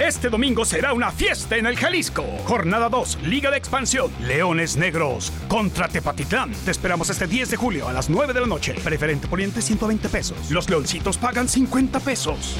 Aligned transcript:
Este 0.00 0.30
domingo 0.30 0.64
será 0.64 0.94
una 0.94 1.10
fiesta 1.10 1.58
en 1.58 1.66
el 1.66 1.76
Jalisco. 1.76 2.24
Jornada 2.46 2.88
2, 2.88 3.18
Liga 3.24 3.50
de 3.50 3.58
Expansión. 3.58 4.10
Leones 4.22 4.78
Negros 4.78 5.30
contra 5.46 5.88
Tepatitlán. 5.88 6.52
Te 6.64 6.70
esperamos 6.70 7.10
este 7.10 7.26
10 7.26 7.50
de 7.50 7.56
julio 7.58 7.86
a 7.86 7.92
las 7.92 8.08
9 8.08 8.32
de 8.32 8.40
la 8.40 8.46
noche. 8.46 8.72
Preferente 8.82 9.28
poniente 9.28 9.60
120 9.60 10.08
pesos. 10.08 10.50
Los 10.50 10.70
leoncitos 10.70 11.18
pagan 11.18 11.50
50 11.50 12.00
pesos. 12.00 12.56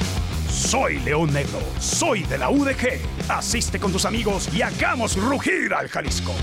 Soy 0.51 0.99
León 0.99 1.33
Negro. 1.33 1.57
Soy 1.79 2.21
de 2.23 2.37
la 2.37 2.51
UDG. 2.51 3.01
Asiste 3.27 3.79
con 3.79 3.91
tus 3.91 4.05
amigos 4.05 4.47
y 4.53 4.61
hagamos 4.61 5.17
rugir 5.17 5.73
al 5.73 5.87
Jalisco. 5.87 6.33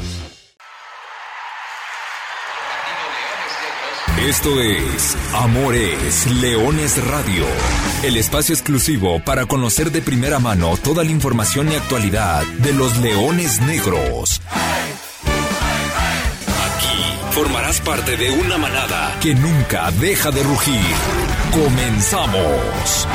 Esto 4.26 4.60
es 4.60 5.16
Amores 5.32 6.26
Leones 6.26 7.02
Radio, 7.06 7.44
el 8.02 8.16
espacio 8.16 8.52
exclusivo 8.52 9.20
para 9.20 9.46
conocer 9.46 9.92
de 9.92 10.02
primera 10.02 10.40
mano 10.40 10.76
toda 10.76 11.04
la 11.04 11.10
información 11.10 11.70
y 11.70 11.76
actualidad 11.76 12.42
de 12.58 12.72
los 12.72 12.98
leones 12.98 13.60
negros. 13.62 14.42
Aquí 16.66 17.30
formarás 17.30 17.80
parte 17.80 18.16
de 18.16 18.32
una 18.32 18.58
manada 18.58 19.16
que 19.22 19.34
nunca 19.34 19.90
deja 19.92 20.32
de 20.32 20.42
rugir. 20.42 20.82
Comenzamos. 21.52 23.06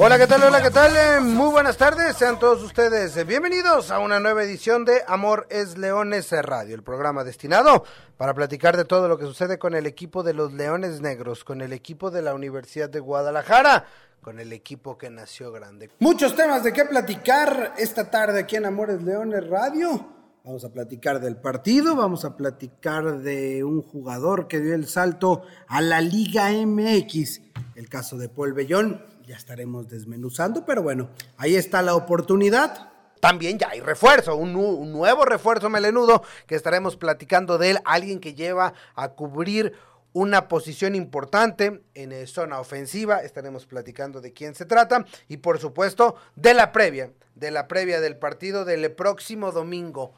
Hola, 0.00 0.16
¿qué 0.16 0.28
tal? 0.28 0.44
Hola, 0.44 0.62
¿qué 0.62 0.70
tal? 0.70 0.92
Eh, 0.94 1.20
Muy 1.20 1.50
buenas 1.50 1.76
tardes, 1.76 2.16
sean 2.16 2.38
todos 2.38 2.62
ustedes 2.62 3.16
eh, 3.16 3.24
bienvenidos 3.24 3.90
a 3.90 3.98
una 3.98 4.20
nueva 4.20 4.44
edición 4.44 4.84
de 4.84 5.02
Amor 5.08 5.48
es 5.50 5.76
Leones 5.76 6.30
Radio, 6.30 6.76
el 6.76 6.84
programa 6.84 7.24
destinado 7.24 7.82
para 8.16 8.32
platicar 8.32 8.76
de 8.76 8.84
todo 8.84 9.08
lo 9.08 9.18
que 9.18 9.24
sucede 9.24 9.58
con 9.58 9.74
el 9.74 9.86
equipo 9.86 10.22
de 10.22 10.34
los 10.34 10.52
Leones 10.52 11.00
Negros, 11.00 11.42
con 11.42 11.62
el 11.62 11.72
equipo 11.72 12.12
de 12.12 12.22
la 12.22 12.32
Universidad 12.32 12.88
de 12.88 13.00
Guadalajara, 13.00 13.86
con 14.20 14.38
el 14.38 14.52
equipo 14.52 14.96
que 14.96 15.10
nació 15.10 15.50
grande. 15.50 15.90
Muchos 15.98 16.36
temas 16.36 16.62
de 16.62 16.72
qué 16.72 16.84
platicar 16.84 17.74
esta 17.76 18.08
tarde 18.08 18.38
aquí 18.38 18.54
en 18.54 18.66
Amores 18.66 19.02
Leones 19.02 19.48
Radio. 19.48 20.12
Vamos 20.44 20.64
a 20.64 20.68
platicar 20.68 21.18
del 21.18 21.38
partido, 21.38 21.96
vamos 21.96 22.24
a 22.24 22.36
platicar 22.36 23.18
de 23.18 23.64
un 23.64 23.82
jugador 23.82 24.46
que 24.46 24.60
dio 24.60 24.76
el 24.76 24.86
salto 24.86 25.42
a 25.66 25.80
la 25.80 26.00
Liga 26.00 26.52
MX, 26.52 27.40
el 27.74 27.88
caso 27.88 28.16
de 28.16 28.28
Paul 28.28 28.52
Bellón 28.52 29.17
ya 29.28 29.36
estaremos 29.36 29.88
desmenuzando, 29.88 30.64
pero 30.64 30.82
bueno, 30.82 31.10
ahí 31.36 31.54
está 31.54 31.82
la 31.82 31.94
oportunidad. 31.94 32.90
También 33.20 33.58
ya 33.58 33.68
hay 33.68 33.80
refuerzo, 33.80 34.36
un, 34.36 34.52
nuevo 34.90 35.24
refuerzo 35.26 35.68
melenudo 35.68 36.22
que 36.46 36.54
estaremos 36.54 36.96
platicando 36.96 37.58
de 37.58 37.72
él, 37.72 37.78
alguien 37.84 38.20
que 38.20 38.34
lleva 38.34 38.72
a 38.94 39.08
cubrir 39.10 39.74
una 40.14 40.48
posición 40.48 40.94
importante 40.94 41.82
en 41.94 42.26
zona 42.26 42.58
ofensiva, 42.58 43.18
estaremos 43.18 43.66
platicando 43.66 44.22
de 44.22 44.32
quién 44.32 44.54
se 44.54 44.64
trata 44.64 45.04
y 45.28 45.38
por 45.38 45.58
supuesto 45.58 46.16
de 46.34 46.54
la 46.54 46.72
previa, 46.72 47.12
de 47.34 47.50
la 47.50 47.68
previa 47.68 48.00
del 48.00 48.16
partido 48.16 48.64
del 48.64 48.90
próximo 48.92 49.52
domingo 49.52 50.14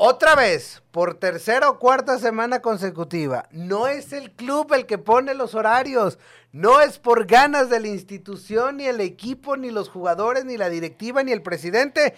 otra 0.00 0.36
vez, 0.36 0.80
por 0.92 1.14
tercera 1.14 1.68
o 1.68 1.80
cuarta 1.80 2.20
semana 2.20 2.62
consecutiva, 2.62 3.48
no 3.50 3.88
es 3.88 4.12
el 4.12 4.30
club 4.30 4.72
el 4.72 4.86
que 4.86 4.96
pone 4.96 5.34
los 5.34 5.56
horarios, 5.56 6.20
no 6.52 6.80
es 6.80 7.00
por 7.00 7.26
ganas 7.26 7.68
de 7.68 7.80
la 7.80 7.88
institución, 7.88 8.76
ni 8.76 8.84
el 8.84 9.00
equipo, 9.00 9.56
ni 9.56 9.72
los 9.72 9.88
jugadores, 9.88 10.44
ni 10.44 10.56
la 10.56 10.70
directiva, 10.70 11.24
ni 11.24 11.32
el 11.32 11.42
presidente, 11.42 12.14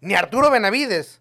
ni 0.00 0.14
Arturo 0.14 0.52
Benavides. 0.52 1.20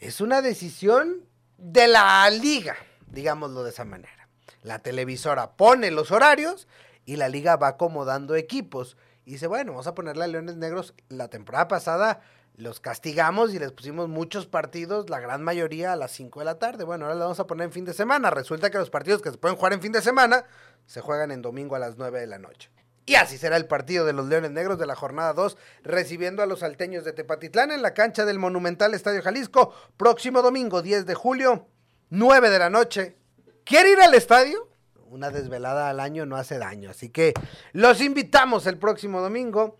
Es 0.00 0.20
una 0.20 0.42
decisión 0.42 1.24
de 1.56 1.86
la 1.86 2.28
liga, 2.30 2.74
digámoslo 3.06 3.62
de 3.62 3.70
esa 3.70 3.84
manera. 3.84 4.28
La 4.62 4.80
televisora 4.80 5.52
pone 5.52 5.92
los 5.92 6.10
horarios 6.10 6.66
y 7.04 7.14
la 7.14 7.28
liga 7.28 7.54
va 7.54 7.68
acomodando 7.68 8.34
equipos. 8.34 8.96
Y 9.24 9.34
dice, 9.34 9.46
bueno, 9.46 9.70
vamos 9.70 9.86
a 9.86 9.94
ponerle 9.94 10.24
a 10.24 10.26
Leones 10.26 10.56
Negros 10.56 10.94
la 11.08 11.28
temporada 11.28 11.68
pasada 11.68 12.22
los 12.58 12.80
castigamos 12.80 13.54
y 13.54 13.58
les 13.60 13.70
pusimos 13.70 14.08
muchos 14.08 14.46
partidos, 14.46 15.08
la 15.08 15.20
gran 15.20 15.42
mayoría 15.42 15.92
a 15.92 15.96
las 15.96 16.10
5 16.10 16.40
de 16.40 16.44
la 16.44 16.58
tarde. 16.58 16.82
Bueno, 16.82 17.04
ahora 17.04 17.14
le 17.14 17.22
vamos 17.22 17.38
a 17.38 17.46
poner 17.46 17.66
en 17.66 17.72
fin 17.72 17.84
de 17.84 17.94
semana. 17.94 18.30
Resulta 18.30 18.68
que 18.68 18.78
los 18.78 18.90
partidos 18.90 19.22
que 19.22 19.30
se 19.30 19.38
pueden 19.38 19.56
jugar 19.56 19.72
en 19.74 19.80
fin 19.80 19.92
de 19.92 20.02
semana 20.02 20.44
se 20.84 21.00
juegan 21.00 21.30
en 21.30 21.40
domingo 21.40 21.76
a 21.76 21.78
las 21.78 21.96
9 21.96 22.18
de 22.18 22.26
la 22.26 22.38
noche. 22.38 22.70
Y 23.06 23.14
así 23.14 23.38
será 23.38 23.56
el 23.56 23.66
partido 23.66 24.04
de 24.04 24.12
los 24.12 24.26
Leones 24.26 24.50
Negros 24.50 24.76
de 24.76 24.86
la 24.86 24.96
jornada 24.96 25.32
2, 25.34 25.56
recibiendo 25.84 26.42
a 26.42 26.46
los 26.46 26.58
salteños 26.58 27.04
de 27.04 27.12
Tepatitlán 27.12 27.70
en 27.70 27.80
la 27.80 27.94
cancha 27.94 28.24
del 28.24 28.40
Monumental 28.40 28.92
Estadio 28.92 29.22
Jalisco, 29.22 29.72
próximo 29.96 30.42
domingo 30.42 30.82
10 30.82 31.06
de 31.06 31.14
julio, 31.14 31.68
9 32.10 32.50
de 32.50 32.58
la 32.58 32.70
noche. 32.70 33.16
¿Quiere 33.64 33.92
ir 33.92 34.00
al 34.00 34.14
estadio? 34.14 34.68
Una 35.06 35.30
desvelada 35.30 35.88
al 35.88 36.00
año 36.00 36.26
no 36.26 36.36
hace 36.36 36.58
daño, 36.58 36.90
así 36.90 37.08
que 37.08 37.34
los 37.72 38.00
invitamos 38.00 38.66
el 38.66 38.78
próximo 38.78 39.20
domingo 39.20 39.78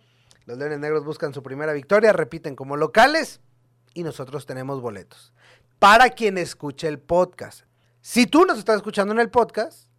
los 0.48 0.56
Leones 0.56 0.78
Negros 0.78 1.04
buscan 1.04 1.34
su 1.34 1.42
primera 1.42 1.75
victoria, 1.75 2.10
repiten 2.14 2.56
como 2.56 2.78
locales 2.78 3.42
y 3.92 4.03
nosotros 4.03 4.47
tenemos 4.47 4.81
boletos. 4.81 5.34
Para 5.78 6.09
quien 6.09 6.38
escuche 6.38 6.88
el 6.88 6.98
podcast. 6.98 7.66
Si 8.00 8.26
tú 8.26 8.47
nos 8.47 8.56
estás 8.56 8.76
escuchando 8.76 9.12
en 9.12 9.20
el 9.20 9.28
podcast, 9.28 9.91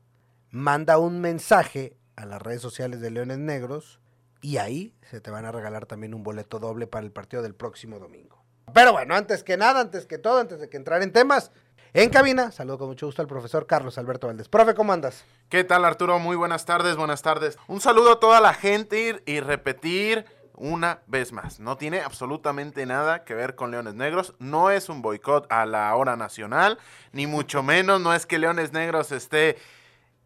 manda 0.49 0.97
un 0.97 1.21
mensaje 1.21 1.95
a 2.15 2.25
las 2.25 2.41
redes 2.41 2.63
sociales 2.63 2.99
de 2.99 3.11
Leones 3.11 3.37
Negros 3.37 3.99
y 4.41 4.57
ahí 4.57 4.95
se 5.11 5.21
te 5.21 5.29
van 5.29 5.45
a 5.45 5.51
regalar 5.51 5.85
también 5.85 6.15
un 6.15 6.23
boleto 6.23 6.57
doble 6.57 6.87
para 6.87 7.05
el 7.05 7.11
partido 7.11 7.43
del 7.43 7.53
próximo 7.53 7.99
domingo. 7.99 8.43
Pero 8.73 8.91
bueno, 8.91 9.13
antes 9.13 9.43
que 9.43 9.55
nada, 9.55 9.81
antes 9.81 10.07
que 10.07 10.17
todo, 10.17 10.39
antes 10.39 10.59
de 10.59 10.67
que 10.67 10.77
entrar 10.77 11.03
en 11.03 11.13
temas, 11.13 11.51
en 11.93 12.09
cabina, 12.09 12.51
saludo 12.51 12.79
con 12.79 12.87
mucho 12.87 13.05
gusto 13.05 13.21
al 13.21 13.27
profesor 13.27 13.67
Carlos 13.67 13.99
Alberto 13.99 14.25
Valdés. 14.25 14.49
Profe, 14.49 14.73
¿cómo 14.73 14.93
andas? 14.93 15.23
¿Qué 15.47 15.63
tal 15.63 15.85
Arturo? 15.85 16.17
Muy 16.17 16.35
buenas 16.35 16.65
tardes, 16.65 16.95
buenas 16.95 17.21
tardes. 17.21 17.59
Un 17.67 17.81
saludo 17.81 18.13
a 18.13 18.19
toda 18.19 18.41
la 18.41 18.55
gente 18.55 19.21
y 19.25 19.39
repetir 19.39 20.25
una 20.59 21.01
vez 21.07 21.31
más. 21.31 21.59
No 21.59 21.77
tiene 21.77 22.01
absolutamente 22.01 22.85
nada 22.85 23.23
que 23.23 23.33
ver 23.33 23.55
con 23.55 23.71
Leones 23.71 23.95
Negros. 23.95 24.35
No 24.37 24.69
es 24.69 24.89
un 24.89 25.01
boicot 25.01 25.51
a 25.51 25.65
la 25.65 25.95
hora 25.95 26.15
nacional, 26.15 26.77
ni 27.11 27.25
mucho 27.25 27.63
menos. 27.63 27.99
No 27.99 28.13
es 28.13 28.25
que 28.25 28.37
Leones 28.37 28.73
Negros 28.73 29.11
esté 29.11 29.57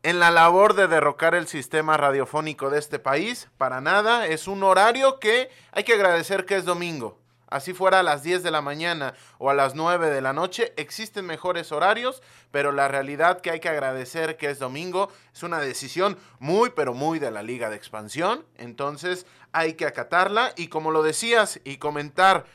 en 0.01 0.19
la 0.19 0.31
labor 0.31 0.73
de 0.73 0.87
derrocar 0.87 1.35
el 1.35 1.47
sistema 1.47 1.95
radiofónico 1.95 2.69
de 2.69 2.79
este 2.79 2.99
país. 2.99 3.49
Para 3.57 3.79
nada. 3.79 4.27
Es 4.27 4.47
un 4.47 4.63
horario 4.63 5.19
que 5.19 5.49
hay 5.71 5.83
que 5.83 5.93
agradecer 5.93 6.45
que 6.45 6.57
es 6.57 6.65
domingo 6.65 7.22
así 7.53 7.73
fuera 7.73 7.99
a 7.99 8.03
las 8.03 8.23
10 8.23 8.41
de 8.41 8.49
la 8.49 8.61
mañana 8.61 9.13
o 9.37 9.51
a 9.51 9.53
las 9.53 9.75
9 9.75 10.09
de 10.09 10.21
la 10.21 10.33
noche, 10.33 10.73
existen 10.75 11.25
mejores 11.27 11.71
horarios, 11.71 12.23
pero 12.49 12.71
la 12.71 12.87
realidad 12.87 13.41
que 13.41 13.51
hay 13.51 13.59
que 13.59 13.69
agradecer 13.69 14.37
que 14.37 14.49
es 14.49 14.57
domingo 14.57 15.11
es 15.31 15.43
una 15.43 15.59
decisión 15.59 16.17
muy, 16.39 16.71
pero 16.71 16.95
muy 16.95 17.19
de 17.19 17.29
la 17.29 17.43
Liga 17.43 17.69
de 17.69 17.75
Expansión, 17.75 18.43
entonces 18.57 19.27
hay 19.51 19.73
que 19.73 19.85
acatarla 19.85 20.53
y 20.57 20.67
como 20.67 20.89
lo 20.89 21.03
decías 21.03 21.59
y 21.63 21.77
comentar, 21.77 22.45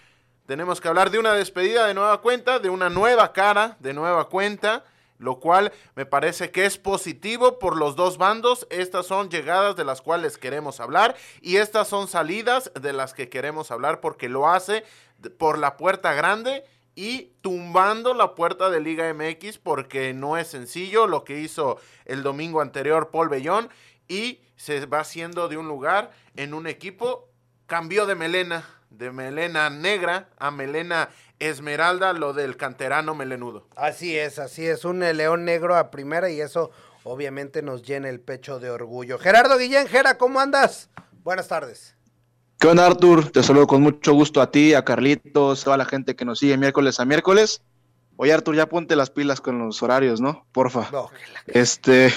tenemos 0.46 0.80
que 0.80 0.88
hablar 0.88 1.10
de 1.10 1.20
una 1.20 1.32
despedida 1.32 1.86
de 1.86 1.94
nueva 1.94 2.20
cuenta, 2.20 2.58
de 2.58 2.68
una 2.68 2.90
nueva 2.90 3.32
cara, 3.32 3.76
de 3.78 3.94
nueva 3.94 4.28
cuenta 4.28 4.84
lo 5.18 5.40
cual 5.40 5.72
me 5.94 6.06
parece 6.06 6.50
que 6.50 6.64
es 6.64 6.78
positivo 6.78 7.58
por 7.58 7.76
los 7.76 7.96
dos 7.96 8.18
bandos. 8.18 8.66
Estas 8.70 9.06
son 9.06 9.28
llegadas 9.28 9.76
de 9.76 9.84
las 9.84 10.00
cuales 10.00 10.38
queremos 10.38 10.80
hablar 10.80 11.16
y 11.40 11.56
estas 11.56 11.88
son 11.88 12.08
salidas 12.08 12.72
de 12.80 12.92
las 12.92 13.12
que 13.12 13.28
queremos 13.28 13.70
hablar 13.70 14.00
porque 14.00 14.28
lo 14.28 14.48
hace 14.48 14.84
por 15.38 15.58
la 15.58 15.76
puerta 15.76 16.14
grande 16.14 16.64
y 16.94 17.32
tumbando 17.42 18.14
la 18.14 18.34
puerta 18.34 18.70
de 18.70 18.80
Liga 18.80 19.12
MX 19.12 19.58
porque 19.58 20.12
no 20.14 20.36
es 20.36 20.48
sencillo 20.48 21.06
lo 21.06 21.24
que 21.24 21.38
hizo 21.38 21.78
el 22.04 22.22
domingo 22.22 22.60
anterior 22.60 23.10
Paul 23.10 23.28
Bellón 23.28 23.68
y 24.08 24.40
se 24.56 24.84
va 24.86 25.00
haciendo 25.00 25.48
de 25.48 25.56
un 25.56 25.68
lugar 25.68 26.10
en 26.34 26.54
un 26.54 26.66
equipo, 26.66 27.28
cambió 27.66 28.06
de 28.06 28.16
melena, 28.16 28.68
de 28.90 29.12
melena 29.12 29.70
negra 29.70 30.30
a 30.38 30.50
melena 30.50 31.10
Esmeralda, 31.38 32.12
lo 32.12 32.32
del 32.32 32.56
canterano 32.56 33.14
melenudo. 33.14 33.66
Así 33.76 34.16
es, 34.16 34.38
así 34.38 34.66
es, 34.66 34.84
un 34.84 35.00
león 35.00 35.44
negro 35.44 35.76
a 35.76 35.90
primera 35.90 36.30
y 36.30 36.40
eso 36.40 36.70
obviamente 37.04 37.62
nos 37.62 37.82
llena 37.82 38.08
el 38.08 38.20
pecho 38.20 38.58
de 38.58 38.70
orgullo. 38.70 39.18
Gerardo 39.18 39.56
Guillén, 39.56 39.86
Gera, 39.88 40.18
¿cómo 40.18 40.40
andas? 40.40 40.90
Buenas 41.22 41.48
tardes. 41.48 41.94
¿Qué 42.58 42.66
onda, 42.66 42.86
Artur? 42.86 43.30
Te 43.30 43.42
saludo 43.42 43.68
con 43.68 43.82
mucho 43.82 44.12
gusto 44.14 44.40
a 44.40 44.50
ti, 44.50 44.74
a 44.74 44.84
Carlitos, 44.84 45.62
toda 45.62 45.76
la 45.76 45.84
gente 45.84 46.16
que 46.16 46.24
nos 46.24 46.40
sigue 46.40 46.56
miércoles 46.56 46.98
a 46.98 47.04
miércoles. 47.04 47.62
Oye, 48.16 48.32
Artur, 48.32 48.56
ya 48.56 48.68
ponte 48.68 48.96
las 48.96 49.10
pilas 49.10 49.40
con 49.40 49.60
los 49.60 49.80
horarios, 49.80 50.20
¿no? 50.20 50.44
Porfa. 50.50 50.88
No, 50.90 51.08
Este, 51.46 52.12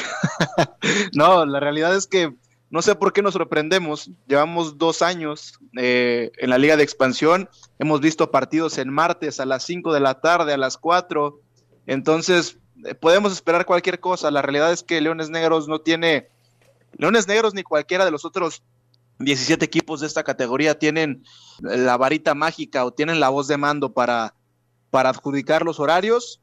no, 1.13 1.45
la 1.45 1.59
realidad 1.59 1.95
es 1.95 2.07
que 2.07 2.33
no 2.71 2.81
sé 2.81 2.95
por 2.95 3.12
qué 3.12 3.21
nos 3.21 3.33
sorprendemos. 3.33 4.09
Llevamos 4.27 4.77
dos 4.77 5.01
años 5.01 5.59
eh, 5.77 6.31
en 6.38 6.50
la 6.50 6.57
Liga 6.57 6.77
de 6.77 6.83
Expansión. 6.83 7.50
Hemos 7.79 8.00
visto 8.00 8.31
partidos 8.31 8.77
en 8.77 8.89
martes 8.89 9.41
a 9.41 9.45
las 9.45 9.63
5 9.63 9.94
de 9.94 10.00
la 10.00 10.21
tarde, 10.21 10.53
a 10.53 10.57
las 10.57 10.77
4. 10.77 11.38
Entonces, 11.85 12.57
eh, 12.85 12.95
podemos 12.95 13.33
esperar 13.33 13.65
cualquier 13.65 14.00
cosa. 14.00 14.31
La 14.31 14.41
realidad 14.41 14.71
es 14.71 14.83
que 14.83 15.01
Leones 15.01 15.29
Negros 15.29 15.68
no 15.68 15.81
tiene. 15.81 16.29
Leones 16.97 17.27
Negros 17.27 17.53
ni 17.53 17.63
cualquiera 17.63 18.06
de 18.06 18.12
los 18.12 18.23
otros 18.23 18.63
17 19.19 19.65
equipos 19.65 20.00
de 20.00 20.07
esta 20.07 20.24
categoría 20.24 20.79
tienen 20.79 21.25
la 21.59 21.97
varita 21.97 22.35
mágica 22.35 22.85
o 22.85 22.94
tienen 22.94 23.19
la 23.19 23.27
voz 23.27 23.50
de 23.50 23.57
mando 23.57 23.91
para, 23.91 24.33
para 24.89 25.09
adjudicar 25.09 25.65
los 25.65 25.81
horarios. 25.81 26.39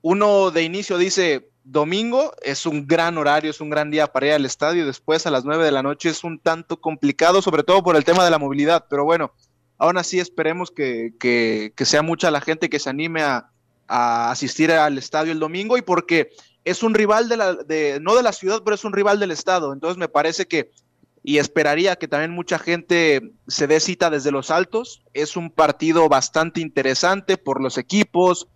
Uno 0.00 0.52
de 0.52 0.62
inicio 0.62 0.96
dice, 0.96 1.50
domingo 1.66 2.32
es 2.42 2.64
un 2.64 2.86
gran 2.86 3.18
horario, 3.18 3.50
es 3.50 3.60
un 3.60 3.70
gran 3.70 3.90
día 3.90 4.06
para 4.06 4.26
ir 4.26 4.32
al 4.32 4.46
estadio. 4.46 4.86
Después 4.86 5.26
a 5.26 5.30
las 5.30 5.44
9 5.44 5.64
de 5.64 5.72
la 5.72 5.82
noche 5.82 6.08
es 6.10 6.22
un 6.24 6.38
tanto 6.38 6.80
complicado, 6.80 7.42
sobre 7.42 7.64
todo 7.64 7.82
por 7.82 7.96
el 7.96 8.04
tema 8.04 8.24
de 8.24 8.30
la 8.30 8.38
movilidad. 8.38 8.86
Pero 8.88 9.04
bueno, 9.04 9.32
aún 9.76 9.98
así 9.98 10.20
esperemos 10.20 10.70
que, 10.70 11.14
que, 11.18 11.72
sea 11.84 12.02
mucha 12.02 12.30
la 12.30 12.40
gente 12.40 12.70
que 12.70 12.78
se 12.78 12.88
anime 12.88 13.22
a, 13.22 13.50
a, 13.88 14.30
asistir 14.30 14.70
al 14.70 14.96
estadio 14.96 15.32
el 15.32 15.40
domingo 15.40 15.76
y 15.76 15.82
porque 15.82 16.30
es 16.64 16.82
un 16.82 16.94
rival 16.94 17.28
de 17.28 17.36
la, 17.36 17.54
de, 17.54 17.98
no 18.00 18.14
de 18.14 18.22
la 18.22 18.32
ciudad, 18.32 18.62
pero 18.64 18.76
es 18.76 18.84
un 18.84 18.92
rival 18.92 19.18
del 19.18 19.32
estado. 19.32 19.72
Entonces 19.72 19.98
me 19.98 20.08
parece 20.08 20.46
que 20.46 20.70
y 21.28 21.38
esperaría 21.38 21.96
que 21.96 22.06
también 22.06 22.30
mucha 22.30 22.56
gente 22.56 23.32
se 23.48 23.66
dé 23.66 23.80
cita 23.80 24.10
desde 24.10 24.30
los 24.30 24.52
altos. 24.52 25.02
Es 25.12 25.36
un 25.36 25.50
partido 25.50 26.08
bastante 26.08 26.60
interesante 26.60 27.36
por 27.36 27.60
los 27.60 27.78
equipos, 27.78 28.46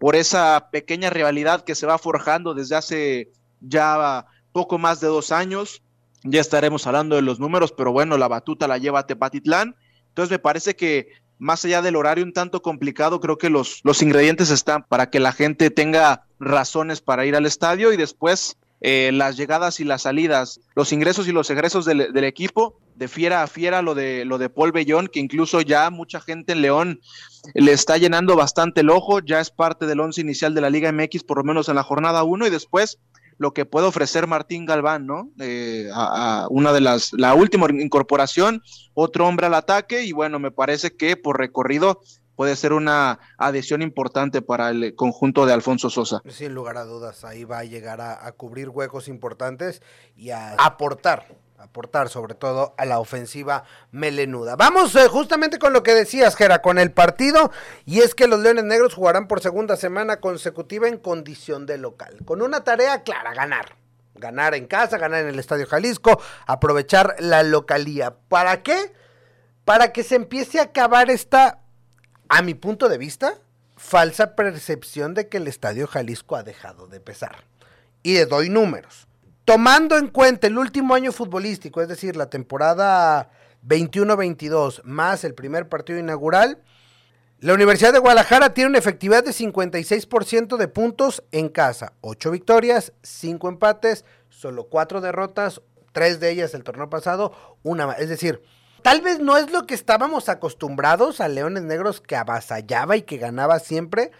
por 0.00 0.16
esa 0.16 0.70
pequeña 0.72 1.10
rivalidad 1.10 1.62
que 1.62 1.74
se 1.74 1.86
va 1.86 1.98
forjando 1.98 2.54
desde 2.54 2.74
hace 2.74 3.32
ya 3.60 4.24
poco 4.50 4.78
más 4.78 4.98
de 5.00 5.08
dos 5.08 5.30
años. 5.30 5.82
Ya 6.22 6.40
estaremos 6.40 6.86
hablando 6.86 7.16
de 7.16 7.22
los 7.22 7.38
números, 7.38 7.70
pero 7.72 7.92
bueno, 7.92 8.16
la 8.16 8.26
batuta 8.26 8.66
la 8.66 8.78
lleva 8.78 9.06
Tepatitlán. 9.06 9.76
Entonces 10.08 10.30
me 10.30 10.38
parece 10.38 10.74
que 10.74 11.08
más 11.38 11.66
allá 11.66 11.82
del 11.82 11.96
horario 11.96 12.24
un 12.24 12.32
tanto 12.32 12.62
complicado, 12.62 13.20
creo 13.20 13.36
que 13.36 13.50
los, 13.50 13.80
los 13.84 14.00
ingredientes 14.00 14.48
están 14.48 14.84
para 14.84 15.10
que 15.10 15.20
la 15.20 15.32
gente 15.32 15.68
tenga 15.68 16.24
razones 16.38 17.02
para 17.02 17.26
ir 17.26 17.36
al 17.36 17.44
estadio 17.44 17.92
y 17.92 17.98
después 17.98 18.56
eh, 18.80 19.10
las 19.12 19.36
llegadas 19.36 19.80
y 19.80 19.84
las 19.84 20.02
salidas, 20.02 20.60
los 20.74 20.92
ingresos 20.92 21.28
y 21.28 21.32
los 21.32 21.50
egresos 21.50 21.84
del, 21.84 22.24
equipo, 22.24 22.78
de 22.96 23.08
fiera 23.08 23.42
a 23.42 23.46
fiera, 23.46 23.82
lo 23.82 23.94
de, 23.94 24.24
lo 24.24 24.38
de 24.38 24.48
Paul 24.48 24.72
Bellón, 24.72 25.08
que 25.08 25.20
incluso 25.20 25.60
ya 25.60 25.90
mucha 25.90 26.20
gente 26.20 26.52
en 26.52 26.62
León 26.62 27.00
le 27.54 27.72
está 27.72 27.96
llenando 27.98 28.36
bastante 28.36 28.80
el 28.80 28.90
ojo, 28.90 29.20
ya 29.20 29.40
es 29.40 29.50
parte 29.50 29.86
del 29.86 30.00
once 30.00 30.20
inicial 30.20 30.54
de 30.54 30.60
la 30.60 30.70
Liga 30.70 30.92
MX, 30.92 31.24
por 31.24 31.38
lo 31.38 31.44
menos 31.44 31.68
en 31.68 31.76
la 31.76 31.82
jornada 31.82 32.22
1, 32.22 32.46
y 32.46 32.50
después 32.50 32.98
lo 33.40 33.54
que 33.54 33.64
puede 33.64 33.86
ofrecer 33.86 34.26
Martín 34.26 34.66
Galván, 34.66 35.06
¿no? 35.06 35.30
Eh, 35.40 35.88
a, 35.94 36.46
una 36.50 36.74
de 36.74 36.82
las, 36.82 37.14
la 37.14 37.32
última 37.34 37.66
incorporación, 37.70 38.62
otro 38.92 39.26
hombre 39.26 39.46
al 39.46 39.54
ataque, 39.54 40.04
y 40.04 40.12
bueno, 40.12 40.38
me 40.38 40.50
parece 40.50 40.94
que 40.94 41.16
por 41.16 41.38
recorrido 41.38 42.02
puede 42.40 42.56
ser 42.56 42.72
una 42.72 43.18
adhesión 43.36 43.82
importante 43.82 44.40
para 44.40 44.70
el 44.70 44.94
conjunto 44.94 45.44
de 45.44 45.52
Alfonso 45.52 45.90
Sosa. 45.90 46.22
Sin 46.26 46.54
lugar 46.54 46.78
a 46.78 46.84
dudas, 46.84 47.22
ahí 47.22 47.44
va 47.44 47.58
a 47.58 47.64
llegar 47.64 48.00
a, 48.00 48.32
cubrir 48.32 48.70
huecos 48.70 49.08
importantes 49.08 49.82
y 50.16 50.30
a 50.30 50.54
aportar 50.54 51.26
aportar 51.58 52.08
sobre 52.08 52.32
todo 52.32 52.74
a 52.78 52.86
la 52.86 52.98
ofensiva 52.98 53.64
melenuda. 53.90 54.56
Vamos 54.56 54.96
eh, 54.96 55.06
justamente 55.08 55.58
con 55.58 55.74
lo 55.74 55.82
que 55.82 55.92
decías, 55.92 56.34
Gera, 56.34 56.62
con 56.62 56.78
el 56.78 56.92
partido, 56.92 57.52
y 57.84 57.98
es 57.98 58.14
que 58.14 58.26
los 58.26 58.40
Leones 58.40 58.64
Negros 58.64 58.94
jugarán 58.94 59.28
por 59.28 59.42
segunda 59.42 59.76
semana 59.76 60.20
consecutiva 60.20 60.88
en 60.88 60.96
condición 60.96 61.66
de 61.66 61.76
local, 61.76 62.20
con 62.24 62.40
una 62.40 62.64
tarea 62.64 63.02
clara, 63.02 63.34
ganar. 63.34 63.76
Ganar 64.14 64.54
en 64.54 64.66
casa, 64.66 64.96
ganar 64.96 65.20
en 65.20 65.28
el 65.28 65.38
Estadio 65.38 65.66
Jalisco, 65.66 66.18
aprovechar 66.46 67.16
la 67.18 67.42
localía. 67.42 68.16
¿Para 68.30 68.62
qué? 68.62 68.94
Para 69.66 69.92
que 69.92 70.04
se 70.04 70.14
empiece 70.14 70.58
a 70.58 70.64
acabar 70.64 71.10
esta 71.10 71.59
a 72.30 72.42
mi 72.42 72.54
punto 72.54 72.88
de 72.88 72.96
vista, 72.96 73.34
falsa 73.76 74.36
percepción 74.36 75.14
de 75.14 75.28
que 75.28 75.38
el 75.38 75.48
Estadio 75.48 75.88
Jalisco 75.88 76.36
ha 76.36 76.44
dejado 76.44 76.86
de 76.86 77.00
pesar. 77.00 77.44
Y 78.04 78.14
le 78.14 78.24
doy 78.24 78.48
números. 78.48 79.08
Tomando 79.44 79.98
en 79.98 80.06
cuenta 80.06 80.46
el 80.46 80.56
último 80.56 80.94
año 80.94 81.10
futbolístico, 81.10 81.82
es 81.82 81.88
decir, 81.88 82.14
la 82.14 82.30
temporada 82.30 83.30
21-22 83.66 84.84
más 84.84 85.24
el 85.24 85.34
primer 85.34 85.68
partido 85.68 85.98
inaugural, 85.98 86.62
la 87.40 87.54
Universidad 87.54 87.92
de 87.92 87.98
Guadalajara 87.98 88.54
tiene 88.54 88.70
una 88.70 88.78
efectividad 88.78 89.24
de 89.24 89.32
56% 89.32 90.56
de 90.56 90.68
puntos 90.68 91.24
en 91.32 91.48
casa, 91.48 91.94
8 92.02 92.30
victorias, 92.30 92.92
5 93.02 93.48
empates, 93.48 94.04
solo 94.28 94.68
4 94.68 95.00
derrotas, 95.00 95.62
3 95.92 96.20
de 96.20 96.30
ellas 96.30 96.54
el 96.54 96.62
torneo 96.62 96.88
pasado, 96.90 97.32
una 97.64 97.88
más. 97.88 97.98
Es 97.98 98.08
decir, 98.08 98.40
Tal 98.82 99.00
vez 99.00 99.18
no 99.20 99.36
es 99.36 99.50
lo 99.50 99.66
que 99.66 99.74
estábamos 99.74 100.28
acostumbrados 100.28 101.20
a 101.20 101.28
Leones 101.28 101.62
Negros 101.62 102.00
que 102.00 102.16
avasallaba 102.16 102.96
y 102.96 103.02
que 103.02 103.18
ganaba 103.18 103.58
siempre, 103.58 104.10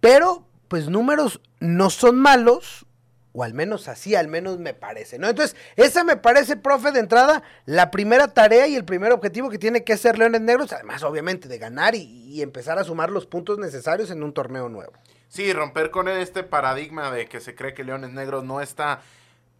pero 0.00 0.46
pues 0.68 0.88
números 0.88 1.40
no 1.60 1.90
son 1.90 2.16
malos, 2.16 2.86
o 3.32 3.42
al 3.42 3.54
menos 3.54 3.88
así, 3.88 4.14
al 4.14 4.28
menos 4.28 4.58
me 4.58 4.72
parece, 4.72 5.18
¿no? 5.18 5.28
Entonces, 5.28 5.56
esa 5.76 6.04
me 6.04 6.16
parece, 6.16 6.56
profe, 6.56 6.90
de 6.92 7.00
entrada, 7.00 7.42
la 7.66 7.90
primera 7.90 8.28
tarea 8.28 8.66
y 8.66 8.76
el 8.76 8.84
primer 8.84 9.12
objetivo 9.12 9.50
que 9.50 9.58
tiene 9.58 9.84
que 9.84 9.92
hacer 9.92 10.18
Leones 10.18 10.40
Negros, 10.40 10.72
además, 10.72 11.02
obviamente, 11.02 11.48
de 11.48 11.58
ganar 11.58 11.94
y, 11.94 12.02
y 12.02 12.42
empezar 12.42 12.78
a 12.78 12.84
sumar 12.84 13.10
los 13.10 13.26
puntos 13.26 13.58
necesarios 13.58 14.10
en 14.10 14.22
un 14.22 14.32
torneo 14.32 14.68
nuevo. 14.68 14.92
Sí, 15.28 15.52
romper 15.52 15.90
con 15.90 16.08
este 16.08 16.44
paradigma 16.44 17.10
de 17.10 17.26
que 17.26 17.40
se 17.40 17.54
cree 17.54 17.74
que 17.74 17.84
Leones 17.84 18.10
Negros 18.10 18.44
no 18.44 18.60
está 18.60 19.02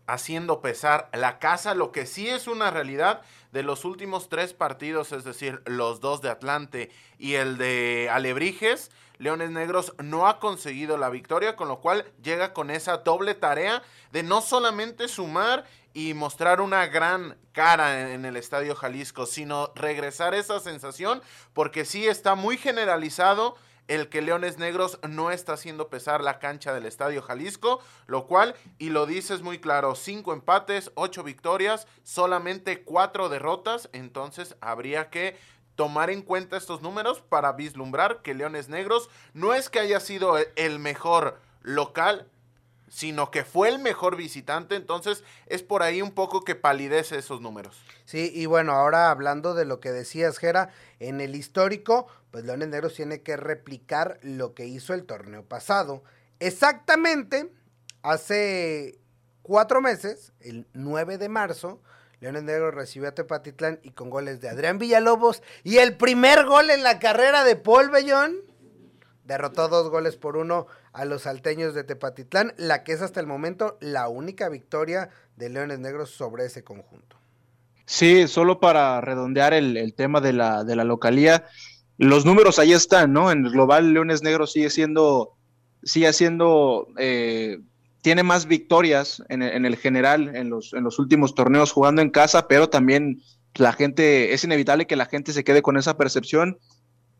haciendo 0.07 0.61
pesar 0.61 1.09
la 1.13 1.39
casa, 1.39 1.75
lo 1.75 1.93
que 1.93 2.07
sí 2.07 2.29
es 2.29 2.47
una 2.47 2.71
realidad 2.71 3.23
de 3.57 3.63
los 3.63 3.87
últimos 3.87 4.29
tres 4.29 4.53
partidos, 4.53 5.13
es 5.13 5.25
decir, 5.25 5.63
los 5.65 6.01
dos 6.03 6.21
de 6.21 6.29
Atlante 6.29 6.91
y 7.19 7.37
el 7.37 7.57
de 7.57 8.11
Alebrijes, 8.13 8.91
Leones 9.17 9.51
Negros 9.51 9.95
no 9.97 10.29
ha 10.29 10.41
conseguido 10.41 10.99
la 10.99 11.09
victoria, 11.09 11.57
con 11.57 11.69
lo 11.69 11.81
cual 11.81 12.05
llega 12.23 12.53
con 12.53 12.71
esa 12.71 12.99
doble 12.99 13.35
tarea 13.35 13.83
de 14.13 14.23
no 14.23 14.43
solamente 14.43 15.09
sumar 15.09 15.65
y 15.95 16.13
mostrar 16.13 16.61
una 16.61 16.87
gran 16.89 17.39
cara 17.53 18.13
en 18.13 18.27
el 18.27 18.37
Estadio 18.37 18.75
Jalisco, 18.75 19.25
sino 19.25 19.73
regresar 19.75 20.35
esa 20.35 20.61
sensación, 20.61 21.23
porque 21.55 21.87
sí 21.87 22.07
está 22.07 22.35
muy 22.35 22.59
generalizado 22.59 23.57
el 23.89 24.09
que 24.09 24.23
Leones 24.23 24.59
Negros 24.59 24.99
no 25.09 25.31
está 25.31 25.55
haciendo 25.55 25.89
pesar 25.89 26.23
la 26.23 26.39
cancha 26.39 26.73
del 26.75 26.87
Estadio 26.87 27.23
Jalisco, 27.23 27.81
lo 28.07 28.27
cual, 28.27 28.55
y 28.79 28.91
lo 28.91 29.07
dices 29.07 29.43
muy 29.43 29.59
claro, 29.59 29.95
cinco 29.95 30.33
empates, 30.33 30.91
ocho 30.95 31.23
victorias, 31.23 31.87
solamente 32.03 32.83
cuatro 32.83 33.29
derrotas, 33.29 33.89
entonces 33.93 34.57
habría 34.61 35.11
que 35.11 35.37
tomar 35.77 36.11
en 36.11 36.23
cuenta 36.23 36.57
estos 36.57 36.83
números 36.83 37.21
para 37.21 37.53
vislumbrar 37.53 38.23
que 38.23 38.35
Leones 38.35 38.69
Negros 38.69 39.11
no 39.35 39.55
es 39.55 39.69
que 39.69 39.79
haya 39.79 40.01
sido 40.01 40.37
el 40.57 40.79
mejor 40.79 41.39
local, 41.63 42.27
sino 42.97 43.31
que 43.31 43.45
fue 43.45 43.69
el 43.69 43.79
mejor 43.79 44.17
visitante, 44.17 44.75
entonces 44.75 45.23
es 45.49 45.63
por 45.63 45.83
ahí 45.83 46.01
un 46.01 46.13
poco 46.13 46.45
que 46.45 46.55
palidece 46.55 47.19
esos 47.19 47.43
números. 47.43 47.77
Sí, 48.07 48.33
y 48.35 48.47
bueno, 48.47 48.73
ahora 48.73 49.11
hablando 49.11 49.53
de 49.53 49.67
lo 49.67 49.81
que 49.81 49.93
decías, 49.93 50.39
Jera, 50.39 50.71
en 50.99 51.21
el 51.21 51.35
histórico, 51.35 52.07
pues 52.31 52.47
Leones 52.47 52.69
Negros 52.69 52.95
tiene 52.95 53.21
que 53.21 53.37
replicar 53.37 54.19
lo 54.23 54.55
que 54.55 54.65
hizo 54.65 54.95
el 54.95 55.05
torneo 55.05 55.45
pasado. 55.45 56.05
Exactamente, 56.41 57.53
hace 58.01 58.99
cuatro 59.43 59.83
meses, 59.83 60.33
el 60.41 60.67
9 60.73 61.19
de 61.19 61.29
marzo, 61.29 61.83
Leones 62.21 62.45
Negros 62.45 62.73
recibió 62.73 63.11
a 63.11 63.15
Tepatitlán 63.15 63.79
y 63.83 63.91
con 63.91 64.09
goles 64.09 64.41
de 64.41 64.49
Adrián 64.49 64.79
Villalobos 64.79 65.43
y 65.65 65.77
el 65.77 65.99
primer 65.99 66.47
gol 66.47 66.71
en 66.71 66.83
la 66.83 66.99
carrera 66.99 67.45
de 67.45 67.57
Paul 67.57 67.91
Bellón 67.91 68.41
derrotó 69.27 69.69
dos 69.69 69.91
goles 69.91 70.17
por 70.17 70.37
uno 70.37 70.67
a 70.93 71.05
los 71.05 71.23
salteños 71.23 71.75
de 71.75 71.85
Tepatitlán, 71.85 72.55
la 72.57 72.85
que 72.85 72.93
es 72.93 73.03
hasta 73.03 73.21
el 73.21 73.27
momento 73.27 73.77
la 73.81 74.09
única 74.09 74.49
victoria 74.49 75.11
de 75.37 75.51
Leones 75.51 75.79
Negros 75.79 76.11
sobre 76.11 76.47
ese 76.47 76.65
conjunto. 76.65 77.17
Sí, 77.85 78.27
solo 78.29 78.59
para 78.61 79.01
redondear 79.01 79.55
el, 79.55 79.95
tema 79.95 80.21
de 80.21 80.33
la, 80.33 80.63
localía, 80.85 81.45
los 81.99 82.25
números 82.25 82.59
ahí 82.59 82.73
están, 82.73 83.13
¿no? 83.13 83.31
En 83.31 83.45
el 83.47 83.53
global 83.53 83.93
Leones 83.93 84.23
Negros 84.23 84.53
sigue 84.53 84.71
siendo, 84.71 85.37
sigue 85.83 86.13
siendo, 86.13 86.89
eh, 86.99 87.61
tiene 88.03 88.23
más 88.23 88.47
victorias 88.47 89.23
en, 89.29 89.43
en, 89.43 89.65
el 89.65 89.77
general 89.77 90.35
en 90.35 90.51
los, 90.51 90.73
en 90.73 90.83
los 90.83 90.99
últimos 90.99 91.35
torneos 91.35 91.73
jugando 91.73 92.03
en 92.03 92.11
casa, 92.11 92.49
pero 92.49 92.69
también 92.69 93.23
la 93.55 93.73
gente, 93.73 94.35
es 94.35 94.45
inevitable 94.45 94.87
que 94.87 94.97
la 94.97 95.07
gente 95.07 95.33
se 95.33 95.45
quede 95.45 95.63
con 95.63 95.77
esa 95.77 95.97
percepción 95.97 96.59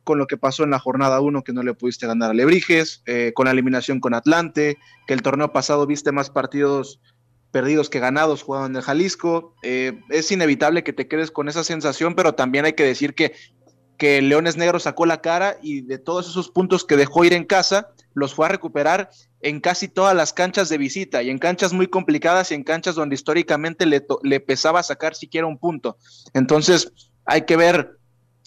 con 0.07 0.19
lo 0.19 0.29
que 0.29 0.37
pasó 0.37 0.63
en 0.63 0.71
la 0.71 0.79
jornada 0.79 1.21
1, 1.21 1.43
que 1.43 1.53
no 1.53 1.65
le 1.65 1.75
pudiste 1.75 2.07
ganar 2.07 2.31
a 2.31 2.33
Lebrijes, 2.33 3.03
eh, 3.07 3.33
con 3.35 3.47
la 3.47 3.51
eliminación 3.51 3.99
con 3.99 4.15
Atlante, 4.15 4.79
que 5.09 5.15
el 5.15 5.21
torneo 5.21 5.53
pasado 5.53 5.85
viste 5.85 6.13
más 6.13 6.31
partidos 6.31 7.01
perdidos 7.51 7.91
que 7.91 7.99
ganados 7.99 8.43
jugando 8.45 8.69
en 8.69 8.77
el 8.77 8.83
Jalisco. 8.83 9.55
Eh, 9.65 10.01
es 10.09 10.31
inevitable 10.31 10.85
que 10.85 10.93
te 10.93 11.09
quedes 11.09 11.33
con 11.33 11.49
esa 11.49 11.65
sensación, 11.65 12.15
pero 12.15 12.37
también 12.37 12.65
hay 12.65 12.75
que 12.75 12.85
decir 12.85 13.15
que, 13.15 13.35
que 13.99 14.23
Leones 14.23 14.57
Negros 14.57 14.85
sacó 14.85 15.07
la 15.07 15.21
cara 15.21 15.59
y 15.61 15.81
de 15.81 15.99
todos 15.99 16.29
esos 16.29 16.51
puntos 16.51 16.85
que 16.85 16.97
dejó 16.97 17.25
ir 17.25 17.33
en 17.33 17.45
casa, 17.45 17.89
los 18.15 18.33
fue 18.33 18.47
a 18.47 18.51
recuperar 18.51 19.11
en 19.41 19.59
casi 19.61 19.89
todas 19.89 20.15
las 20.15 20.33
canchas 20.33 20.69
de 20.69 20.79
visita 20.79 21.25
y 21.25 21.31
en 21.31 21.39
canchas 21.39 21.73
muy 21.73 21.89
complicadas 21.89 22.53
y 22.53 22.55
en 22.55 22.63
canchas 22.63 22.95
donde 22.95 23.17
históricamente 23.17 23.87
le, 23.87 24.07
le 24.23 24.39
pesaba 24.39 24.85
sacar 24.85 25.17
siquiera 25.17 25.49
un 25.49 25.59
punto. 25.59 25.99
Entonces, 26.33 26.93
hay 27.25 27.43
que 27.43 27.57
ver 27.57 27.99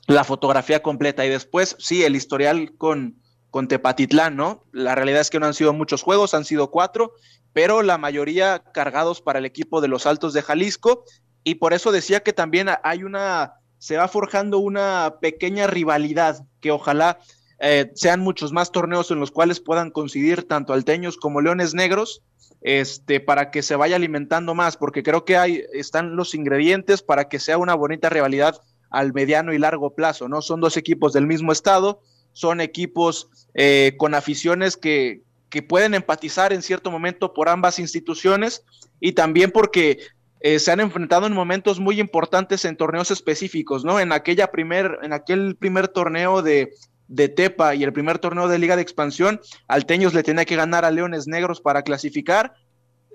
la 0.09 0.23
fotografía 0.23 0.81
completa. 0.81 1.25
Y 1.25 1.29
después, 1.29 1.75
sí, 1.77 2.03
el 2.03 2.15
historial 2.15 2.73
con, 2.77 3.21
con 3.51 3.67
Tepatitlán, 3.67 4.35
¿no? 4.35 4.65
La 4.71 4.95
realidad 4.95 5.21
es 5.21 5.29
que 5.29 5.39
no 5.39 5.45
han 5.45 5.53
sido 5.53 5.71
muchos 5.71 6.01
juegos, 6.01 6.33
han 6.33 6.45
sido 6.45 6.71
cuatro, 6.71 7.13
pero 7.53 7.83
la 7.83 7.99
mayoría 7.99 8.63
cargados 8.73 9.21
para 9.21 9.37
el 9.37 9.45
equipo 9.45 9.81
de 9.81 9.87
los 9.87 10.07
Altos 10.07 10.33
de 10.33 10.41
Jalisco. 10.41 11.03
Y 11.43 11.55
por 11.55 11.73
eso 11.73 11.91
decía 11.91 12.21
que 12.21 12.33
también 12.33 12.69
hay 12.83 13.03
una, 13.03 13.53
se 13.77 13.97
va 13.97 14.07
forjando 14.07 14.57
una 14.57 15.17
pequeña 15.21 15.67
rivalidad 15.67 16.43
que 16.59 16.71
ojalá 16.71 17.19
eh, 17.59 17.91
sean 17.93 18.19
muchos 18.19 18.51
más 18.51 18.71
torneos 18.71 19.11
en 19.11 19.19
los 19.19 19.29
cuales 19.29 19.59
puedan 19.59 19.91
coincidir 19.91 20.47
tanto 20.47 20.73
alteños 20.73 21.17
como 21.17 21.39
leones 21.39 21.75
negros, 21.75 22.23
este, 22.61 23.19
para 23.19 23.51
que 23.51 23.61
se 23.61 23.75
vaya 23.75 23.95
alimentando 23.95 24.55
más, 24.55 24.75
porque 24.75 25.03
creo 25.03 25.23
que 25.23 25.37
hay, 25.37 25.63
están 25.71 26.15
los 26.15 26.33
ingredientes 26.33 27.03
para 27.03 27.29
que 27.29 27.39
sea 27.39 27.59
una 27.59 27.75
bonita 27.75 28.09
rivalidad 28.09 28.59
al 28.89 29.13
mediano 29.13 29.53
y 29.53 29.57
largo 29.57 29.93
plazo, 29.95 30.27
¿no? 30.27 30.41
Son 30.41 30.59
dos 30.61 30.77
equipos 30.77 31.13
del 31.13 31.27
mismo 31.27 31.51
estado, 31.51 32.01
son 32.33 32.61
equipos 32.61 33.29
eh, 33.53 33.95
con 33.97 34.15
aficiones 34.15 34.77
que, 34.77 35.21
que 35.49 35.61
pueden 35.61 35.93
empatizar 35.93 36.53
en 36.53 36.61
cierto 36.61 36.91
momento 36.91 37.33
por 37.33 37.49
ambas 37.49 37.79
instituciones 37.79 38.63
y 38.99 39.13
también 39.13 39.51
porque 39.51 39.99
eh, 40.41 40.59
se 40.59 40.71
han 40.71 40.79
enfrentado 40.79 41.27
en 41.27 41.33
momentos 41.33 41.79
muy 41.79 41.99
importantes 41.99 42.63
en 42.65 42.77
torneos 42.77 43.11
específicos, 43.11 43.83
¿no? 43.83 43.99
En 43.99 44.11
aquella 44.11 44.51
primer, 44.51 44.99
en 45.03 45.11
aquel 45.11 45.55
primer 45.57 45.89
torneo 45.89 46.41
de, 46.41 46.71
de 47.09 47.27
Tepa 47.27 47.75
y 47.75 47.83
el 47.83 47.91
primer 47.91 48.19
torneo 48.19 48.47
de 48.47 48.59
Liga 48.59 48.75
de 48.75 48.81
Expansión, 48.81 49.41
Alteños 49.67 50.13
le 50.13 50.23
tenía 50.23 50.45
que 50.45 50.55
ganar 50.55 50.85
a 50.85 50.91
Leones 50.91 51.27
Negros 51.27 51.59
para 51.59 51.81
clasificar. 51.81 52.53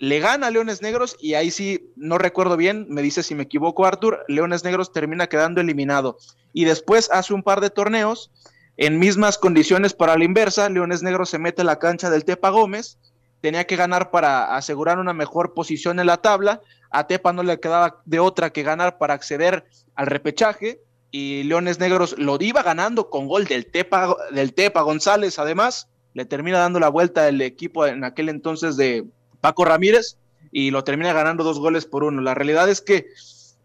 Le 0.01 0.19
gana 0.19 0.49
a 0.49 0.51
Leones 0.51 0.83
Negros 0.83 1.17
y 1.21 1.35
ahí 1.35 1.51
sí, 1.51 1.93
no 1.97 2.19
recuerdo 2.19 2.57
bien, 2.57 2.87
me 2.89 3.03
dice 3.03 3.23
si 3.23 3.35
me 3.35 3.45
equivoco 3.45 3.87
Artur, 3.87 4.25
Leones 4.29 4.65
Negros 4.65 4.93
termina 4.93 5.29
quedando 5.29 5.61
eliminado. 5.61 6.19
Y 6.53 6.65
después 6.65 7.11
hace 7.13 7.33
un 7.33 7.43
par 7.43 7.61
de 7.61 7.71
torneos 7.71 8.33
en 8.77 8.99
mismas 8.99 9.39
condiciones 9.39 9.95
para 9.95 10.17
la 10.19 10.25
inversa, 10.25 10.69
Leones 10.69 11.03
Negros 11.03 11.31
se 11.31 11.39
mete 11.39 11.63
a 11.63 11.65
la 11.65 11.79
cancha 11.79 12.11
del 12.11 12.25
Tepa 12.25 12.51
Gómez, 12.51 12.99
tenía 13.41 13.67
que 13.67 13.77
ganar 13.77 14.11
para 14.11 14.57
asegurar 14.57 14.99
una 14.99 15.13
mejor 15.13 15.55
posición 15.55 16.01
en 16.01 16.07
la 16.07 16.17
tabla, 16.17 16.61
a 16.91 17.07
Tepa 17.07 17.33
no 17.33 17.43
le 17.43 17.61
quedaba 17.61 18.03
de 18.05 18.19
otra 18.19 18.51
que 18.51 18.63
ganar 18.65 18.99
para 18.99 19.15
acceder 19.15 19.65
al 19.95 20.07
repechaje, 20.07 20.81
y 21.13 21.45
Leones 21.45 21.79
Negros 21.79 22.17
lo 22.19 22.37
iba 22.41 22.65
ganando 22.65 23.11
con 23.11 23.29
gol 23.29 23.45
del 23.45 23.71
Tepa, 23.71 24.17
del 24.33 24.55
Tepa 24.55 24.81
González, 24.81 25.39
además, 25.39 25.89
le 26.15 26.25
termina 26.25 26.59
dando 26.59 26.81
la 26.81 26.89
vuelta 26.89 27.29
el 27.29 27.41
equipo 27.43 27.87
en 27.87 28.03
aquel 28.03 28.29
entonces 28.29 28.77
de 28.77 29.07
Paco 29.45 29.67
Ramírez 29.67 30.17
y 30.53 30.71
lo 30.71 30.85
termina 30.85 31.13
ganando 31.13 31.45
dos 31.45 31.59
goles 31.59 31.85
por 31.85 32.03
uno. 32.03 32.23
La 32.23 32.33
realidad 32.33 32.71
es 32.71 32.81
que 32.81 33.09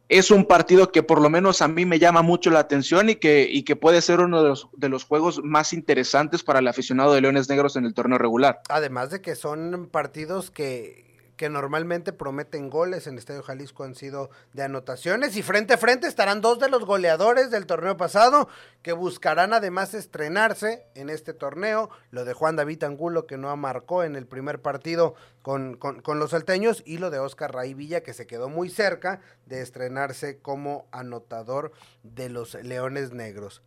es 0.10 0.30
un 0.30 0.44
partido 0.44 0.92
que 0.92 1.04
por 1.04 1.22
lo 1.22 1.30
menos 1.30 1.62
a 1.62 1.70
mí 1.70 1.86
me 1.86 2.00
llama 2.00 2.22
mucho 2.22 2.50
la 2.50 2.60
atención 2.60 3.10
y 3.10 3.16
que, 3.16 3.48
y 3.50 3.64
que 3.64 3.78
puede 3.78 4.02
ser 4.02 4.20
uno 4.20 4.44
de 4.44 4.50
los, 4.50 4.68
de 4.76 4.90
los 4.90 5.06
juegos 5.06 5.42
más 5.42 5.72
interesantes 5.72 6.44
para 6.44 6.60
el 6.60 6.68
aficionado 6.68 7.14
de 7.14 7.22
Leones 7.22 7.48
Negros 7.48 7.78
en 7.78 7.86
el 7.86 7.94
torneo 7.94 8.18
regular. 8.18 8.60
Además 8.68 9.10
de 9.10 9.22
que 9.22 9.36
son 9.36 9.88
partidos 9.90 10.52
que, 10.52 11.09
que 11.40 11.50
normalmente 11.50 12.12
prometen 12.12 12.70
goles 12.70 13.08
en 13.08 13.18
Estadio 13.18 13.44
Jalisco 13.44 13.86
han 13.86 13.96
sido 13.96 14.30
de 14.52 14.64
anotaciones 14.64 15.38
y 15.38 15.42
frente 15.42 15.76
a 15.76 15.78
frente 15.78 16.06
estarán 16.06 16.42
dos 16.42 16.60
de 16.60 16.68
los 16.68 16.84
goleadores 16.84 17.50
del 17.50 17.66
torneo 17.66 17.96
pasado 17.96 18.50
que 18.82 18.92
buscarán 18.92 19.54
además 19.54 19.94
estrenarse 19.94 20.84
en 20.96 21.10
este 21.10 21.34
torneo, 21.34 21.92
lo 22.12 22.26
de 22.26 22.34
Juan 22.34 22.58
David 22.58 22.84
Angulo 22.84 23.26
que 23.26 23.38
no 23.38 23.56
marcó 23.56 24.04
en 24.04 24.18
el 24.18 24.28
primer 24.28 24.62
partido 24.62 25.16
con, 25.42 25.78
con, 25.78 26.20
los 26.20 26.32
salteños 26.32 26.84
y 26.86 26.98
lo 26.98 27.10
de 27.10 27.20
Oscar 27.20 27.56
Villa 27.74 28.04
que 28.04 28.14
se 28.14 28.28
quedó 28.28 28.50
muy 28.50 28.70
cerca 28.70 29.22
de 29.46 29.62
estrenarse 29.62 30.40
como 30.40 30.88
anotador 30.92 31.72
de 32.04 32.28
los 32.28 32.56
Leones 32.56 33.14
Negros. 33.14 33.62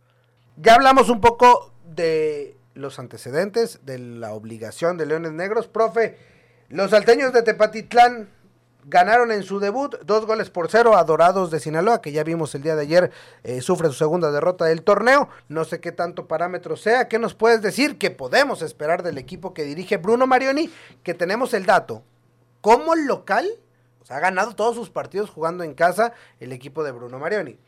Ya 0.57 0.75
hablamos 0.75 1.09
un 1.09 1.21
poco 1.21 1.73
de 1.83 2.55
los 2.75 2.99
antecedentes, 2.99 3.79
de 3.83 3.97
la 3.97 4.33
obligación 4.33 4.95
de 4.95 5.07
Leones 5.07 5.31
Negros, 5.31 5.67
profe. 5.67 6.33
Los 6.73 6.89
salteños 6.89 7.31
de 7.33 7.43
Tepatitlán 7.43 8.29
ganaron 8.85 9.31
en 9.31 9.43
su 9.43 9.59
debut 9.59 9.95
dos 10.05 10.25
goles 10.25 10.49
por 10.49 10.71
cero 10.71 10.97
a 10.97 11.03
Dorados 11.03 11.51
de 11.51 11.59
Sinaloa, 11.59 12.01
que 12.01 12.11
ya 12.11 12.23
vimos 12.23 12.55
el 12.55 12.63
día 12.63 12.75
de 12.75 12.81
ayer, 12.81 13.11
eh, 13.43 13.61
sufre 13.61 13.89
su 13.89 13.93
segunda 13.93 14.31
derrota 14.31 14.65
del 14.65 14.81
torneo. 14.81 15.29
No 15.49 15.65
sé 15.65 15.79
qué 15.79 15.91
tanto 15.91 16.27
parámetro 16.27 16.75
sea. 16.75 17.07
¿Qué 17.07 17.19
nos 17.19 17.35
puedes 17.35 17.61
decir 17.61 17.99
que 17.99 18.09
podemos 18.09 18.63
esperar 18.63 19.03
del 19.03 19.19
equipo 19.19 19.53
que 19.53 19.65
dirige 19.65 19.97
Bruno 19.97 20.25
Marioni? 20.25 20.67
Que 21.03 21.13
tenemos 21.13 21.53
el 21.53 21.67
dato. 21.67 22.01
Como 22.59 22.95
local, 22.95 23.47
ha 24.09 24.19
ganado 24.19 24.55
todos 24.55 24.75
sus 24.75 24.89
partidos 24.89 25.29
jugando 25.29 25.63
en 25.63 25.75
casa 25.75 26.13
el 26.39 26.51
equipo 26.53 26.83
de 26.83 26.91
Bruno 26.91 27.19
Marioni. 27.19 27.59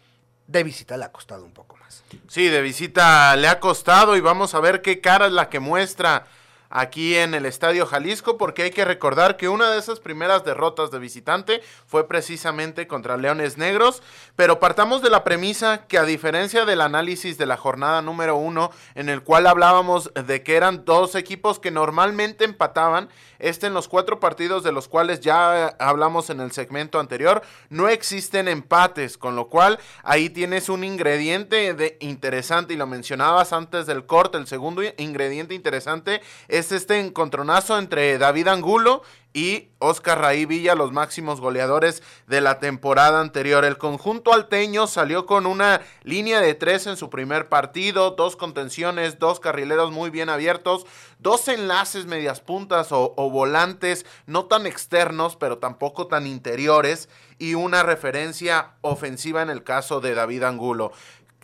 De 0.47 0.63
visita 0.63 0.97
le 0.97 1.05
ha 1.05 1.11
costado 1.11 1.45
un 1.45 1.53
poco 1.53 1.77
más. 1.77 2.03
Sí, 2.27 2.47
de 2.47 2.61
visita 2.61 3.35
le 3.35 3.49
ha 3.49 3.59
costado 3.59 4.15
y 4.15 4.21
vamos 4.21 4.55
a 4.55 4.59
ver 4.61 4.81
qué 4.81 4.99
cara 4.99 5.27
es 5.27 5.31
la 5.31 5.47
que 5.47 5.59
muestra 5.59 6.25
aquí 6.75 7.15
en 7.15 7.33
el 7.33 7.45
Estadio 7.45 7.85
Jalisco, 7.85 8.37
porque 8.37 8.63
hay 8.63 8.71
que 8.71 8.83
recordar 8.83 9.37
que 9.37 9.47
una 9.47 9.71
de 9.71 9.79
esas 9.79 10.01
primeras 10.01 10.43
derrotas 10.43 10.91
de 10.91 10.99
visitante 10.99 11.61
fue 11.87 12.05
precisamente 12.05 12.85
contra 12.85 13.15
Leones 13.15 13.57
Negros, 13.57 14.03
pero 14.35 14.59
partamos 14.59 15.01
de 15.01 15.09
la 15.09 15.23
premisa 15.23 15.87
que 15.87 15.97
a 15.97 16.03
diferencia 16.03 16.65
del 16.65 16.81
análisis 16.81 17.37
de 17.37 17.45
la 17.45 17.55
jornada 17.55 18.01
número 18.01 18.35
uno, 18.35 18.71
en 18.93 19.07
el 19.07 19.23
cual 19.23 19.47
hablábamos 19.47 20.11
de 20.13 20.43
que 20.43 20.57
eran 20.57 20.83
dos 20.83 21.15
equipos 21.15 21.59
que 21.59 21.71
normalmente 21.71 22.43
empataban, 22.43 23.07
este 23.39 23.67
en 23.67 23.73
los 23.73 23.87
cuatro 23.87 24.19
partidos 24.19 24.63
de 24.63 24.73
los 24.73 24.89
cuales 24.89 25.21
ya 25.21 25.67
hablamos 25.79 26.29
en 26.29 26.41
el 26.41 26.51
segmento 26.51 26.99
anterior, 26.99 27.41
no 27.69 27.87
existen 27.87 28.49
empates, 28.49 29.17
con 29.17 29.37
lo 29.37 29.47
cual 29.47 29.79
ahí 30.03 30.29
tienes 30.29 30.67
un 30.67 30.83
ingrediente 30.83 31.73
de 31.73 31.97
interesante 32.01 32.73
y 32.73 32.77
lo 32.77 32.85
mencionabas 32.85 33.53
antes 33.53 33.85
del 33.85 34.05
corte, 34.05 34.37
el 34.37 34.47
segundo 34.47 34.81
ingrediente 34.97 35.55
interesante 35.55 36.21
es 36.49 36.64
este 36.71 36.99
encontronazo 36.99 37.77
entre 37.77 38.17
David 38.17 38.47
Angulo 38.47 39.03
y 39.33 39.67
Oscar 39.79 40.21
Raí 40.21 40.45
Villa, 40.45 40.75
los 40.75 40.93
máximos 40.93 41.41
goleadores 41.41 42.01
de 42.25 42.39
la 42.39 42.59
temporada 42.59 43.19
anterior. 43.19 43.65
El 43.65 43.77
conjunto 43.77 44.33
alteño 44.33 44.87
salió 44.87 45.25
con 45.25 45.45
una 45.45 45.81
línea 46.03 46.39
de 46.39 46.53
tres 46.53 46.87
en 46.87 46.95
su 46.95 47.09
primer 47.09 47.49
partido, 47.49 48.11
dos 48.11 48.37
contenciones, 48.37 49.19
dos 49.19 49.41
carrileros 49.41 49.91
muy 49.91 50.09
bien 50.09 50.29
abiertos, 50.29 50.85
dos 51.19 51.49
enlaces 51.49 52.05
medias 52.05 52.39
puntas 52.39 52.93
o, 52.93 53.13
o 53.17 53.29
volantes 53.29 54.05
no 54.25 54.45
tan 54.45 54.65
externos, 54.65 55.35
pero 55.35 55.57
tampoco 55.57 56.07
tan 56.07 56.27
interiores, 56.27 57.09
y 57.37 57.55
una 57.55 57.83
referencia 57.83 58.75
ofensiva 58.79 59.41
en 59.41 59.49
el 59.49 59.63
caso 59.63 59.99
de 59.99 60.15
David 60.15 60.43
Angulo 60.43 60.93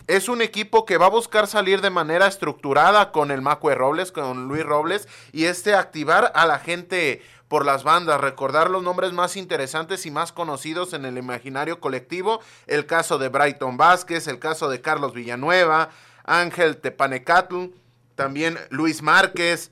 es 0.07 0.29
un 0.29 0.41
equipo 0.41 0.85
que 0.85 0.97
va 0.97 1.07
a 1.07 1.09
buscar 1.09 1.47
salir 1.47 1.81
de 1.81 1.89
manera 1.89 2.27
estructurada 2.27 3.11
con 3.11 3.31
el 3.31 3.41
Macue 3.41 3.75
Robles, 3.75 4.11
con 4.11 4.47
Luis 4.47 4.63
Robles, 4.63 5.07
y 5.31 5.45
este 5.45 5.75
activar 5.75 6.31
a 6.35 6.45
la 6.45 6.59
gente 6.59 7.21
por 7.47 7.65
las 7.65 7.83
bandas, 7.83 8.21
recordar 8.21 8.69
los 8.69 8.81
nombres 8.81 9.11
más 9.11 9.35
interesantes 9.35 10.05
y 10.05 10.11
más 10.11 10.31
conocidos 10.31 10.93
en 10.93 11.03
el 11.03 11.17
imaginario 11.17 11.81
colectivo, 11.81 12.39
el 12.65 12.85
caso 12.85 13.17
de 13.17 13.27
Brighton 13.27 13.75
Vázquez, 13.75 14.27
el 14.27 14.39
caso 14.39 14.69
de 14.69 14.79
Carlos 14.79 15.13
Villanueva, 15.13 15.89
Ángel 16.23 16.77
Tepanecatl, 16.77 17.65
también 18.15 18.57
Luis 18.69 19.01
Márquez, 19.01 19.71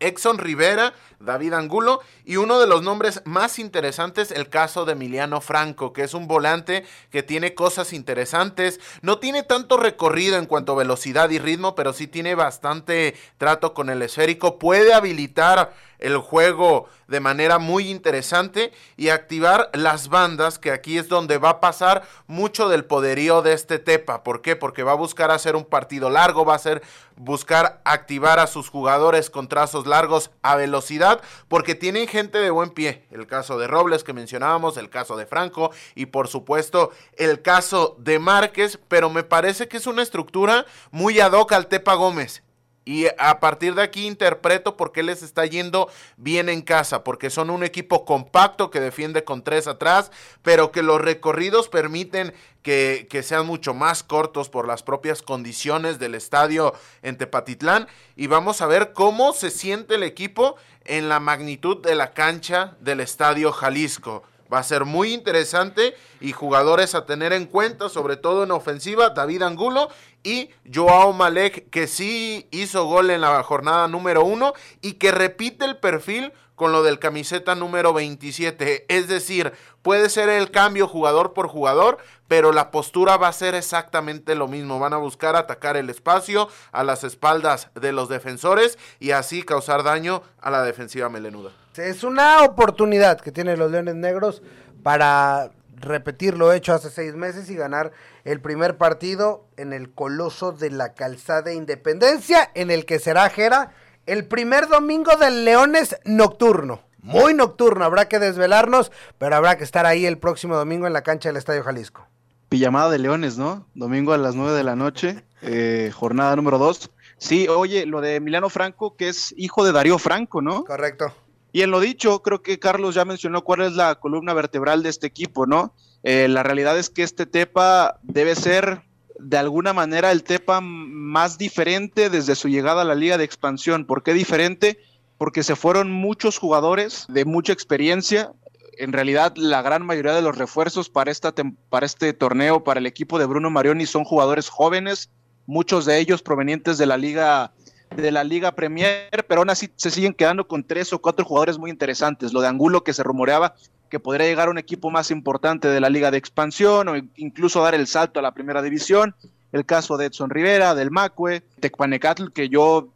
Exxon 0.00 0.38
Rivera, 0.38 0.94
David 1.20 1.54
Angulo 1.54 2.00
y 2.24 2.36
uno 2.36 2.58
de 2.58 2.66
los 2.66 2.82
nombres 2.82 3.22
más 3.24 3.58
interesantes, 3.58 4.30
el 4.30 4.48
caso 4.48 4.84
de 4.84 4.92
Emiliano 4.92 5.40
Franco, 5.40 5.92
que 5.92 6.02
es 6.02 6.14
un 6.14 6.26
volante 6.26 6.84
que 7.10 7.22
tiene 7.22 7.54
cosas 7.54 7.92
interesantes, 7.92 8.80
no 9.02 9.18
tiene 9.18 9.42
tanto 9.42 9.76
recorrido 9.76 10.38
en 10.38 10.46
cuanto 10.46 10.72
a 10.72 10.76
velocidad 10.76 11.30
y 11.30 11.38
ritmo, 11.38 11.74
pero 11.74 11.92
sí 11.92 12.06
tiene 12.06 12.34
bastante 12.34 13.14
trato 13.38 13.74
con 13.74 13.90
el 13.90 14.02
esférico, 14.02 14.58
puede 14.58 14.92
habilitar 14.92 15.72
el 15.98 16.18
juego 16.18 16.88
de 17.08 17.20
manera 17.20 17.58
muy 17.58 17.88
interesante 17.88 18.72
y 18.96 19.10
activar 19.10 19.70
las 19.72 20.08
bandas, 20.08 20.58
que 20.58 20.72
aquí 20.72 20.98
es 20.98 21.08
donde 21.08 21.38
va 21.38 21.50
a 21.50 21.60
pasar 21.60 22.02
mucho 22.26 22.68
del 22.68 22.84
poderío 22.84 23.42
de 23.42 23.52
este 23.52 23.78
Tepa. 23.78 24.22
¿Por 24.24 24.42
qué? 24.42 24.56
Porque 24.56 24.82
va 24.82 24.92
a 24.92 24.96
buscar 24.96 25.30
hacer 25.30 25.56
un 25.56 25.64
partido 25.64 26.10
largo, 26.10 26.44
va 26.44 26.56
a 26.56 26.58
ser 26.58 26.82
buscar 27.16 27.80
activar 27.84 28.38
a 28.38 28.46
sus 28.46 28.68
jugadores 28.68 29.30
con 29.30 29.48
trazos 29.48 29.86
largos 29.86 30.30
a 30.42 30.56
velocidad, 30.56 31.05
porque 31.48 31.74
tienen 31.74 32.08
gente 32.08 32.38
de 32.38 32.50
buen 32.50 32.70
pie. 32.70 33.06
El 33.10 33.26
caso 33.26 33.58
de 33.58 33.66
Robles 33.66 34.04
que 34.04 34.12
mencionábamos, 34.12 34.76
el 34.76 34.90
caso 34.90 35.16
de 35.16 35.26
Franco 35.26 35.70
y 35.94 36.06
por 36.06 36.28
supuesto 36.28 36.90
el 37.16 37.42
caso 37.42 37.96
de 37.98 38.18
Márquez, 38.18 38.78
pero 38.88 39.10
me 39.10 39.24
parece 39.24 39.68
que 39.68 39.76
es 39.76 39.86
una 39.86 40.02
estructura 40.02 40.66
muy 40.90 41.20
ad 41.20 41.32
hoc 41.32 41.52
al 41.52 41.68
Tepa 41.68 41.94
Gómez. 41.94 42.42
Y 42.88 43.06
a 43.18 43.40
partir 43.40 43.74
de 43.74 43.82
aquí 43.82 44.06
interpreto 44.06 44.76
por 44.76 44.92
qué 44.92 45.02
les 45.02 45.24
está 45.24 45.44
yendo 45.44 45.90
bien 46.16 46.48
en 46.48 46.62
casa, 46.62 47.02
porque 47.02 47.30
son 47.30 47.50
un 47.50 47.64
equipo 47.64 48.04
compacto 48.04 48.70
que 48.70 48.78
defiende 48.78 49.24
con 49.24 49.42
tres 49.42 49.66
atrás, 49.66 50.12
pero 50.42 50.70
que 50.70 50.84
los 50.84 51.00
recorridos 51.00 51.68
permiten 51.68 52.32
que, 52.62 53.08
que, 53.10 53.24
sean 53.24 53.44
mucho 53.44 53.74
más 53.74 54.04
cortos 54.04 54.48
por 54.48 54.68
las 54.68 54.84
propias 54.84 55.20
condiciones 55.20 55.98
del 55.98 56.14
estadio 56.14 56.74
en 57.02 57.18
Tepatitlán. 57.18 57.88
Y 58.14 58.28
vamos 58.28 58.60
a 58.60 58.66
ver 58.66 58.92
cómo 58.92 59.32
se 59.32 59.50
siente 59.50 59.96
el 59.96 60.04
equipo 60.04 60.54
en 60.84 61.08
la 61.08 61.18
magnitud 61.18 61.82
de 61.82 61.96
la 61.96 62.12
cancha 62.12 62.76
del 62.78 63.00
estadio 63.00 63.50
Jalisco. 63.50 64.22
Va 64.52 64.60
a 64.60 64.62
ser 64.62 64.84
muy 64.84 65.12
interesante 65.12 65.96
y 66.20 66.30
jugadores 66.30 66.94
a 66.94 67.04
tener 67.04 67.32
en 67.32 67.46
cuenta, 67.46 67.88
sobre 67.88 68.16
todo 68.16 68.44
en 68.44 68.52
ofensiva, 68.52 69.10
David 69.10 69.42
Angulo 69.42 69.88
y 70.26 70.50
Joao 70.74 71.12
Malek, 71.12 71.70
que 71.70 71.86
sí 71.86 72.48
hizo 72.50 72.84
gol 72.86 73.10
en 73.10 73.20
la 73.20 73.40
jornada 73.44 73.86
número 73.86 74.24
uno 74.24 74.54
y 74.82 74.94
que 74.94 75.12
repite 75.12 75.64
el 75.64 75.76
perfil 75.76 76.32
con 76.56 76.72
lo 76.72 76.82
del 76.82 76.98
camiseta 76.98 77.54
número 77.54 77.92
27. 77.92 78.86
Es 78.88 79.06
decir, 79.06 79.52
puede 79.82 80.08
ser 80.08 80.28
el 80.28 80.50
cambio 80.50 80.88
jugador 80.88 81.32
por 81.32 81.46
jugador, 81.46 81.98
pero 82.26 82.50
la 82.50 82.72
postura 82.72 83.16
va 83.18 83.28
a 83.28 83.32
ser 83.32 83.54
exactamente 83.54 84.34
lo 84.34 84.48
mismo. 84.48 84.80
Van 84.80 84.94
a 84.94 84.96
buscar 84.96 85.36
atacar 85.36 85.76
el 85.76 85.90
espacio 85.90 86.48
a 86.72 86.82
las 86.82 87.04
espaldas 87.04 87.70
de 87.74 87.92
los 87.92 88.08
defensores 88.08 88.78
y 88.98 89.12
así 89.12 89.44
causar 89.44 89.84
daño 89.84 90.22
a 90.40 90.50
la 90.50 90.64
defensiva 90.64 91.08
melenuda. 91.08 91.52
Es 91.76 92.02
una 92.02 92.42
oportunidad 92.42 93.20
que 93.20 93.30
tienen 93.30 93.60
los 93.60 93.70
Leones 93.70 93.94
Negros 93.94 94.42
para 94.82 95.52
repetir 95.76 96.36
lo 96.36 96.52
hecho 96.52 96.74
hace 96.74 96.90
seis 96.90 97.14
meses 97.14 97.48
y 97.50 97.54
ganar 97.54 97.92
el 98.24 98.40
primer 98.40 98.76
partido 98.76 99.46
en 99.56 99.72
el 99.72 99.92
Coloso 99.92 100.52
de 100.52 100.70
la 100.70 100.94
Calzada 100.94 101.52
Independencia, 101.52 102.50
en 102.54 102.70
el 102.70 102.84
que 102.86 102.98
será 102.98 103.28
Jera 103.30 103.72
el 104.06 104.26
primer 104.26 104.68
domingo 104.68 105.16
del 105.16 105.44
Leones 105.44 105.96
nocturno. 106.04 106.80
Muy 106.98 107.34
nocturno, 107.34 107.84
habrá 107.84 108.08
que 108.08 108.18
desvelarnos, 108.18 108.90
pero 109.18 109.36
habrá 109.36 109.56
que 109.56 109.64
estar 109.64 109.86
ahí 109.86 110.06
el 110.06 110.18
próximo 110.18 110.56
domingo 110.56 110.86
en 110.86 110.92
la 110.92 111.02
cancha 111.02 111.28
del 111.28 111.36
Estadio 111.36 111.62
Jalisco. 111.62 112.06
Pijamada 112.48 112.90
de 112.90 112.98
Leones, 112.98 113.38
¿no? 113.38 113.66
Domingo 113.74 114.12
a 114.12 114.18
las 114.18 114.34
nueve 114.34 114.56
de 114.56 114.64
la 114.64 114.76
noche, 114.76 115.24
eh, 115.42 115.92
jornada 115.94 116.34
número 116.36 116.58
dos. 116.58 116.90
Sí, 117.18 117.48
oye, 117.48 117.86
lo 117.86 118.00
de 118.00 118.16
Emiliano 118.16 118.48
Franco, 118.48 118.96
que 118.96 119.08
es 119.08 119.34
hijo 119.36 119.64
de 119.64 119.72
Darío 119.72 119.98
Franco, 119.98 120.42
¿no? 120.42 120.64
Correcto. 120.64 121.12
Y 121.56 121.62
en 121.62 121.70
lo 121.70 121.80
dicho, 121.80 122.20
creo 122.20 122.42
que 122.42 122.58
Carlos 122.58 122.94
ya 122.94 123.06
mencionó 123.06 123.42
cuál 123.42 123.62
es 123.62 123.72
la 123.72 123.94
columna 123.94 124.34
vertebral 124.34 124.82
de 124.82 124.90
este 124.90 125.06
equipo, 125.06 125.46
¿no? 125.46 125.72
Eh, 126.02 126.28
la 126.28 126.42
realidad 126.42 126.78
es 126.78 126.90
que 126.90 127.02
este 127.02 127.24
Tepa 127.24 127.98
debe 128.02 128.34
ser 128.34 128.82
de 129.18 129.38
alguna 129.38 129.72
manera 129.72 130.12
el 130.12 130.22
Tepa 130.22 130.60
más 130.60 131.38
diferente 131.38 132.10
desde 132.10 132.34
su 132.34 132.50
llegada 132.50 132.82
a 132.82 132.84
la 132.84 132.94
liga 132.94 133.16
de 133.16 133.24
expansión. 133.24 133.86
¿Por 133.86 134.02
qué 134.02 134.12
diferente? 134.12 134.78
Porque 135.16 135.42
se 135.42 135.56
fueron 135.56 135.90
muchos 135.90 136.36
jugadores 136.36 137.06
de 137.08 137.24
mucha 137.24 137.54
experiencia. 137.54 138.32
En 138.76 138.92
realidad, 138.92 139.32
la 139.36 139.62
gran 139.62 139.82
mayoría 139.86 140.12
de 140.12 140.20
los 140.20 140.36
refuerzos 140.36 140.90
para, 140.90 141.10
esta 141.10 141.32
para 141.70 141.86
este 141.86 142.12
torneo, 142.12 142.64
para 142.64 142.80
el 142.80 142.86
equipo 142.86 143.18
de 143.18 143.24
Bruno 143.24 143.48
Marioni, 143.48 143.86
son 143.86 144.04
jugadores 144.04 144.50
jóvenes, 144.50 145.08
muchos 145.46 145.86
de 145.86 146.00
ellos 146.00 146.20
provenientes 146.20 146.76
de 146.76 146.84
la 146.84 146.98
liga 146.98 147.54
de 147.94 148.10
la 148.10 148.24
Liga 148.24 148.52
Premier, 148.52 149.24
pero 149.28 149.40
aún 149.40 149.50
así 149.50 149.70
se 149.76 149.90
siguen 149.90 150.14
quedando 150.14 150.46
con 150.46 150.64
tres 150.64 150.92
o 150.92 150.98
cuatro 150.98 151.24
jugadores 151.24 151.58
muy 151.58 151.70
interesantes. 151.70 152.32
Lo 152.32 152.40
de 152.40 152.48
Angulo 152.48 152.84
que 152.84 152.92
se 152.92 153.02
rumoreaba 153.02 153.54
que 153.88 154.00
podría 154.00 154.26
llegar 154.26 154.48
a 154.48 154.50
un 154.50 154.58
equipo 154.58 154.90
más 154.90 155.10
importante 155.10 155.68
de 155.68 155.80
la 155.80 155.88
Liga 155.90 156.10
de 156.10 156.18
Expansión 156.18 156.88
o 156.88 156.96
incluso 157.16 157.62
dar 157.62 157.74
el 157.74 157.86
salto 157.86 158.18
a 158.18 158.22
la 158.22 158.32
Primera 158.32 158.62
División. 158.62 159.14
El 159.52 159.64
caso 159.64 159.96
de 159.96 160.06
Edson 160.06 160.30
Rivera, 160.30 160.74
del 160.74 160.90
Macue, 160.90 161.42
Tecpanecatl, 161.60 162.32
que 162.32 162.48
yo 162.48 162.88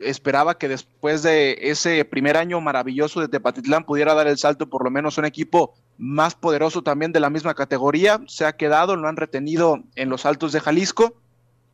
esperaba 0.00 0.56
que 0.56 0.68
después 0.68 1.22
de 1.22 1.58
ese 1.60 2.04
primer 2.04 2.36
año 2.36 2.60
maravilloso 2.60 3.20
de 3.20 3.28
Tepatitlán 3.28 3.84
pudiera 3.84 4.14
dar 4.14 4.26
el 4.26 4.38
salto 4.38 4.68
por 4.68 4.82
lo 4.82 4.90
menos 4.90 5.18
a 5.18 5.20
un 5.20 5.26
equipo 5.26 5.74
más 5.98 6.34
poderoso 6.34 6.82
también 6.82 7.12
de 7.12 7.20
la 7.20 7.30
misma 7.30 7.54
categoría. 7.54 8.20
Se 8.26 8.46
ha 8.46 8.56
quedado, 8.56 8.96
lo 8.96 9.08
han 9.08 9.16
retenido 9.16 9.80
en 9.94 10.08
los 10.08 10.24
altos 10.26 10.52
de 10.52 10.60
Jalisco. 10.60 11.14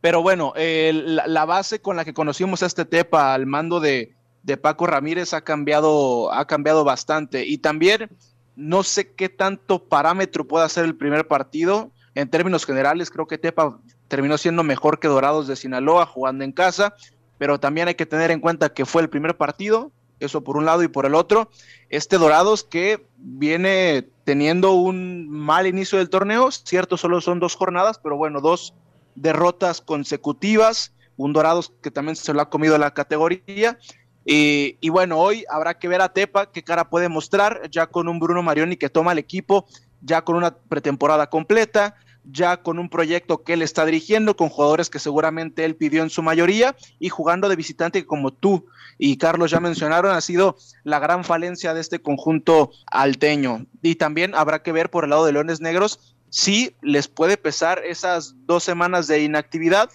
Pero 0.07 0.21
bueno, 0.21 0.53
la, 0.55 1.43
base 1.43 1.81
con 1.81 1.97
la 1.97 2.05
que 2.05 2.13
conocimos 2.13 2.63
a 2.63 2.65
este 2.65 2.85
Tepa 2.85 3.33
al 3.33 3.45
mando 3.45 3.81
de, 3.81 4.15
de 4.41 4.55
Paco 4.55 4.87
Ramírez 4.87 5.33
ha 5.33 5.41
cambiado, 5.41 6.31
ha 6.31 6.47
cambiado 6.47 6.85
bastante. 6.85 7.45
Y 7.45 7.57
también 7.57 8.09
no 8.55 8.83
sé 8.83 9.11
qué 9.11 9.27
tanto 9.27 9.83
parámetro 9.83 10.47
puede 10.47 10.69
ser 10.69 10.85
el 10.85 10.95
primer 10.95 11.27
partido. 11.27 11.91
En 12.15 12.29
términos 12.29 12.65
generales, 12.65 13.09
creo 13.09 13.27
que 13.27 13.37
Tepa 13.37 13.81
terminó 14.07 14.37
siendo 14.37 14.63
mejor 14.63 15.01
que 15.01 15.09
Dorados 15.09 15.45
de 15.45 15.57
Sinaloa 15.57 16.05
jugando 16.05 16.45
en 16.45 16.53
casa, 16.53 16.95
pero 17.37 17.59
también 17.59 17.89
hay 17.89 17.95
que 17.95 18.05
tener 18.05 18.31
en 18.31 18.39
cuenta 18.39 18.69
que 18.69 18.85
fue 18.85 19.01
el 19.01 19.09
primer 19.09 19.35
partido, 19.35 19.91
eso 20.21 20.41
por 20.41 20.55
un 20.55 20.63
lado 20.63 20.83
y 20.83 20.87
por 20.87 21.05
el 21.05 21.15
otro, 21.15 21.49
este 21.89 22.17
Dorados 22.17 22.63
que 22.63 23.05
viene 23.17 24.07
teniendo 24.23 24.71
un 24.71 25.27
mal 25.29 25.67
inicio 25.67 25.97
del 25.97 26.09
torneo, 26.09 26.49
cierto, 26.49 26.95
solo 26.95 27.19
son 27.19 27.41
dos 27.41 27.55
jornadas, 27.55 27.99
pero 28.01 28.15
bueno, 28.15 28.39
dos 28.39 28.73
derrotas 29.17 29.81
consecutivas, 29.81 30.93
un 31.17 31.33
Dorados 31.33 31.73
que 31.81 31.91
también 31.91 32.15
se 32.15 32.33
lo 32.33 32.41
ha 32.41 32.49
comido 32.49 32.77
la 32.77 32.93
categoría. 32.93 33.77
Y, 34.23 34.89
bueno, 34.89 35.17
hoy 35.17 35.45
habrá 35.49 35.79
que 35.79 35.87
ver 35.87 36.01
a 36.01 36.09
Tepa 36.09 36.51
qué 36.51 36.63
cara 36.63 36.89
puede 36.89 37.09
mostrar, 37.09 37.69
ya 37.71 37.87
con 37.87 38.07
un 38.07 38.19
Bruno 38.19 38.43
Marioni 38.43 38.75
que 38.75 38.89
toma 38.89 39.13
el 39.13 39.17
equipo, 39.17 39.65
ya 40.01 40.21
con 40.21 40.35
una 40.35 40.53
pretemporada 40.55 41.29
completa, 41.29 41.95
ya 42.29 42.57
con 42.57 42.77
un 42.77 42.89
proyecto 42.89 43.43
que 43.43 43.53
él 43.53 43.61
está 43.61 43.85
dirigiendo, 43.85 44.35
con 44.35 44.49
jugadores 44.49 44.89
que 44.89 44.99
seguramente 44.99 45.63
él 45.63 45.77
pidió 45.77 46.03
en 46.03 46.09
su 46.09 46.21
mayoría 46.21 46.75
y 46.99 47.07
jugando 47.07 47.47
de 47.47 47.55
visitante 47.55 48.05
como 48.05 48.33
tú 48.33 48.65
y 48.97 49.17
Carlos 49.17 49.51
ya 49.51 49.61
mencionaron, 49.61 50.11
ha 50.11 50.21
sido 50.21 50.57
la 50.83 50.99
gran 50.99 51.23
falencia 51.23 51.73
de 51.73 51.81
este 51.81 51.99
conjunto 51.99 52.71
alteño. 52.91 53.65
Y 53.81 53.95
también 53.95 54.35
habrá 54.35 54.61
que 54.61 54.73
ver 54.73 54.89
por 54.89 55.05
el 55.05 55.11
lado 55.11 55.25
de 55.25 55.31
Leones 55.31 55.61
Negros 55.61 56.16
sí 56.29 56.75
les 56.81 57.07
puede 57.07 57.37
pesar 57.37 57.81
esas 57.85 58.35
dos 58.45 58.63
semanas 58.63 59.07
de 59.07 59.21
inactividad 59.21 59.89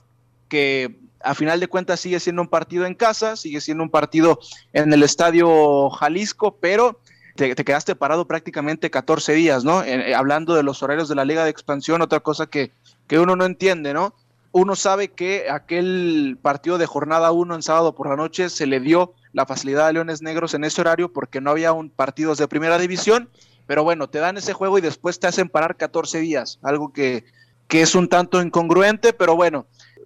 que 0.48 0.98
a 1.20 1.34
final 1.34 1.60
de 1.60 1.68
cuentas 1.68 2.00
sigue 2.00 2.20
siendo 2.20 2.42
un 2.42 2.48
partido 2.48 2.84
en 2.84 2.94
casa, 2.94 3.36
sigue 3.36 3.60
siendo 3.60 3.84
un 3.84 3.90
partido 3.90 4.38
en 4.72 4.92
el 4.92 5.02
estadio 5.02 5.90
Jalisco, 5.90 6.56
pero 6.60 7.00
te, 7.36 7.54
quedaste 7.54 7.94
parado 7.94 8.26
prácticamente 8.26 8.90
14 8.90 9.32
días, 9.34 9.64
¿no? 9.64 9.82
Eh, 9.82 10.14
hablando 10.14 10.54
de 10.54 10.62
los 10.62 10.82
horarios 10.82 11.08
de 11.08 11.14
la 11.14 11.24
Liga 11.24 11.44
de 11.44 11.50
Expansión, 11.50 12.02
otra 12.02 12.20
cosa 12.20 12.46
que, 12.46 12.72
que 13.06 13.18
uno 13.18 13.36
no 13.36 13.44
entiende, 13.44 13.94
¿no? 13.94 14.14
Uno 14.50 14.76
sabe 14.76 15.08
que 15.08 15.48
aquel 15.48 16.38
partido 16.42 16.76
de 16.76 16.84
jornada 16.86 17.32
1 17.32 17.54
en 17.54 17.62
sábado 17.62 17.94
por 17.94 18.10
la 18.10 18.16
noche 18.16 18.50
se 18.50 18.66
le 18.66 18.80
dio 18.80 19.14
la 19.32 19.46
facilidad 19.46 19.86
a 19.86 19.92
Leones 19.92 20.20
Negros 20.20 20.52
en 20.52 20.64
ese 20.64 20.82
horario 20.82 21.10
porque 21.10 21.40
no 21.40 21.50
había 21.50 21.72
un 21.72 21.88
partidos 21.88 22.36
de 22.36 22.48
primera 22.48 22.76
división 22.76 23.30
pero 23.66 23.84
bueno, 23.84 24.08
te 24.08 24.18
dan 24.18 24.36
ese 24.36 24.52
juego 24.52 24.78
y 24.78 24.80
después 24.80 25.18
te 25.18 25.26
hacen 25.26 25.48
parar 25.48 25.76
14 25.76 26.20
días, 26.20 26.58
algo 26.62 26.92
que, 26.92 27.24
es 27.68 27.94
un 27.94 28.06
tanto 28.06 28.42
incongruente, 28.42 29.14
pero 29.14 29.34
bueno, 29.34 29.64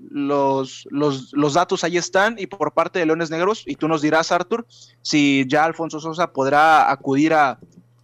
los, 0.09 0.87
los, 0.93 1.55
datos 1.55 1.83
ahí 1.83 1.97
están 1.97 2.37
y 2.39 2.47
por 2.47 2.73
parte 2.73 3.01
de 3.01 3.07
Leones 3.07 3.29
Negros, 3.29 3.65
y 3.67 3.75
tú 3.75 3.89
nos 3.89 4.03
dirás, 4.03 4.31
Arthur, 4.31 4.67
si 5.03 5.45
ya 5.49 5.65
Alfonso 5.65 5.99
Sosa 5.99 6.33
podrá 6.33 6.93
acudir 6.93 7.35
a, 7.35 7.59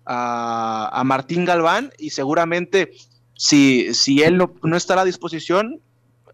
a, 0.05 1.03
Martín 1.05 1.45
Galván 1.45 1.93
y 1.99 2.11
seguramente 2.11 2.93
si, 3.35 3.95
si 3.95 4.23
él 4.23 4.37
no, 4.37 4.55
no, 4.63 4.77
estará 4.77 5.03
a 5.03 5.05
disposición, 5.05 5.81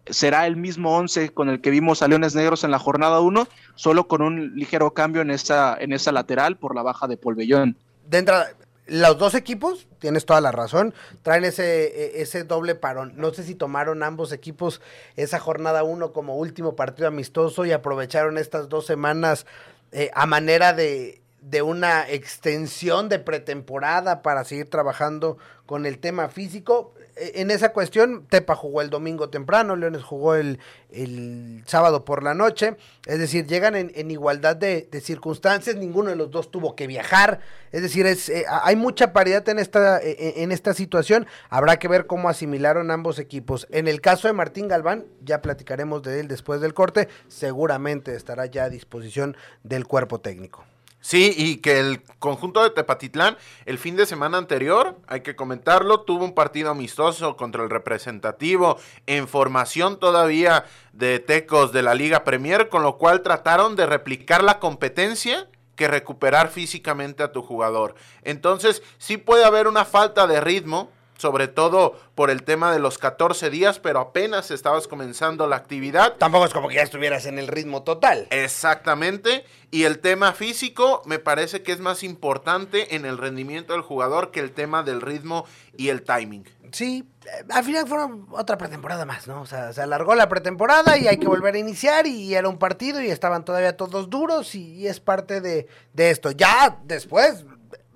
será 0.07 0.47
el 0.47 0.55
mismo 0.55 0.97
11 0.97 1.29
con 1.29 1.49
el 1.49 1.61
que 1.61 1.69
vimos 1.69 2.01
a 2.01 2.07
Leones 2.07 2.35
Negros 2.35 2.63
en 2.63 2.71
la 2.71 2.79
jornada 2.79 3.19
1, 3.19 3.47
solo 3.75 4.07
con 4.07 4.21
un 4.21 4.55
ligero 4.55 4.93
cambio 4.93 5.21
en 5.21 5.31
esa, 5.31 5.77
en 5.79 5.93
esa 5.93 6.11
lateral 6.11 6.57
por 6.57 6.75
la 6.75 6.81
baja 6.81 7.07
de 7.07 7.17
Polvellón. 7.17 7.77
De 8.07 8.17
entrada, 8.17 8.49
los 8.89 9.17
dos 9.17 9.35
equipos, 9.35 9.87
tienes 9.99 10.25
toda 10.25 10.41
la 10.41 10.51
razón, 10.51 10.93
traen 11.21 11.45
ese, 11.45 11.85
e, 11.85 12.21
ese 12.21 12.43
doble 12.43 12.75
parón. 12.75 13.13
No 13.15 13.33
sé 13.33 13.43
si 13.43 13.55
tomaron 13.55 14.03
ambos 14.03 14.31
equipos 14.31 14.81
esa 15.15 15.39
jornada 15.39 15.83
uno 15.83 16.11
como 16.11 16.35
último 16.35 16.75
partido 16.75 17.07
amistoso 17.07 17.65
y 17.65 17.71
aprovecharon 17.71 18.37
estas 18.37 18.69
dos 18.69 18.85
semanas 18.85 19.45
eh, 19.91 20.11
a 20.13 20.25
manera 20.25 20.73
de, 20.73 21.21
de 21.41 21.61
una 21.61 22.09
extensión 22.09 23.09
de 23.09 23.19
pretemporada 23.19 24.21
para 24.21 24.43
seguir 24.43 24.69
trabajando 24.69 25.37
con 25.65 25.85
el 25.85 25.99
tema 25.99 26.29
físico. 26.29 26.93
En 27.33 27.51
esa 27.51 27.73
cuestión, 27.73 28.25
Tepa 28.29 28.55
jugó 28.55 28.81
el 28.81 28.89
domingo 28.89 29.29
temprano, 29.29 29.75
Leones 29.75 30.03
jugó 30.03 30.35
el, 30.35 30.59
el 30.91 31.63
sábado 31.65 32.05
por 32.05 32.23
la 32.23 32.33
noche, 32.33 32.77
es 33.05 33.19
decir, 33.19 33.45
llegan 33.45 33.75
en, 33.75 34.11
igualdad 34.11 34.55
de, 34.55 34.87
circunstancias, 35.01 35.75
ninguno 35.75 36.09
de 36.09 36.15
los 36.15 36.31
dos 36.31 36.49
tuvo 36.49 36.75
que 36.75 36.87
viajar, 36.87 37.41
es 37.71 37.81
decir, 37.81 38.05
es, 38.05 38.29
eh, 38.29 38.45
hay 38.49 38.75
mucha 38.75 39.13
paridad 39.13 39.47
en 39.49 39.59
esta, 39.59 40.01
e, 40.01 40.11
e, 40.11 40.43
en 40.43 40.51
esta 40.51 40.73
situación, 40.73 41.27
habrá 41.49 41.77
que 41.77 41.87
ver 41.87 42.07
cómo 42.07 42.29
asimilaron 42.29 42.91
ambos 42.91 43.19
equipos. 43.19 43.67
En 43.69 43.87
el 43.87 44.01
caso 44.01 44.27
de 44.27 44.33
Martín 44.33 44.67
Galván, 44.67 45.05
ya 45.23 45.41
platicaremos 45.41 46.01
de 46.01 46.21
él 46.21 46.27
después 46.27 46.61
del 46.61 46.73
corte, 46.73 47.07
seguramente 47.27 48.15
estará 48.15 48.45
ya 48.45 48.65
a 48.65 48.69
disposición 48.69 49.37
del 49.63 49.85
cuerpo 49.85 50.19
técnico. 50.19 50.63
Sí, 51.01 51.33
y 51.35 51.57
que 51.57 51.79
el 51.79 52.03
conjunto 52.19 52.61
de 52.61 52.71
Tepatitlán 52.71 53.37
el 53.65 53.77
fin 53.77 53.95
de 53.95 54.05
semana 54.05 54.37
anterior, 54.37 54.97
hay 55.07 55.21
que 55.21 55.35
comentarlo, 55.35 56.01
tuvo 56.01 56.25
un 56.25 56.33
partido 56.33 56.71
amistoso 56.71 57.37
contra 57.37 57.63
el 57.63 57.69
representativo 57.69 58.77
en 59.07 59.27
formación 59.27 59.97
todavía 59.97 60.65
de 60.91 61.19
Tecos 61.19 61.71
de 61.71 61.83
la 61.83 61.95
Liga 61.95 62.25
Premier, 62.25 62.67
con 62.67 62.83
lo 62.83 62.97
cual 62.97 63.21
trataron 63.21 63.77
de 63.77 63.85
replicar 63.85 64.43
la 64.43 64.59
competencia 64.59 65.47
que 65.77 65.87
recuperar 65.87 66.49
físicamente 66.49 67.23
a 67.23 67.31
tu 67.31 67.41
jugador. 67.41 67.95
Entonces, 68.23 68.83
sí 68.97 69.15
puede 69.15 69.45
haber 69.45 69.67
una 69.67 69.85
falta 69.85 70.27
de 70.27 70.41
ritmo 70.41 70.91
sobre 71.19 71.49
todo 71.49 71.99
por 72.15 72.29
el 72.29 72.43
tema 72.43 72.71
de 72.71 72.79
los 72.79 72.97
14 72.97 73.49
días, 73.49 73.77
pero 73.77 73.99
apenas 73.99 74.51
estabas 74.51 74.87
comenzando 74.87 75.47
la 75.47 75.57
actividad. 75.57 76.15
Tampoco 76.17 76.45
es 76.45 76.53
como 76.53 76.69
que 76.69 76.75
ya 76.75 76.81
estuvieras 76.81 77.25
en 77.25 77.37
el 77.37 77.49
ritmo 77.49 77.83
total. 77.83 78.25
Exactamente. 78.29 79.43
Y 79.69 79.83
el 79.83 79.99
tema 79.99 80.31
físico 80.31 81.01
me 81.05 81.19
parece 81.19 81.61
que 81.61 81.73
es 81.73 81.81
más 81.81 82.03
importante 82.03 82.95
en 82.95 83.05
el 83.05 83.17
rendimiento 83.17 83.73
del 83.73 83.81
jugador 83.81 84.31
que 84.31 84.39
el 84.39 84.51
tema 84.51 84.81
del 84.81 85.01
ritmo 85.01 85.45
y 85.75 85.89
el 85.89 86.03
timing. 86.03 86.45
Sí, 86.71 87.03
eh, 87.25 87.43
al 87.49 87.65
final 87.65 87.85
fueron 87.85 88.27
otra 88.31 88.57
pretemporada 88.57 89.03
más, 89.03 89.27
¿no? 89.27 89.41
O 89.41 89.45
sea, 89.45 89.73
se 89.73 89.81
alargó 89.81 90.15
la 90.15 90.29
pretemporada 90.29 90.97
y 90.97 91.09
hay 91.09 91.17
que 91.17 91.27
volver 91.27 91.55
a 91.55 91.57
iniciar 91.57 92.07
y 92.07 92.33
era 92.33 92.47
un 92.47 92.59
partido 92.59 93.01
y 93.01 93.09
estaban 93.09 93.43
todavía 93.43 93.75
todos 93.75 94.09
duros 94.09 94.55
y, 94.55 94.87
es 94.87 95.01
parte 95.01 95.41
de, 95.41 95.67
de 95.91 96.11
esto. 96.11 96.31
Ya 96.31 96.79
después, 96.85 97.43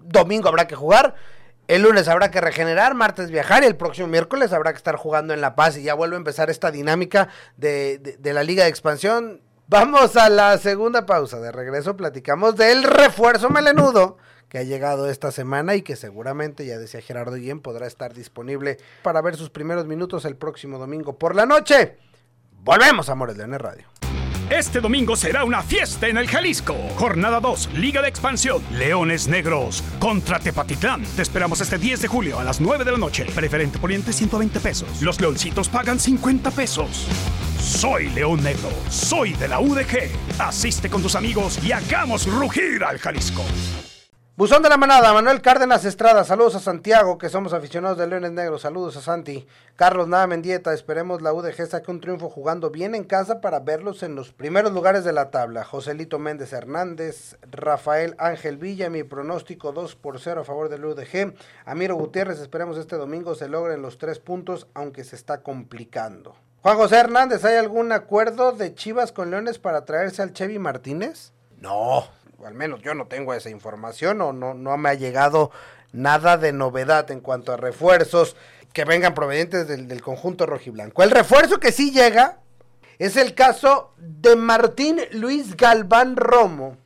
domingo 0.02 0.50
habrá 0.50 0.68
que 0.68 0.76
jugar. 0.76 1.16
El 1.67 1.84
lunes 1.84 2.08
habrá 2.08 2.30
que 2.30 2.41
regenerar, 2.41 2.93
martes 2.93 3.32
viajar 3.32 3.63
y 3.63 3.67
el 3.67 3.76
próximo 3.76 4.08
miércoles 4.08 4.52
habrá 4.52 4.73
que 4.73 4.78
estar 4.78 4.95
jugando 4.97 5.34
en 5.34 5.41
La 5.41 5.56
Paz 5.56 5.78
y 5.78 5.84
ya 5.84 5.93
vuelve 5.93 6.15
a 6.15 6.17
empezar 6.17 6.49
esta 6.49 6.71
dinámica 6.71 7.30
de, 7.56 7.99
de, 7.99 8.17
de, 8.17 8.34
la 8.34 8.43
Liga 8.43 8.63
de 8.63 8.69
Expansión. 8.69 9.41
Vamos 9.67 10.17
a 10.17 10.30
la 10.30 10.58
segunda 10.58 11.06
pausa. 11.06 11.39
De 11.39 11.52
regreso 11.52 11.95
platicamos 11.95 12.58
del 12.58 12.84
refuerzo 12.84 13.49
melenudo 13.49 14.17
que 14.54 14.60
ha 14.60 14.63
llegado 14.63 15.10
esta 15.10 15.32
semana 15.32 15.73
y 15.73 15.82
que 15.82 15.95
seguramente, 15.95 16.65
ya 16.65 16.78
decía 16.78 17.02
Gerardo 17.02 17.38
Guillén, 17.38 17.60
podrá 17.60 17.88
estar 17.88 18.13
disponible 18.13 18.78
para 19.02 19.19
ver 19.21 19.36
sus 19.36 19.49
primeros 19.49 19.88
minutos 19.88 20.26
el 20.26 20.36
próximo 20.36 20.78
domingo 20.78 21.17
por 21.17 21.34
la 21.34 21.47
noche. 21.47 21.97
Volvemos 22.62 23.10
Amores 23.10 23.36
Leones 23.36 23.60
Radio. 23.60 24.03
Este 24.54 24.82
domingo 24.82 25.16
será 25.16 25.46
una 25.46 25.63
fiesta 25.63 26.08
en 26.08 26.16
el 26.16 26.28
Jalisco. 26.28 26.76
Jornada 26.96 27.39
2, 27.39 27.72
Liga 27.74 28.04
de 28.04 28.10
Expansión. 28.10 28.62
Leones 28.72 29.28
Negros 29.28 29.84
contra 29.98 30.38
Tepatitlán. 30.39 31.04
Te 31.16 31.24
esperamos 31.24 31.60
este 31.60 31.80
10 31.80 32.04
de 32.04 32.08
julio 32.08 32.38
a 32.38 32.44
las 32.44 32.62
9 32.62 32.86
de 32.86 32.92
la 32.92 33.00
noche. 33.00 33.26
Preferente 33.34 33.80
poniente 33.80 34.13
120 34.13 34.60
pesos. 34.60 35.02
Los 35.02 35.20
leoncitos 35.20 35.70
pagan 35.70 36.00
50 36.00 36.52
pesos. 36.52 37.08
Soy 37.60 38.10
León 38.10 38.44
Negro. 38.44 38.70
Soy 38.92 39.34
de 39.34 39.48
la 39.48 39.60
UDG. 39.60 40.12
Asiste 40.38 40.88
con 40.88 41.02
tus 41.02 41.16
amigos 41.16 41.58
y 41.63 41.72
hagamos 41.72 42.28
rugir 42.28 42.84
al 42.84 43.00
Jalisco. 43.00 43.44
Buzón 44.36 44.63
de 44.63 44.69
la 44.69 44.78
manada, 44.78 45.13
Manuel 45.13 45.43
Cárdenas 45.43 45.86
Estrada, 45.86 46.24
saludos 46.24 46.56
a 46.56 46.60
Santiago, 46.60 47.19
que 47.19 47.30
somos 47.30 47.54
aficionados 47.54 48.00
de 48.00 48.08
Leones 48.08 48.32
Negros, 48.32 48.63
saludos 48.63 48.98
a 48.98 49.02
Santi. 49.02 49.46
Carlos 49.76 50.08
Nada 50.08 50.26
Mendieta, 50.26 50.74
esperemos 50.74 51.22
la 51.22 51.32
UDG 51.34 51.67
saque 51.67 51.91
un 51.91 52.02
triunfo 52.02 52.32
jugando 52.32 52.72
bien 52.72 52.96
en 52.96 53.04
casa 53.04 53.41
para 53.41 53.60
verlos 53.60 54.02
en 54.02 54.15
los 54.15 54.34
primeros 54.34 54.72
lugares 54.72 55.04
de 55.04 55.13
la 55.13 55.30
tabla. 55.30 55.63
Joselito 55.63 56.17
Méndez 56.17 56.52
Hernández, 56.52 57.38
Rafael 57.43 58.15
Ángel 58.17 58.58
Villa, 58.58 58.89
mi 58.89 59.04
pronóstico 59.04 59.72
2 59.72 59.96
por 59.98 60.19
0 60.19 60.41
a 60.41 60.46
favor 60.46 60.67
del 60.67 60.84
UDG. 60.84 61.36
Amiro 61.67 61.93
Gutiérrez, 61.93 62.39
esperemos 62.39 62.80
este 62.80 62.96
domingo 62.96 63.36
se 63.36 63.48
logren 63.48 63.84
los 63.84 64.00
tres 64.00 64.17
puntos, 64.17 64.65
aunque 64.74 65.04
se 65.04 65.15
está 65.15 65.43
complicando. 65.43 66.36
Juan 66.63 66.78
José 66.78 66.98
Hernández, 66.98 67.46
¿hay 67.46 67.58
algún 67.58 67.91
acuerdo 67.91 68.52
de 68.52 68.74
Chivas 68.74 69.12
con 69.12 69.30
Leones 69.30 69.60
para 69.60 69.86
traerse 69.86 70.24
al 70.24 70.34
Chevy 70.34 70.58
Martínez? 70.58 71.34
No, 71.60 72.08
al 72.46 72.54
menos 72.54 72.82
yo 72.82 72.94
no 72.94 73.08
tengo 73.08 73.34
esa 73.34 73.50
información 73.50 74.22
o 74.22 74.34
no, 74.34 74.54
no 74.54 74.78
me 74.78 74.90
ha 74.90 74.94
llegado 74.94 75.52
nada 75.92 76.38
de 76.38 76.54
novedad 76.54 77.10
en 77.12 77.20
cuanto 77.20 77.54
a 77.54 77.58
refuerzos 77.58 78.36
que 78.74 78.86
vengan 78.86 79.14
provenientes 79.14 79.68
del, 79.68 79.88
del 79.88 80.02
conjunto 80.02 80.46
rojiblanco. 80.46 81.04
El 81.04 81.12
refuerzo 81.12 81.60
que 81.60 81.72
sí 81.72 81.92
llega 81.92 82.40
es 83.00 83.18
el 83.18 83.36
caso 83.36 83.94
de 83.98 84.36
Martín 84.36 85.00
Luis 85.12 85.56
Galván 85.56 86.16
Romo, 86.16 86.78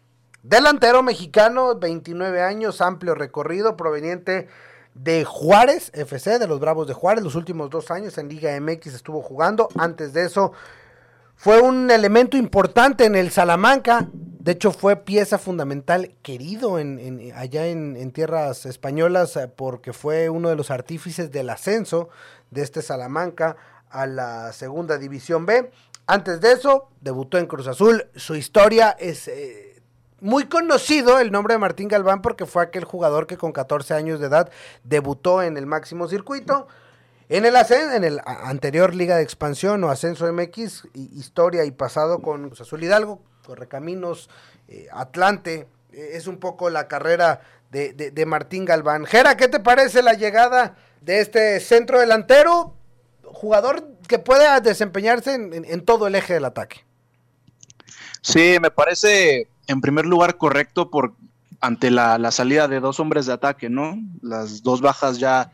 delantero 0.43 1.03
mexicano, 1.03 1.75
29 1.77 2.41
años, 2.41 2.81
amplio 2.81 3.15
recorrido, 3.15 3.77
proveniente 3.77 4.47
de 4.93 5.25
Juárez 5.25 5.91
FC, 5.93 6.39
de 6.39 6.47
los 6.47 6.59
Bravos 6.59 6.87
de 6.87 6.93
Juárez, 6.93 7.23
los 7.23 7.35
últimos 7.35 7.69
dos 7.69 7.91
años 7.91 8.17
en 8.17 8.29
Liga 8.29 8.59
MX 8.59 8.87
estuvo 8.95 9.21
jugando, 9.21 9.69
antes 9.77 10.13
de 10.13 10.25
eso 10.25 10.53
fue 11.35 11.61
un 11.61 11.91
elemento 11.91 12.35
importante 12.35 13.05
en 13.05 13.15
el 13.15 13.29
Salamanca, 13.29 14.07
de 14.47 14.53
hecho, 14.53 14.71
fue 14.71 14.95
pieza 14.95 15.37
fundamental, 15.37 16.15
querido 16.21 16.79
en, 16.79 17.33
allá 17.35 17.67
en, 17.67 18.13
tierras 18.13 18.65
españolas, 18.65 19.35
eh, 19.35 19.49
porque 19.49 19.91
fue 19.91 20.29
uno 20.29 20.47
de 20.47 20.55
los 20.55 20.71
artífices 20.71 21.33
del 21.33 21.49
ascenso 21.49 22.07
de 22.49 22.61
este 22.61 22.81
Salamanca 22.81 23.57
a 23.89 24.07
la 24.07 24.53
segunda 24.53 24.97
división 24.97 25.45
B. 25.45 25.69
Antes 26.05 26.39
de 26.39 26.53
eso, 26.53 26.87
debutó 27.01 27.37
en 27.37 27.47
Cruz 27.47 27.67
Azul. 27.67 28.05
Su 28.15 28.35
historia 28.35 28.91
es 28.91 29.27
eh, 29.27 29.81
muy 30.21 30.45
conocido, 30.45 31.19
el 31.19 31.29
nombre 31.29 31.55
de 31.55 31.57
Martín 31.57 31.89
Galván, 31.89 32.21
porque 32.21 32.45
fue 32.45 32.63
aquel 32.63 32.85
jugador 32.85 33.27
que 33.27 33.35
con 33.35 33.51
14 33.51 33.95
años 33.95 34.21
de 34.21 34.27
edad 34.27 34.49
debutó 34.85 35.43
en 35.43 35.57
el 35.57 35.65
máximo 35.65 36.07
circuito. 36.07 36.69
En 37.27 37.43
el, 37.43 37.53
en 37.57 38.03
el 38.05 38.21
anterior 38.25 38.95
Liga 38.95 39.17
de 39.17 39.23
Expansión 39.23 39.83
o 39.83 39.89
Ascenso 39.89 40.31
MX, 40.31 40.85
historia 40.93 41.65
y 41.65 41.71
pasado 41.71 42.21
con 42.21 42.47
Cruz 42.47 42.61
Azul 42.61 42.81
Hidalgo, 42.81 43.19
Correcaminos, 43.47 44.29
eh, 44.67 44.87
Atlante. 44.91 45.67
Eh, 45.93 46.09
es 46.13 46.27
un 46.27 46.37
poco 46.37 46.69
la 46.69 46.89
carrera 46.89 47.39
de, 47.71 48.25
Martín 48.27 48.65
Galván. 48.65 49.05
Jera, 49.05 49.37
¿qué 49.37 49.47
te 49.47 49.61
parece 49.61 50.01
la 50.01 50.15
llegada 50.15 50.75
de 50.99 51.21
este 51.21 51.61
centro 51.61 51.99
delantero? 51.99 52.75
Jugador 53.23 53.87
que 54.07 54.19
pueda 54.19 54.59
desempeñarse 54.59 55.33
en, 55.33 55.85
todo 55.85 56.07
el 56.07 56.15
eje 56.15 56.33
del 56.33 56.43
ataque. 56.43 56.85
Sí, 58.21 58.57
me 58.61 58.69
parece 58.69 59.47
en 59.67 59.79
primer 59.79 60.05
lugar 60.05 60.37
correcto 60.37 60.89
por 60.89 61.13
ante 61.61 61.89
la, 61.89 62.17
la, 62.17 62.31
salida 62.31 62.67
de 62.67 62.81
dos 62.81 62.99
hombres 62.99 63.25
de 63.25 63.33
ataque, 63.33 63.69
¿no? 63.69 63.97
Las 64.21 64.61
dos 64.61 64.81
bajas 64.81 65.19
ya 65.19 65.51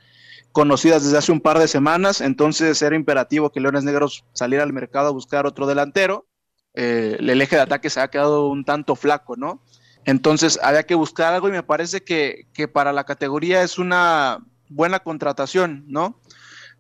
conocidas 0.52 1.04
desde 1.04 1.18
hace 1.18 1.32
un 1.32 1.42
par 1.42 1.60
de 1.60 1.68
semanas, 1.68 2.22
entonces 2.22 2.82
era 2.82 2.96
imperativo 2.96 3.52
que 3.52 3.60
Leones 3.60 3.84
Negros 3.84 4.26
saliera 4.34 4.64
al 4.64 4.74
mercado 4.74 5.08
a 5.08 5.12
buscar 5.12 5.46
otro 5.46 5.68
delantero 5.68 6.28
eh, 6.74 7.18
el 7.20 7.42
eje 7.42 7.56
de 7.56 7.62
ataque 7.62 7.90
se 7.90 8.02
ha 8.02 8.10
quedado 8.10 8.48
un 8.48 8.66
tanto 8.66 8.96
flaco, 8.96 9.36
¿no? 9.36 9.62
Entonces 10.06 10.60
había 10.62 10.84
que 10.84 10.96
buscar 10.96 11.34
algo 11.34 11.48
y 11.48 11.52
me 11.52 11.64
parece 11.64 12.04
que, 12.04 12.48
para 12.72 12.92
la 12.92 13.06
categoría 13.06 13.64
es 13.64 13.78
una 13.78 14.40
buena 14.70 15.00
contratación, 15.00 15.86
¿no? 15.88 16.20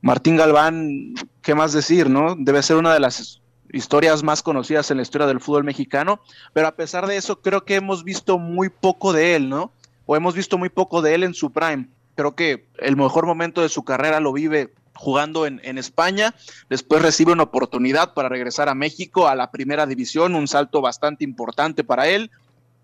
Martín 0.01 0.36
Galván, 0.36 1.13
¿qué 1.41 1.56
más 1.56 1.71
decir, 1.71 2.10
no? 2.10 2.36
Debe 2.38 2.62
ser 2.63 2.75
una 2.75 2.93
de 2.93 2.99
las 2.99 3.41
historias 3.71 4.23
más 4.23 4.43
conocidas 4.43 4.91
en 4.91 4.97
la 4.97 5.03
historia 5.03 5.27
del 5.27 5.39
fútbol 5.39 5.63
mexicano, 5.63 6.21
pero 6.51 6.67
a 6.67 6.75
pesar 6.75 7.08
de 7.08 7.15
eso 7.15 7.41
creo 7.41 7.63
que 7.63 7.75
hemos 7.75 8.03
visto 8.03 8.38
muy 8.38 8.69
poco 8.69 9.13
de 9.13 9.36
él, 9.36 9.49
¿no? 9.49 9.71
O 10.06 10.15
hemos 10.17 10.36
visto 10.36 10.58
muy 10.58 10.69
poco 10.69 11.01
de 11.01 11.15
él 11.15 11.23
en 11.23 11.34
su 11.34 11.51
prime. 11.51 11.88
Creo 12.15 12.36
que 12.36 12.67
el 12.79 12.97
mejor 12.97 13.25
momento 13.25 13.62
de 13.62 13.69
su 13.69 13.84
carrera 13.84 14.19
lo 14.19 14.34
vive 14.34 14.73
jugando 15.04 15.46
en, 15.46 15.78
España, 15.78 16.34
después 16.70 17.02
recibe 17.02 17.34
una 17.34 17.44
oportunidad 17.44 18.13
para 18.13 18.30
regresar 18.30 18.70
a 18.70 18.74
México, 18.74 19.28
a 19.28 19.36
la 19.36 19.52
primera 19.52 19.86
división, 19.86 20.34
un 20.34 20.48
salto 20.48 20.82
bastante 20.82 21.24
importante 21.24 21.84
para 21.84 22.08
él. 22.08 22.32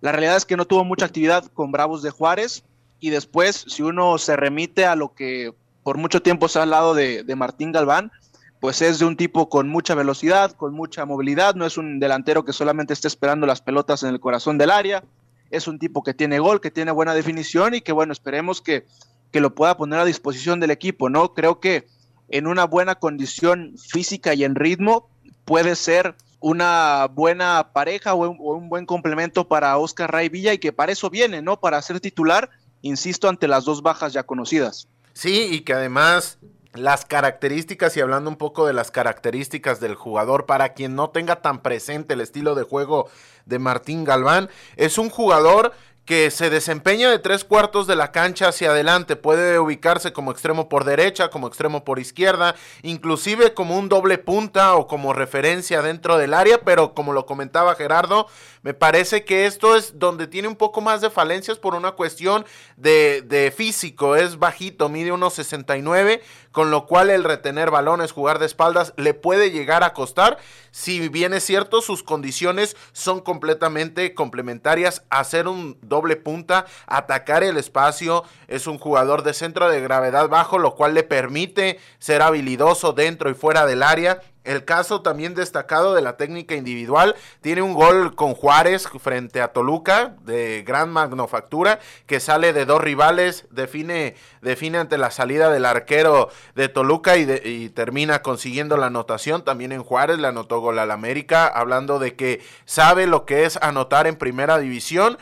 La 0.01 0.11
realidad 0.11 0.35
es 0.35 0.45
que 0.45 0.57
no 0.57 0.65
tuvo 0.65 0.83
mucha 0.83 1.05
actividad 1.05 1.45
con 1.53 1.71
Bravos 1.71 2.03
de 2.03 2.11
Juárez 2.11 2.63
y 2.99 3.09
después, 3.09 3.65
si 3.67 3.83
uno 3.83 4.17
se 4.17 4.35
remite 4.35 4.85
a 4.85 4.95
lo 4.95 5.13
que 5.13 5.53
por 5.83 5.97
mucho 5.97 6.21
tiempo 6.21 6.49
se 6.49 6.59
ha 6.59 6.63
hablado 6.63 6.93
de, 6.93 7.23
de 7.23 7.35
Martín 7.35 7.71
Galván, 7.71 8.11
pues 8.59 8.81
es 8.81 8.99
de 8.99 9.05
un 9.05 9.15
tipo 9.15 9.47
con 9.47 9.69
mucha 9.69 9.95
velocidad, 9.95 10.51
con 10.51 10.73
mucha 10.73 11.05
movilidad, 11.05 11.55
no 11.55 11.65
es 11.65 11.77
un 11.77 11.99
delantero 11.99 12.43
que 12.43 12.51
solamente 12.51 12.93
esté 12.93 13.07
esperando 13.07 13.47
las 13.47 13.61
pelotas 13.61 14.03
en 14.03 14.09
el 14.09 14.19
corazón 14.19 14.57
del 14.57 14.71
área, 14.71 15.03
es 15.49 15.67
un 15.67 15.79
tipo 15.79 16.03
que 16.03 16.13
tiene 16.13 16.39
gol, 16.39 16.59
que 16.59 16.69
tiene 16.69 16.91
buena 16.91 17.13
definición 17.13 17.73
y 17.73 17.81
que 17.81 17.93
bueno, 17.93 18.11
esperemos 18.11 18.61
que, 18.61 18.85
que 19.31 19.39
lo 19.39 19.55
pueda 19.55 19.77
poner 19.77 19.99
a 19.99 20.05
disposición 20.05 20.59
del 20.59 20.71
equipo, 20.71 21.09
¿no? 21.09 21.33
Creo 21.33 21.59
que 21.61 21.87
en 22.29 22.47
una 22.47 22.65
buena 22.65 22.95
condición 22.95 23.75
física 23.77 24.33
y 24.33 24.43
en 24.43 24.55
ritmo, 24.55 25.09
puede 25.45 25.75
ser 25.75 26.15
una 26.39 27.07
buena 27.07 27.71
pareja 27.73 28.13
o 28.13 28.29
un, 28.29 28.69
buen 28.69 28.85
complemento 28.85 29.47
para 29.47 29.77
Oscar 29.77 30.11
Ray 30.11 30.29
Villa 30.29 30.53
y 30.53 30.59
que 30.59 30.71
para 30.71 30.91
eso 30.91 31.09
viene, 31.09 31.41
¿no? 31.41 31.59
Para 31.59 31.81
ser 31.81 31.99
titular, 31.99 32.49
insisto, 32.81 33.27
ante 33.27 33.47
las 33.47 33.65
dos 33.65 33.81
bajas 33.81 34.13
ya 34.13 34.23
conocidas. 34.23 34.87
Sí, 35.13 35.49
y 35.51 35.61
que 35.61 35.73
además 35.73 36.37
las 36.73 37.03
características 37.03 37.97
y 37.97 38.01
hablando 38.01 38.29
un 38.29 38.37
poco 38.37 38.65
de 38.67 38.73
las 38.73 38.91
características 38.91 39.79
del 39.79 39.95
jugador 39.95 40.45
para 40.45 40.73
quien 40.73 40.95
no 40.95 41.09
tenga 41.09 41.41
tan 41.41 41.61
presente 41.61 42.13
el 42.13 42.21
estilo 42.21 42.55
de 42.55 42.63
juego 42.63 43.09
de 43.45 43.59
Martín 43.59 44.03
Galván, 44.03 44.49
es 44.77 44.97
un 44.97 45.09
jugador 45.09 45.73
que 46.09 46.31
se 46.31 46.49
desempeña 46.49 47.11
de 47.11 47.19
tres 47.19 47.43
cuartos 47.43 47.85
de 47.85 47.95
la 47.95 48.11
cancha 48.11 48.47
hacia 48.47 48.71
adelante, 48.71 49.15
puede 49.15 49.59
ubicarse 49.59 50.11
como 50.11 50.31
extremo 50.31 50.67
por 50.67 50.83
derecha, 50.83 51.29
como 51.29 51.45
extremo 51.45 51.83
por 51.83 51.99
izquierda, 51.99 52.55
inclusive 52.81 53.53
como 53.53 53.77
un 53.77 53.89
doble 53.89 54.17
punta 54.17 54.73
o 54.73 54.87
como 54.87 55.13
referencia 55.13 55.83
dentro 55.83 56.17
del 56.17 56.33
área, 56.33 56.61
pero 56.61 56.95
como 56.95 57.13
lo 57.13 57.27
comentaba 57.27 57.75
Gerardo, 57.75 58.25
me 58.61 58.73
parece 58.73 59.23
que 59.23 59.45
esto 59.45 59.75
es 59.75 59.99
donde 59.99 60.27
tiene 60.27 60.47
un 60.47 60.55
poco 60.55 60.81
más 60.81 61.01
de 61.01 61.09
falencias 61.09 61.57
por 61.57 61.75
una 61.75 61.91
cuestión 61.91 62.45
de, 62.75 63.53
físico, 63.55 64.15
es 64.15 64.37
bajito, 64.37 64.89
mide 64.89 65.11
unos 65.11 65.33
69, 65.33 66.21
con 66.51 66.71
lo 66.71 66.85
cual 66.85 67.09
el 67.09 67.23
retener 67.23 67.71
balones, 67.71 68.11
jugar 68.11 68.39
de 68.39 68.45
espaldas, 68.45 68.93
le 68.97 69.13
puede 69.13 69.51
llegar 69.51 69.83
a 69.83 69.93
costar. 69.93 70.37
Si 70.71 71.07
bien 71.07 71.33
es 71.33 71.43
cierto, 71.43 71.81
sus 71.81 72.03
condiciones 72.03 72.75
son 72.91 73.21
completamente 73.21 74.13
complementarias. 74.13 75.03
A 75.09 75.23
ser 75.23 75.47
un 75.47 75.77
doble 75.81 76.15
punta, 76.15 76.65
atacar 76.85 77.43
el 77.43 77.57
espacio, 77.57 78.23
es 78.47 78.67
un 78.67 78.77
jugador 78.77 79.23
de 79.23 79.33
centro 79.33 79.69
de 79.69 79.81
gravedad 79.81 80.27
bajo, 80.27 80.57
lo 80.57 80.75
cual 80.75 80.93
le 80.93 81.03
permite 81.03 81.79
ser 81.99 82.21
habilidoso 82.21 82.93
dentro 82.93 83.29
y 83.29 83.35
fuera 83.35 83.65
del 83.65 83.83
área 83.83 84.21
el 84.43 84.65
caso 84.65 85.01
también 85.01 85.35
destacado 85.35 85.93
de 85.93 86.01
la 86.01 86.17
técnica 86.17 86.55
individual, 86.55 87.15
tiene 87.41 87.61
un 87.61 87.73
gol 87.73 88.15
con 88.15 88.33
Juárez 88.33 88.87
frente 88.99 89.41
a 89.41 89.49
Toluca 89.49 90.15
de 90.23 90.63
gran 90.65 90.89
manufactura 90.89 91.79
que 92.05 92.19
sale 92.19 92.53
de 92.53 92.65
dos 92.65 92.81
rivales, 92.81 93.45
define, 93.51 94.15
define 94.41 94.77
ante 94.77 94.97
la 94.97 95.11
salida 95.11 95.51
del 95.51 95.65
arquero 95.65 96.29
de 96.55 96.69
Toluca 96.69 97.17
y, 97.17 97.29
y 97.43 97.69
termina 97.69 98.21
consiguiendo 98.21 98.77
la 98.77 98.87
anotación. 98.87 99.43
También 99.43 99.71
en 99.71 99.83
Juárez 99.83 100.19
le 100.19 100.27
anotó 100.27 100.59
gol 100.59 100.79
al 100.79 100.91
América, 100.91 101.47
hablando 101.47 101.99
de 101.99 102.15
que 102.15 102.41
sabe 102.65 103.07
lo 103.07 103.25
que 103.25 103.45
es 103.45 103.57
anotar 103.61 104.07
en 104.07 104.15
primera 104.15 104.57
división 104.57 105.17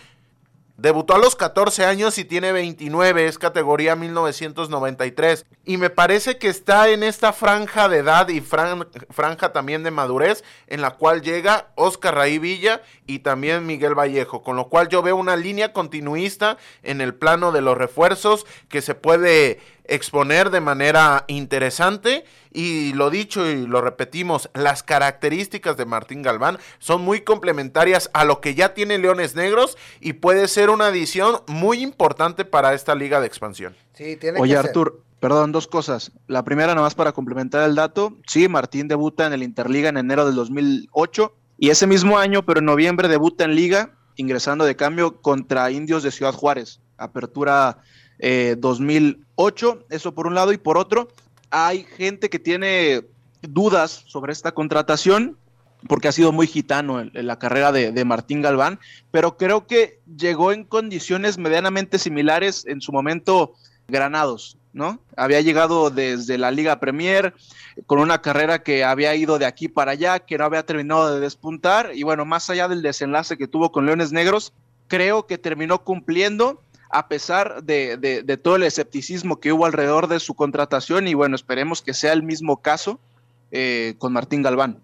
Debutó 0.77 1.15
a 1.15 1.17
los 1.17 1.35
14 1.35 1.85
años 1.85 2.19
y 2.19 2.23
tiene 2.23 2.51
29, 2.51 3.25
es 3.25 3.39
categoría 3.39 3.95
1993. 3.95 5.47
Y 5.65 5.77
me 5.77 5.89
parece 5.89 6.37
que 6.37 6.49
está 6.49 6.89
en 6.89 7.01
esta 7.01 7.33
franja 7.33 7.89
de 7.89 7.97
edad 7.97 8.29
y 8.29 8.41
franja 8.41 9.51
también 9.51 9.81
de 9.81 9.89
madurez 9.89 10.43
en 10.67 10.81
la 10.81 10.91
cual 10.91 11.23
llega 11.23 11.71
Oscar 11.73 12.13
Raí 12.13 12.37
Villa 12.37 12.83
y 13.07 13.19
también 13.19 13.65
Miguel 13.65 13.97
Vallejo. 13.97 14.43
Con 14.43 14.55
lo 14.55 14.69
cual 14.69 14.87
yo 14.87 15.01
veo 15.01 15.15
una 15.15 15.35
línea 15.35 15.73
continuista 15.73 16.57
en 16.83 17.01
el 17.01 17.15
plano 17.15 17.51
de 17.51 17.61
los 17.61 17.75
refuerzos 17.75 18.45
que 18.69 18.83
se 18.83 18.93
puede 18.93 19.59
exponer 19.87 20.49
de 20.49 20.61
manera 20.61 21.25
interesante 21.27 22.25
y 22.51 22.93
lo 22.93 23.09
dicho 23.09 23.45
y 23.47 23.67
lo 23.67 23.81
repetimos, 23.81 24.49
las 24.53 24.83
características 24.83 25.77
de 25.77 25.85
Martín 25.85 26.21
Galván 26.21 26.57
son 26.79 27.01
muy 27.01 27.21
complementarias 27.21 28.09
a 28.13 28.25
lo 28.25 28.41
que 28.41 28.55
ya 28.55 28.73
tiene 28.73 28.97
Leones 28.97 29.35
Negros 29.35 29.77
y 29.99 30.13
puede 30.13 30.47
ser 30.47 30.69
una 30.69 30.87
adición 30.87 31.41
muy 31.47 31.81
importante 31.81 32.45
para 32.45 32.73
esta 32.73 32.95
liga 32.95 33.19
de 33.21 33.27
expansión. 33.27 33.75
Sí, 33.93 34.15
tiene 34.15 34.39
Oye, 34.39 34.57
Artur, 34.57 35.03
perdón, 35.19 35.51
dos 35.51 35.67
cosas. 35.67 36.11
La 36.27 36.43
primera, 36.43 36.75
nomás 36.75 36.95
para 36.95 37.11
complementar 37.11 37.67
el 37.67 37.75
dato, 37.75 38.17
sí, 38.25 38.47
Martín 38.47 38.87
debuta 38.87 39.25
en 39.25 39.33
el 39.33 39.43
Interliga 39.43 39.89
en 39.89 39.97
enero 39.97 40.25
del 40.25 40.35
2008 40.35 41.35
y 41.57 41.69
ese 41.69 41.87
mismo 41.87 42.17
año, 42.17 42.45
pero 42.45 42.59
en 42.59 42.65
noviembre 42.65 43.07
debuta 43.07 43.43
en 43.43 43.55
liga 43.55 43.91
ingresando 44.15 44.65
de 44.65 44.75
cambio 44.75 45.21
contra 45.21 45.71
Indios 45.71 46.03
de 46.03 46.11
Ciudad 46.11 46.33
Juárez. 46.33 46.81
Apertura 46.97 47.79
2008, 48.19 49.79
eh, 49.79 49.85
eso 49.89 50.13
por 50.13 50.27
un 50.27 50.35
lado, 50.35 50.53
y 50.53 50.57
por 50.57 50.77
otro, 50.77 51.09
hay 51.49 51.83
gente 51.83 52.29
que 52.29 52.39
tiene 52.39 53.03
dudas 53.41 54.03
sobre 54.07 54.33
esta 54.33 54.51
contratación, 54.51 55.37
porque 55.87 56.07
ha 56.07 56.11
sido 56.11 56.31
muy 56.31 56.47
gitano 56.47 56.99
en, 56.99 57.11
la 57.13 57.39
carrera 57.39 57.71
de, 57.71 58.05
Martín 58.05 58.41
Galván, 58.41 58.79
pero 59.11 59.37
creo 59.37 59.67
que 59.67 59.99
llegó 60.17 60.51
en 60.51 60.63
condiciones 60.63 61.37
medianamente 61.37 61.99
similares 61.99 62.65
en 62.65 62.81
su 62.81 62.91
momento 62.91 63.53
Granados, 63.89 64.57
¿no? 64.73 64.99
Había 65.15 65.39
llegado 65.39 65.89
desde 65.89 66.37
la 66.37 66.51
Liga 66.51 66.79
Premier 66.79 67.33
con 67.85 67.99
una 67.99 68.21
carrera 68.21 68.63
que 68.63 68.83
había 68.83 69.15
ido 69.15 69.39
de 69.39 69.45
aquí 69.45 69.69
para 69.69 69.91
allá, 69.91 70.19
que 70.19 70.37
no 70.37 70.43
había 70.43 70.65
terminado 70.65 71.13
de 71.13 71.21
despuntar, 71.21 71.91
y 71.93 72.03
bueno, 72.03 72.25
más 72.25 72.49
allá 72.49 72.67
del 72.67 72.81
desenlace 72.81 73.37
que 73.37 73.47
tuvo 73.47 73.71
con 73.71 73.85
Leones 73.85 74.11
Negros, 74.11 74.51
creo 74.87 75.25
que 75.25 75.37
terminó 75.37 75.83
cumpliendo 75.83 76.61
a 76.89 77.07
pesar 77.07 77.63
de, 77.63 78.39
todo 78.41 78.55
el 78.55 78.63
escepticismo 78.63 79.39
que 79.39 79.51
hubo 79.51 79.65
alrededor 79.65 80.07
de 80.07 80.19
su 80.19 80.33
contratación 80.33 81.07
y 81.07 81.13
bueno, 81.13 81.35
esperemos 81.35 81.81
que 81.81 81.93
sea 81.93 82.13
el 82.13 82.23
mismo 82.23 82.61
caso 82.61 82.99
eh, 83.51 83.95
con 83.97 84.13
Martín 84.13 84.41
Galván. 84.41 84.81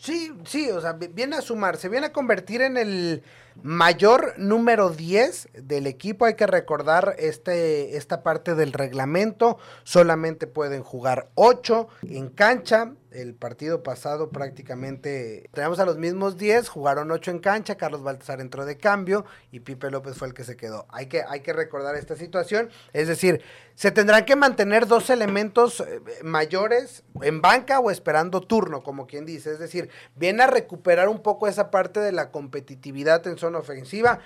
Sí, 0.00 0.32
sí, 0.44 0.70
o 0.70 0.80
sea, 0.80 0.92
viene 0.92 1.36
a 1.36 1.40
sumar, 1.40 1.76
se 1.76 1.88
viene 1.88 2.06
a 2.06 2.12
convertir 2.12 2.62
en 2.62 2.76
el 2.76 3.22
mayor 3.62 4.34
número 4.38 4.90
10 4.90 5.48
del 5.52 5.86
equipo. 5.86 6.24
Hay 6.24 6.34
que 6.34 6.46
recordar 6.46 7.16
este, 7.18 7.96
esta 7.96 8.22
parte 8.22 8.54
del 8.54 8.72
reglamento. 8.72 9.58
Solamente 9.84 10.46
pueden 10.46 10.82
jugar 10.82 11.28
8 11.34 11.88
en 12.08 12.28
cancha. 12.28 12.92
El 13.10 13.34
partido 13.34 13.82
pasado 13.82 14.28
prácticamente 14.28 15.48
tenemos 15.54 15.78
a 15.80 15.86
los 15.86 15.96
mismos 15.96 16.36
10, 16.36 16.68
jugaron 16.68 17.10
8 17.10 17.30
en 17.30 17.38
cancha, 17.38 17.76
Carlos 17.76 18.02
Baltasar 18.02 18.42
entró 18.42 18.66
de 18.66 18.76
cambio 18.76 19.24
y 19.50 19.60
Pipe 19.60 19.90
López 19.90 20.14
fue 20.14 20.28
el 20.28 20.34
que 20.34 20.44
se 20.44 20.58
quedó. 20.58 20.86
Hay 20.90 21.06
que, 21.06 21.22
hay 21.26 21.40
que 21.40 21.54
recordar 21.54 21.96
esta 21.96 22.16
situación, 22.16 22.68
es 22.92 23.08
decir, 23.08 23.40
se 23.74 23.92
tendrán 23.92 24.26
que 24.26 24.36
mantener 24.36 24.86
dos 24.86 25.08
elementos 25.08 25.80
eh, 25.80 26.02
mayores 26.22 27.02
en 27.22 27.40
banca 27.40 27.80
o 27.80 27.90
esperando 27.90 28.42
turno, 28.42 28.82
como 28.82 29.06
quien 29.06 29.24
dice, 29.24 29.52
es 29.52 29.58
decir, 29.58 29.88
viene 30.14 30.42
a 30.42 30.46
recuperar 30.46 31.08
un 31.08 31.22
poco 31.22 31.48
esa 31.48 31.70
parte 31.70 32.00
de 32.00 32.12
la 32.12 32.30
competitividad 32.30 33.26
en 33.26 33.38
zona 33.38 33.47
ofensiva. 33.54 34.20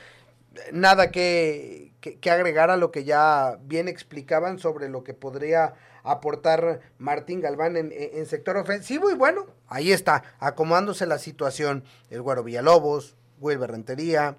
Nada 0.73 1.11
que, 1.11 1.93
que, 2.01 2.31
agregar 2.31 2.71
a 2.71 2.77
lo 2.77 2.91
que 2.91 3.05
ya 3.05 3.59
bien 3.63 3.89
explicaban 3.89 4.59
sobre 4.59 4.89
lo 4.89 5.03
que 5.03 5.15
podría 5.15 5.75
aportar 6.03 6.81
Martín 6.99 7.41
Galván 7.41 7.77
en, 7.77 8.27
sector 8.27 8.57
ofensivo. 8.57 9.11
Y 9.11 9.15
bueno, 9.15 9.47
ahí 9.69 9.93
está, 9.93 10.25
acomodándose 10.41 11.07
la 11.07 11.19
situación. 11.19 11.85
El 12.11 12.21
Güero 12.21 12.45
Villalobos, 12.45 13.17
Wilber 13.41 13.71
Rentería, 13.71 14.37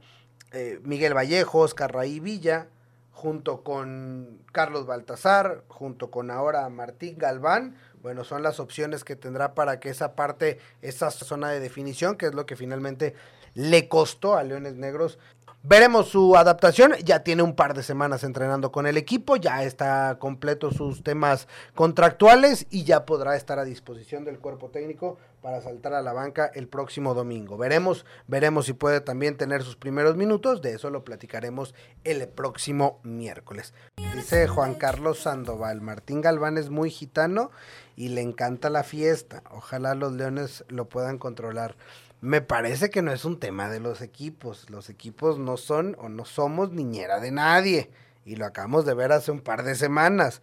eh, 0.52 0.80
Miguel 0.84 1.16
Vallejos, 1.16 1.74
Carraí 1.74 2.20
Villa, 2.20 2.68
junto 3.12 3.64
con 3.64 4.40
Carlos 4.52 4.86
Baltasar, 4.86 5.64
junto 5.68 6.12
con 6.12 6.30
ahora 6.30 6.68
Martín 6.70 7.18
Galván, 7.18 7.76
bueno, 8.04 8.26
son 8.26 8.44
las 8.44 8.60
opciones 8.60 9.06
que 9.06 9.16
tendrá 9.16 9.56
para 9.56 9.80
que 9.80 9.90
esa 9.90 10.14
parte, 10.14 10.60
esa 10.82 11.10
zona 11.10 11.50
de 11.50 11.62
definición, 11.62 12.18
que 12.18 12.26
es 12.26 12.34
lo 12.34 12.46
que 12.46 12.58
finalmente 12.58 13.16
le 13.54 13.88
costó 13.88 14.36
a 14.36 14.44
Leones 14.44 14.76
Negros. 14.76 15.20
Veremos 15.66 16.10
su 16.10 16.36
adaptación, 16.36 16.92
ya 17.06 17.24
tiene 17.24 17.42
un 17.42 17.56
par 17.56 17.74
de 17.74 17.84
semanas 17.84 18.26
entrenando 18.26 18.74
con 18.74 18.86
el 18.86 18.98
equipo, 18.98 19.38
ya 19.38 19.64
está 19.64 20.18
completo 20.20 20.72
sus 20.72 21.04
temas 21.04 21.48
contractuales 21.74 22.68
y 22.70 22.84
ya 22.84 23.06
podrá 23.06 23.38
estar 23.38 23.60
a 23.60 23.64
disposición 23.64 24.26
del 24.26 24.40
cuerpo 24.40 24.72
técnico 24.72 25.18
para 25.42 25.62
saltar 25.62 25.94
a 25.94 26.02
la 26.02 26.12
banca 26.12 26.52
el 26.54 26.68
próximo 26.68 27.14
domingo. 27.14 27.58
Veremos, 27.58 28.06
veremos 28.28 28.66
si 28.66 28.74
puede 28.74 29.00
también 29.00 29.38
tener 29.38 29.64
sus 29.64 29.78
primeros 29.78 30.18
minutos, 30.18 30.62
de 30.62 30.74
eso 30.74 30.90
lo 30.90 31.06
platicaremos 31.06 31.74
el 32.04 32.28
próximo 32.28 33.00
miércoles. 33.04 33.74
Dice 34.16 34.50
Juan 34.50 34.76
Carlos 34.76 35.20
Sandoval, 35.20 35.80
Martín 35.80 36.20
Galván 36.20 36.58
es 36.58 36.72
muy 36.72 36.90
gitano 36.90 37.52
y 37.96 38.10
le 38.10 38.20
encanta 38.20 38.70
la 38.70 38.84
fiesta, 38.84 39.44
ojalá 39.50 39.96
los 39.96 40.12
leones 40.12 40.66
lo 40.68 40.90
puedan 40.90 41.18
controlar 41.18 41.78
me 42.24 42.40
parece 42.40 42.90
que 42.90 43.02
no 43.02 43.12
es 43.12 43.26
un 43.26 43.38
tema 43.38 43.68
de 43.68 43.82
los 43.82 44.02
equipos. 44.02 44.70
Los 44.70 44.90
equipos 44.90 45.40
no 45.40 45.58
son 45.58 45.98
o 46.00 46.08
no 46.08 46.24
somos 46.24 46.72
niñera 46.72 47.20
de 47.20 47.32
nadie. 47.32 47.90
Y 48.24 48.38
lo 48.38 48.46
acabamos 48.46 48.86
de 48.86 48.94
ver 48.94 49.12
hace 49.12 49.30
un 49.30 49.42
par 49.42 49.64
de 49.64 49.76
semanas. 49.76 50.42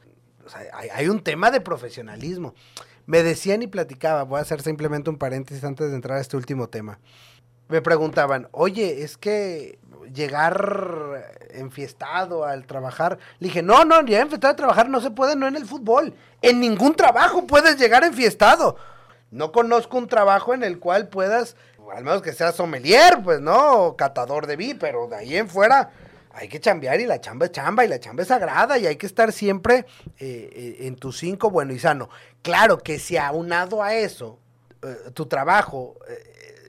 hay, 0.75 1.09
un 1.09 1.23
tema 1.23 1.51
de 1.51 1.63
profesionalismo. 1.63 2.55
Me 3.07 3.23
decían 3.23 3.63
y 3.63 3.67
platicaba, 3.67 4.25
voy 4.25 4.41
a 4.41 4.43
hacer 4.43 4.61
simplemente 4.61 5.09
un 5.09 5.17
paréntesis 5.17 5.65
antes 5.65 5.89
de 5.89 5.95
entrar 5.95 6.19
a 6.19 6.21
este 6.21 6.37
último 6.37 6.69
tema. 6.69 6.99
Me 7.69 7.81
preguntaban, 7.81 8.49
oye, 8.53 9.03
es 9.03 9.17
que 9.17 9.79
llegar 10.13 11.33
enfiestado 11.49 12.45
al 12.45 12.67
trabajar. 12.67 13.19
Le 13.39 13.49
dije, 13.49 13.63
no, 13.63 13.87
no, 13.87 14.03
llegar 14.03 14.25
enfiestado 14.25 14.53
a 14.53 14.57
trabajar 14.57 14.91
no 14.91 15.01
se 15.01 15.13
puede, 15.13 15.35
no 15.35 15.49
en 15.49 15.57
el 15.57 15.65
fútbol. 15.65 16.13
En 16.43 16.61
ningún 16.61 16.95
trabajo 16.95 17.47
puedes 17.47 17.79
llegar 17.79 18.05
enfiestado. 18.05 18.77
No 19.31 19.53
conozco 19.53 19.97
un 19.97 20.09
trabajo 20.09 20.55
en 20.55 20.65
el 20.65 20.81
cual 20.81 21.09
puedas 21.09 21.57
al 21.93 22.05
menos 22.05 22.23
que 22.23 22.33
sea 22.33 22.53
sommelier, 22.53 23.21
pues, 23.23 23.41
¿no? 23.41 23.85
O 23.85 23.97
catador 23.97 24.47
de 24.47 24.57
vi, 24.57 24.75
pero 24.75 25.09
de 25.09 25.17
ahí 25.17 25.37
en 25.37 25.49
fuera 25.49 25.91
hay 26.33 26.49
que 26.49 26.61
chambear 26.61 27.01
y 27.01 27.07
la 27.07 27.21
chamba 27.21 27.47
es 27.47 27.53
chamba 27.53 27.85
y 27.85 27.89
la 27.89 27.99
chamba 27.99 28.23
es 28.23 28.29
sagrada 28.29 28.79
y 28.79 28.87
hay 28.87 28.97
que 28.97 29.07
estar 29.07 29.33
siempre 29.33 29.87
eh, 30.19 30.51
eh, 30.53 30.77
en 30.81 30.97
tu 30.97 31.13
cinco 31.13 31.51
bueno 31.51 31.73
y 31.73 31.79
sano. 31.79 32.09
Claro 32.43 32.79
que 32.79 32.99
si 32.99 33.17
aunado 33.17 33.83
a 33.83 33.95
eso, 33.95 34.39
eh, 34.83 35.11
tu 35.13 35.27
trabajo 35.27 35.97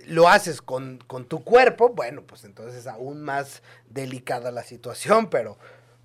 lo 0.08 0.28
haces 0.28 0.62
con, 0.62 0.98
con, 1.08 1.26
tu 1.26 1.44
cuerpo, 1.44 1.90
bueno, 1.90 2.24
pues 2.24 2.44
entonces 2.44 2.82
es 2.82 2.88
aún 2.88 3.22
más 3.22 3.62
delicada 3.88 4.52
la 4.52 4.64
situación, 4.64 5.30
pero, 5.30 5.58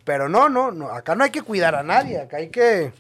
pero 0.04 0.28
no, 0.28 0.48
no, 0.48 0.70
no, 0.70 0.90
acá 0.90 1.14
no 1.14 1.24
hay 1.24 1.30
que 1.30 1.42
cuidar 1.42 1.74
a 1.74 1.82
nadie, 1.82 2.20
acá 2.20 2.36
hay 2.38 2.50
que... 2.50 2.92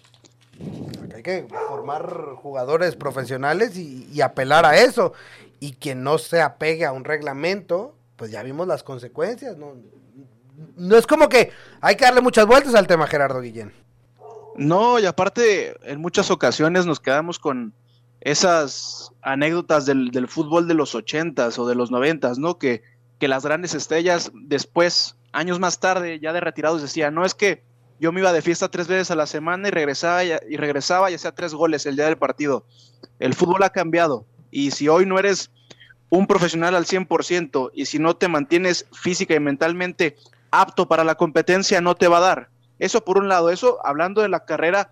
Hay 1.14 1.22
que 1.22 1.46
formar 1.68 2.34
jugadores 2.36 2.96
profesionales 2.96 3.76
y 3.76 4.20
apelar 4.20 4.66
a 4.66 4.76
eso 4.76 5.12
y 5.60 5.72
quien 5.74 6.02
no 6.02 6.18
se 6.18 6.40
apegue 6.40 6.84
a 6.84 6.92
un 6.92 7.04
reglamento, 7.04 7.96
pues 8.16 8.30
ya 8.30 8.42
vimos 8.42 8.66
las 8.66 8.82
consecuencias, 8.82 9.56
¿no? 9.56 9.74
No 10.76 10.96
es 10.96 11.06
como 11.06 11.28
que 11.28 11.50
hay 11.80 11.96
que 11.96 12.04
darle 12.04 12.20
muchas 12.20 12.46
vueltas 12.46 12.74
al 12.74 12.86
tema, 12.86 13.06
Gerardo 13.06 13.40
Guillén. 13.40 13.72
No, 14.56 14.98
y 14.98 15.06
aparte, 15.06 15.76
en 15.82 16.00
muchas 16.00 16.30
ocasiones 16.30 16.86
nos 16.86 16.98
quedamos 16.98 17.38
con 17.38 17.74
esas 18.20 19.12
anécdotas 19.22 19.84
del, 19.84 20.28
fútbol 20.28 20.66
de 20.66 20.74
los 20.74 20.94
ochentas 20.94 21.58
o 21.58 21.68
de 21.68 21.74
los 21.74 21.90
noventas, 21.90 22.38
¿no? 22.38 22.58
Que, 22.58 22.82
que 23.18 23.28
las 23.28 23.44
grandes 23.44 23.74
estrellas 23.74 24.32
después, 24.34 25.16
años 25.32 25.60
más 25.60 25.78
tarde, 25.78 26.18
ya 26.20 26.32
de 26.32 26.40
retirados, 26.40 26.80
decían, 26.80 27.14
no 27.14 27.24
es 27.24 27.34
que 27.34 27.62
yo 28.00 28.12
me 28.12 28.20
iba 28.20 28.32
de 28.32 28.42
fiesta 28.42 28.70
tres 28.70 28.88
veces 28.88 29.10
a 29.10 29.16
la 29.16 29.26
semana 29.26 29.68
y 29.68 29.70
regresaba 29.70 30.24
y, 30.24 30.32
y 30.48 30.56
regresaba 30.56 31.10
y 31.10 31.14
hacía 31.14 31.32
tres 31.32 31.54
goles 31.54 31.84
el 31.84 31.96
día 31.96 32.06
del 32.06 32.18
partido. 32.18 32.64
El 33.18 33.34
fútbol 33.34 33.62
ha 33.62 33.70
cambiado 33.70 34.26
y 34.50 34.70
si 34.70 34.88
hoy 34.88 35.06
no 35.06 35.18
eres 35.18 35.50
un 36.08 36.26
profesional 36.26 36.74
al 36.74 36.86
100% 36.86 37.70
y 37.74 37.86
si 37.86 37.98
no 37.98 38.16
te 38.16 38.28
mantienes 38.28 38.86
física 38.92 39.34
y 39.34 39.40
mentalmente 39.40 40.16
apto 40.50 40.86
para 40.88 41.04
la 41.04 41.16
competencia 41.16 41.80
no 41.80 41.94
te 41.94 42.08
va 42.08 42.18
a 42.18 42.20
dar. 42.20 42.48
Eso 42.78 43.04
por 43.04 43.18
un 43.18 43.28
lado, 43.28 43.50
eso 43.50 43.78
hablando 43.84 44.22
de 44.22 44.28
la 44.28 44.44
carrera 44.44 44.90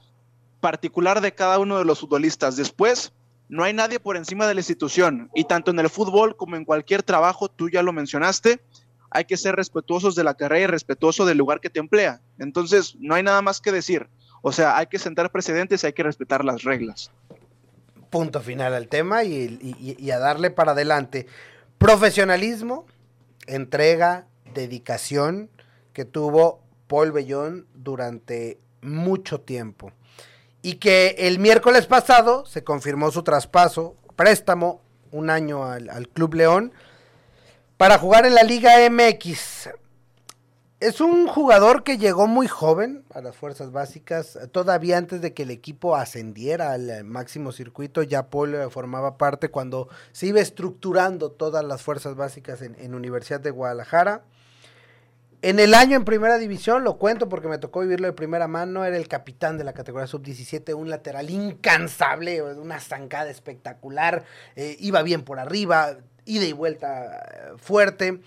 particular 0.60 1.20
de 1.20 1.34
cada 1.34 1.58
uno 1.58 1.78
de 1.78 1.84
los 1.84 2.00
futbolistas. 2.00 2.56
Después, 2.56 3.12
no 3.48 3.62
hay 3.62 3.74
nadie 3.74 4.00
por 4.00 4.16
encima 4.16 4.46
de 4.46 4.54
la 4.54 4.60
institución 4.60 5.30
y 5.34 5.44
tanto 5.44 5.70
en 5.70 5.78
el 5.78 5.90
fútbol 5.90 6.36
como 6.36 6.56
en 6.56 6.64
cualquier 6.64 7.02
trabajo, 7.02 7.48
tú 7.48 7.68
ya 7.68 7.82
lo 7.82 7.92
mencionaste, 7.92 8.60
hay 9.10 9.26
que 9.26 9.36
ser 9.36 9.54
respetuosos 9.54 10.14
de 10.16 10.24
la 10.24 10.34
carrera 10.34 10.64
y 10.64 10.66
respetuoso 10.66 11.24
del 11.24 11.38
lugar 11.38 11.60
que 11.60 11.70
te 11.70 11.78
emplea. 11.78 12.20
Entonces, 12.38 12.96
no 12.98 13.14
hay 13.14 13.22
nada 13.22 13.42
más 13.42 13.60
que 13.60 13.70
decir. 13.70 14.08
O 14.42 14.50
sea, 14.50 14.76
hay 14.76 14.86
que 14.88 14.98
sentar 14.98 15.30
precedentes 15.30 15.82
y 15.82 15.86
hay 15.86 15.92
que 15.92 16.02
respetar 16.02 16.44
las 16.44 16.64
reglas. 16.64 17.12
Punto 18.14 18.40
final 18.40 18.74
al 18.74 18.86
tema 18.86 19.24
y, 19.24 20.08
a 20.12 20.20
darle 20.20 20.52
para 20.52 20.70
adelante. 20.70 21.26
Profesionalismo, 21.78 22.86
entrega, 23.48 24.28
dedicación 24.54 25.50
que 25.92 26.04
tuvo 26.04 26.60
Paul 26.86 27.10
Bellón 27.10 27.66
durante 27.74 28.60
mucho 28.82 29.40
tiempo. 29.40 29.90
Y 30.62 30.74
que 30.74 31.16
el 31.18 31.40
miércoles 31.40 31.86
pasado 31.86 32.46
se 32.46 32.62
confirmó 32.62 33.10
su 33.10 33.24
traspaso, 33.24 33.96
préstamo, 34.14 34.80
un 35.10 35.28
año 35.28 35.64
al, 35.64 35.90
al 35.90 36.08
Club 36.08 36.34
León, 36.34 36.72
para 37.76 37.98
jugar 37.98 38.26
en 38.26 38.36
la 38.36 38.44
Liga 38.44 38.74
MX. 38.88 39.70
Es 40.84 41.00
un 41.00 41.26
jugador 41.28 41.82
que 41.82 41.96
llegó 41.96 42.26
muy 42.26 42.46
joven 42.46 43.06
a 43.14 43.22
las 43.22 43.34
fuerzas 43.34 43.72
básicas, 43.72 44.38
todavía 44.52 44.98
antes 44.98 45.22
de 45.22 45.32
que 45.32 45.44
el 45.44 45.50
equipo 45.50 45.96
ascendiera 45.96 46.72
al 46.72 46.90
eh, 46.90 47.02
máximo 47.02 47.52
circuito, 47.52 48.02
ya 48.02 48.28
Paul 48.28 48.54
eh, 48.54 48.68
formaba 48.68 49.16
parte 49.16 49.48
cuando 49.48 49.88
se 50.12 50.26
iba 50.26 50.40
estructurando 50.40 51.30
todas 51.30 51.64
las 51.64 51.80
fuerzas 51.80 52.16
básicas 52.16 52.60
en, 52.60 52.94
Universidad 52.94 53.40
de 53.40 53.50
Guadalajara. 53.50 54.24
En 55.40 55.58
el 55.58 55.72
año 55.72 55.96
en 55.96 56.04
primera 56.04 56.36
división, 56.36 56.84
lo 56.84 56.98
cuento 56.98 57.30
porque 57.30 57.48
me 57.48 57.56
tocó 57.56 57.80
vivirlo 57.80 58.06
de 58.06 58.12
primera 58.12 58.46
mano, 58.46 58.84
era 58.84 58.98
el 58.98 59.08
capitán 59.08 59.56
de 59.56 59.64
la 59.64 59.72
categoría 59.72 60.06
sub-17, 60.06 60.74
un 60.74 60.90
lateral 60.90 61.30
incansable, 61.30 62.42
una 62.42 62.78
zancada 62.78 63.30
espectacular, 63.30 64.24
eh, 64.54 64.76
iba 64.80 65.00
bien 65.00 65.22
por 65.22 65.40
arriba, 65.40 65.96
ida 66.26 66.44
y 66.44 66.52
vuelta 66.52 67.54
fuerte 67.56 68.20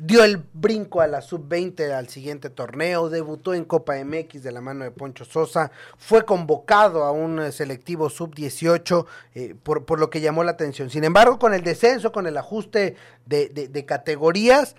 dio 0.00 0.24
el 0.24 0.42
brinco 0.52 1.00
a 1.00 1.06
la 1.06 1.20
sub-20 1.20 1.92
al 1.92 2.08
siguiente 2.08 2.50
torneo, 2.50 3.08
debutó 3.08 3.54
en 3.54 3.64
Copa 3.64 3.94
MX 4.02 4.42
de 4.42 4.52
la 4.52 4.60
mano 4.60 4.84
de 4.84 4.90
Poncho 4.90 5.24
Sosa, 5.24 5.70
fue 5.96 6.24
convocado 6.24 7.04
a 7.04 7.10
un 7.10 7.40
eh, 7.40 7.52
selectivo 7.52 8.08
sub-18 8.10 9.06
eh, 9.34 9.54
por, 9.62 9.98
lo 9.98 10.10
que 10.10 10.20
llamó 10.20 10.44
la 10.44 10.52
atención. 10.52 10.90
Sin 10.90 11.04
embargo, 11.04 11.38
con 11.38 11.54
el 11.54 11.62
descenso, 11.62 12.12
con 12.12 12.26
el 12.26 12.36
ajuste 12.36 12.96
de, 13.26 13.84
categorías, 13.86 14.76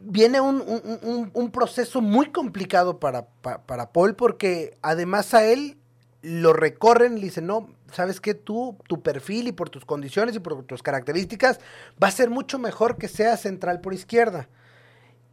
viene 0.00 0.40
un, 0.40 1.50
proceso 1.52 2.00
muy 2.00 2.30
complicado 2.30 2.98
para, 2.98 3.26
para 3.42 3.92
Paul 3.92 4.14
porque 4.14 4.76
además 4.82 5.34
a 5.34 5.44
él 5.44 5.76
lo 6.22 6.52
recorren 6.52 7.18
y 7.18 7.22
dicen, 7.22 7.46
no, 7.46 7.68
sabes 7.92 8.20
que 8.20 8.34
tú, 8.34 8.76
tu 8.88 9.02
perfil 9.02 9.48
y 9.48 9.52
por 9.52 9.70
tus 9.70 9.84
condiciones 9.84 10.34
y 10.36 10.40
por 10.40 10.62
tus 10.64 10.82
características, 10.82 11.60
va 12.02 12.08
a 12.08 12.12
ser 12.12 12.30
mucho 12.30 12.58
mejor 12.58 12.96
que 12.96 13.08
sea 13.08 13.36
central 13.36 13.80
por 13.80 13.94
izquierda. 13.94 14.48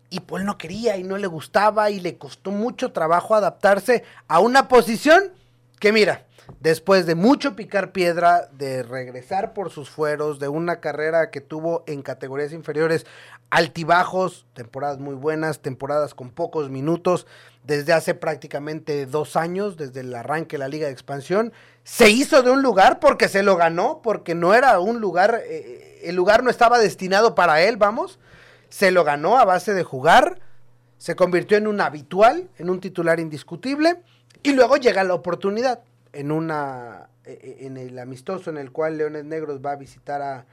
Y 0.09 0.19
Paul 0.21 0.45
no 0.45 0.57
quería 0.57 0.97
y 0.97 1.03
no 1.03 1.17
le 1.17 1.27
gustaba 1.27 1.89
y 1.89 1.99
le 1.99 2.17
costó 2.17 2.51
mucho 2.51 2.91
trabajo 2.91 3.35
adaptarse 3.35 4.03
a 4.27 4.39
una 4.39 4.67
posición 4.67 5.31
que 5.79 5.91
mira, 5.91 6.25
después 6.59 7.05
de 7.05 7.15
mucho 7.15 7.55
picar 7.55 7.91
piedra, 7.91 8.49
de 8.51 8.83
regresar 8.83 9.53
por 9.53 9.71
sus 9.71 9.89
fueros, 9.89 10.39
de 10.39 10.47
una 10.47 10.79
carrera 10.79 11.31
que 11.31 11.41
tuvo 11.41 11.83
en 11.87 12.01
categorías 12.01 12.53
inferiores 12.53 13.05
altibajos, 13.49 14.45
temporadas 14.53 14.99
muy 14.99 15.15
buenas, 15.15 15.61
temporadas 15.61 16.13
con 16.13 16.29
pocos 16.29 16.69
minutos, 16.69 17.27
desde 17.63 17.93
hace 17.93 18.13
prácticamente 18.13 19.05
dos 19.05 19.35
años, 19.35 19.77
desde 19.77 20.01
el 20.01 20.13
arranque 20.13 20.55
de 20.55 20.59
la 20.59 20.67
Liga 20.67 20.87
de 20.87 20.93
Expansión, 20.93 21.53
se 21.83 22.09
hizo 22.09 22.41
de 22.43 22.51
un 22.51 22.61
lugar 22.61 22.99
porque 22.99 23.27
se 23.27 23.43
lo 23.43 23.55
ganó, 23.55 24.01
porque 24.01 24.35
no 24.35 24.53
era 24.53 24.79
un 24.79 24.99
lugar, 24.99 25.41
eh, 25.45 26.01
el 26.03 26.15
lugar 26.15 26.43
no 26.43 26.49
estaba 26.49 26.79
destinado 26.79 27.35
para 27.35 27.61
él, 27.61 27.77
vamos, 27.77 28.19
se 28.69 28.91
lo 28.91 29.03
ganó 29.03 29.37
a 29.37 29.45
base 29.45 29.73
de 29.73 29.83
jugar, 29.83 30.39
se 30.97 31.15
convirtió 31.15 31.57
en 31.57 31.67
un 31.67 31.81
habitual, 31.81 32.49
en 32.57 32.69
un 32.69 32.79
titular 32.79 33.19
indiscutible, 33.19 34.01
y 34.43 34.53
luego 34.53 34.77
llega 34.77 35.03
la 35.03 35.13
oportunidad 35.13 35.81
en 36.15 36.31
una 36.31 37.09
e, 37.25 37.57
e, 37.59 37.67
en 37.67 37.77
el 37.77 37.99
amistoso 37.99 38.49
en 38.49 38.57
el 38.57 38.71
cual 38.71 38.97
Leones 38.97 39.25
Negros 39.25 39.59
va 39.63 39.73
a 39.73 39.75
visitar 39.75 40.21
a, 40.21 40.45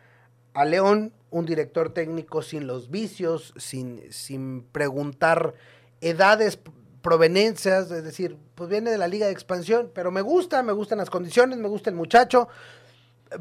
a 0.54 0.64
León, 0.64 1.12
un 1.30 1.46
director 1.46 1.94
técnico 1.94 2.42
sin 2.42 2.66
los 2.66 2.90
vicios, 2.90 3.54
sin, 3.56 4.02
sin 4.12 4.62
preguntar 4.64 5.54
edades, 6.00 6.58
provenencias, 7.00 7.90
es 7.90 8.04
decir, 8.04 8.36
pues 8.54 8.68
viene 8.68 8.90
de 8.90 8.98
la 8.98 9.08
liga 9.08 9.26
de 9.26 9.32
expansión, 9.32 9.90
pero 9.94 10.10
me 10.10 10.20
gusta, 10.20 10.62
me 10.62 10.72
gustan 10.72 10.98
las 10.98 11.10
condiciones, 11.10 11.58
me 11.58 11.68
gusta 11.68 11.90
el 11.90 11.96
muchacho, 11.96 12.48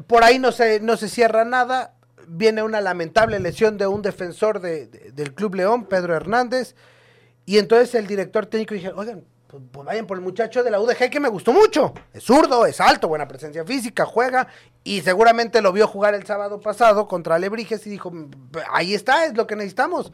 por 0.06 0.24
ahí 0.24 0.38
no 0.38 0.52
se, 0.52 0.80
no 0.80 0.96
se 0.96 1.08
cierra 1.08 1.44
nada, 1.44 1.94
viene 2.28 2.62
una 2.62 2.80
lamentable 2.80 3.38
lesión 3.40 3.78
de 3.78 3.86
un 3.86 4.02
defensor 4.02 4.60
de, 4.60 4.86
del 4.86 5.34
Club 5.34 5.56
León, 5.56 5.86
Pedro 5.86 6.14
Hernández, 6.14 6.74
y 7.46 7.58
entonces 7.58 7.94
el 7.94 8.06
director 8.06 8.46
técnico 8.46 8.74
dije, 8.74 8.92
oigan, 8.94 9.24
pues, 9.52 9.64
pues, 9.70 9.84
vayan 9.84 10.06
por 10.06 10.16
el 10.16 10.24
muchacho 10.24 10.64
de 10.64 10.70
la 10.70 10.80
UDG 10.80 11.10
que 11.10 11.20
me 11.20 11.28
gustó 11.28 11.52
mucho. 11.52 11.92
Es 12.14 12.24
zurdo, 12.24 12.64
es 12.64 12.80
alto, 12.80 13.06
buena 13.06 13.28
presencia 13.28 13.66
física, 13.66 14.06
juega 14.06 14.48
y 14.82 15.02
seguramente 15.02 15.60
lo 15.60 15.74
vio 15.74 15.86
jugar 15.86 16.14
el 16.14 16.24
sábado 16.24 16.58
pasado 16.58 17.06
contra 17.06 17.34
Alebrijes 17.34 17.86
y 17.86 17.90
dijo, 17.90 18.10
ahí 18.72 18.94
está, 18.94 19.26
es 19.26 19.36
lo 19.36 19.46
que 19.46 19.54
necesitamos. 19.54 20.10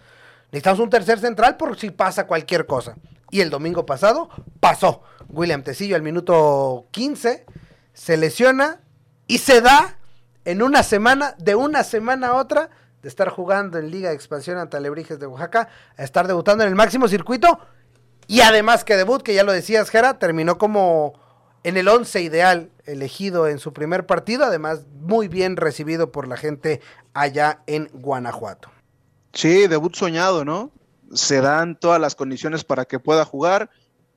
Necesitamos 0.51 0.81
un 0.81 0.91
tercer 0.91 1.21
central 1.21 1.57
por 1.57 1.79
si 1.79 1.91
pasa 1.91 2.27
cualquier 2.27 2.67
cosa. 2.67 2.97
Y 3.31 3.41
el 3.41 3.49
domingo 3.49 3.87
pasado 3.87 4.29
pasó. 4.59 5.03
William 5.29 5.63
Tecillo 5.63 5.95
al 5.95 6.03
minuto 6.03 6.89
15 6.91 7.47
se 7.93 8.17
lesiona 8.17 8.81
y 9.29 9.39
se 9.39 9.61
da 9.61 9.99
en 10.47 10.63
una 10.63 10.83
semana, 10.83 11.37
de 11.39 11.55
una 11.55 11.85
semana 11.85 12.29
a 12.29 12.35
otra, 12.35 12.71
de 13.03 13.09
estar 13.09 13.29
jugando 13.29 13.79
en 13.79 13.93
Liga 13.93 14.09
de 14.09 14.17
Expansión 14.17 14.59
ante 14.59 14.77
Alebrijes 14.77 15.21
de 15.21 15.29
Oaxaca, 15.29 15.69
a 15.97 16.03
estar 16.03 16.27
debutando 16.27 16.65
en 16.65 16.71
el 16.71 16.75
máximo 16.75 17.07
circuito 17.07 17.61
y 18.29 18.43
además 18.43 18.85
que 18.85 18.97
debut, 18.97 19.23
que 19.23 19.35
ya 19.35 19.43
lo 19.43 19.53
decías, 19.53 19.91
Jera, 19.91 20.19
terminó 20.19 20.59
como 20.59 21.19
en 21.65 21.77
el 21.77 21.89
once 21.89 22.21
ideal 22.21 22.71
elegido 22.85 23.49
en 23.49 23.59
su 23.59 23.73
primer 23.73 24.07
partido, 24.07 24.45
además 24.45 24.87
muy 25.01 25.29
bien 25.29 25.57
recibido 25.57 26.13
por 26.13 26.29
la 26.29 26.37
gente 26.37 26.81
allá 27.15 27.63
en 27.67 27.89
Guanajuato. 27.93 28.71
Sí, 29.33 29.67
debut 29.67 29.95
soñado, 29.97 30.45
¿no? 30.45 30.71
Se 31.13 31.41
dan 31.41 31.81
todas 31.81 32.01
las 32.01 32.15
condiciones 32.15 32.65
para 32.65 32.85
que 32.85 32.99
pueda 32.99 33.25
jugar, 33.25 33.71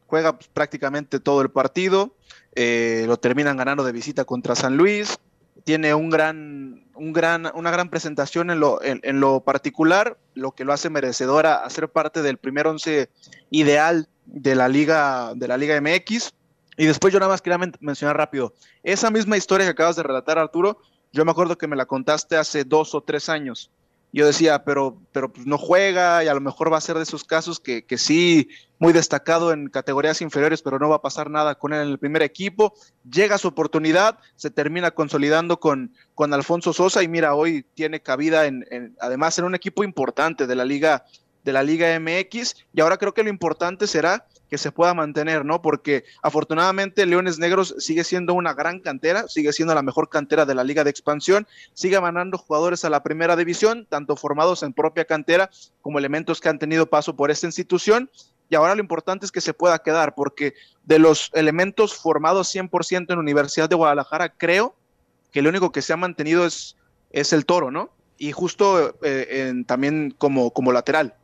juega 0.08 0.38
pues, 0.38 0.50
prácticamente 0.50 1.22
todo 1.22 1.42
el 1.42 1.50
partido, 1.50 2.14
eh, 2.54 3.06
lo 3.08 3.18
terminan 3.18 3.56
ganando 3.56 3.86
de 3.86 3.94
visita 3.94 4.26
contra 4.26 4.56
San 4.56 4.76
Luis, 4.76 5.18
tiene 5.64 5.94
un 5.94 6.10
gran, 6.10 6.86
un 6.96 7.14
gran, 7.14 7.50
una 7.56 7.72
gran 7.72 7.90
presentación 7.90 8.50
en 8.52 8.60
lo, 8.60 8.82
en, 8.84 9.20
lo 9.20 9.42
particular, 9.42 10.18
lo 10.34 10.52
que 10.52 10.66
lo 10.66 10.74
hace 10.74 10.90
merecedora 10.90 11.64
a 11.64 11.70
ser 11.70 11.90
parte 11.90 12.22
del 12.22 12.38
primer 12.38 12.68
once 12.68 13.10
ideal 13.52 14.10
de 14.26 14.56
la 14.56 14.68
Liga, 14.68 15.34
de 15.36 15.48
la 15.48 15.58
Liga 15.58 15.80
MX. 15.80 16.34
Y 16.78 16.88
después 16.88 17.14
yo 17.14 17.20
nada 17.20 17.32
más 17.32 17.44
quería 17.44 17.60
mencionar 17.80 18.18
rápido, 18.18 18.54
esa 18.82 19.12
misma 19.12 19.38
historia 19.38 19.68
que 19.68 19.72
acabas 19.72 19.98
de 19.98 20.04
relatar, 20.04 20.40
Arturo, 20.40 20.80
yo 21.12 21.24
me 21.26 21.32
acuerdo 21.32 21.58
que 21.58 21.68
me 21.68 21.76
la 21.76 21.86
contaste 21.86 22.38
hace 22.38 22.64
dos 22.64 22.96
o 22.96 23.02
tres 23.02 23.30
años 23.30 23.70
yo 24.14 24.26
decía, 24.26 24.64
pero, 24.64 24.98
pero 25.14 25.32
pues 25.32 25.48
no 25.48 25.58
juega 25.58 26.24
y 26.24 26.28
a 26.28 26.34
lo 26.34 26.42
mejor 26.42 26.72
va 26.72 26.78
a 26.78 26.82
ser 26.82 26.98
de 26.98 27.04
esos 27.04 27.24
casos 27.24 27.60
que, 27.60 27.86
que, 27.86 27.98
sí, 27.98 28.50
muy 28.78 28.92
destacado 28.92 29.54
en 29.54 29.70
categorías 29.70 30.22
inferiores, 30.22 30.62
pero 30.62 30.80
no 30.80 30.90
va 30.90 30.98
a 30.98 31.02
pasar 31.02 31.30
nada 31.30 31.56
con 31.56 31.72
él 31.74 31.82
en 31.82 31.88
el 31.90 31.98
primer 31.98 32.22
equipo. 32.22 32.74
Llega 33.10 33.38
su 33.38 33.48
oportunidad, 33.48 34.20
se 34.36 34.52
termina 34.52 34.92
consolidando 34.92 35.60
con, 35.60 35.94
con 36.14 36.34
Alfonso 36.34 36.74
Sosa 36.74 37.04
y 37.04 37.08
mira, 37.08 37.36
hoy 37.36 37.66
tiene 37.74 38.02
cabida 38.02 38.48
en, 38.48 38.66
en, 38.70 38.98
además 39.00 39.40
en 39.40 39.46
un 39.46 39.56
equipo 39.56 39.84
importante 39.84 40.46
de 40.46 40.56
la 40.56 40.66
Liga 40.66 41.06
de 41.44 41.54
la 41.54 41.64
Liga 41.64 42.00
MX 42.00 42.56
y 42.74 42.82
ahora 42.82 42.98
creo 42.98 43.14
que 43.14 43.24
lo 43.24 43.30
importante 43.30 43.88
será 43.88 44.28
que 44.52 44.58
se 44.58 44.74
pueda 44.74 44.94
mantener, 44.94 45.46
¿no? 45.46 45.62
Porque 45.62 46.04
afortunadamente 46.22 47.06
Leones 47.06 47.40
Negros 47.40 47.74
sigue 47.78 48.04
siendo 48.04 48.34
una 48.34 48.54
gran 48.54 48.82
cantera, 48.82 49.30
sigue 49.30 49.54
siendo 49.54 49.74
la 49.74 49.82
mejor 49.82 50.10
cantera 50.10 50.46
de 50.46 50.54
la 50.54 50.66
Liga 50.66 50.84
de 50.84 50.90
Expansión, 50.90 51.48
sigue 51.74 52.02
mandando 52.02 52.38
jugadores 52.38 52.84
a 52.84 52.90
la 52.90 53.02
primera 53.02 53.38
división, 53.38 53.88
tanto 53.90 54.18
formados 54.18 54.62
en 54.64 54.74
propia 54.74 55.06
cantera 55.06 55.50
como 55.82 56.00
elementos 56.00 56.42
que 56.42 56.50
han 56.50 56.60
tenido 56.60 56.86
paso 56.90 57.16
por 57.16 57.32
esta 57.32 57.48
institución. 57.48 58.12
Y 58.50 58.56
ahora 58.56 58.76
lo 58.76 58.82
importante 58.82 59.26
es 59.26 59.32
que 59.32 59.40
se 59.40 59.54
pueda 59.54 59.80
quedar, 59.80 60.16
porque 60.16 60.54
de 60.84 61.00
los 61.00 61.32
elementos 61.34 61.96
formados 61.96 62.54
100% 62.54 63.14
en 63.14 63.20
Universidad 63.20 63.70
de 63.70 63.78
Guadalajara, 63.78 64.34
creo 64.34 64.76
que 65.32 65.42
lo 65.42 65.48
único 65.48 65.72
que 65.72 65.82
se 65.82 65.94
ha 65.94 65.98
mantenido 65.98 66.46
es, 66.46 66.76
es 67.12 67.32
el 67.32 67.46
toro, 67.46 67.72
¿no? 67.72 67.90
Y 68.18 68.34
justo 68.34 68.98
eh, 69.02 69.54
también 69.66 70.14
como, 70.18 70.52
como 70.52 70.74
lateral. 70.74 71.16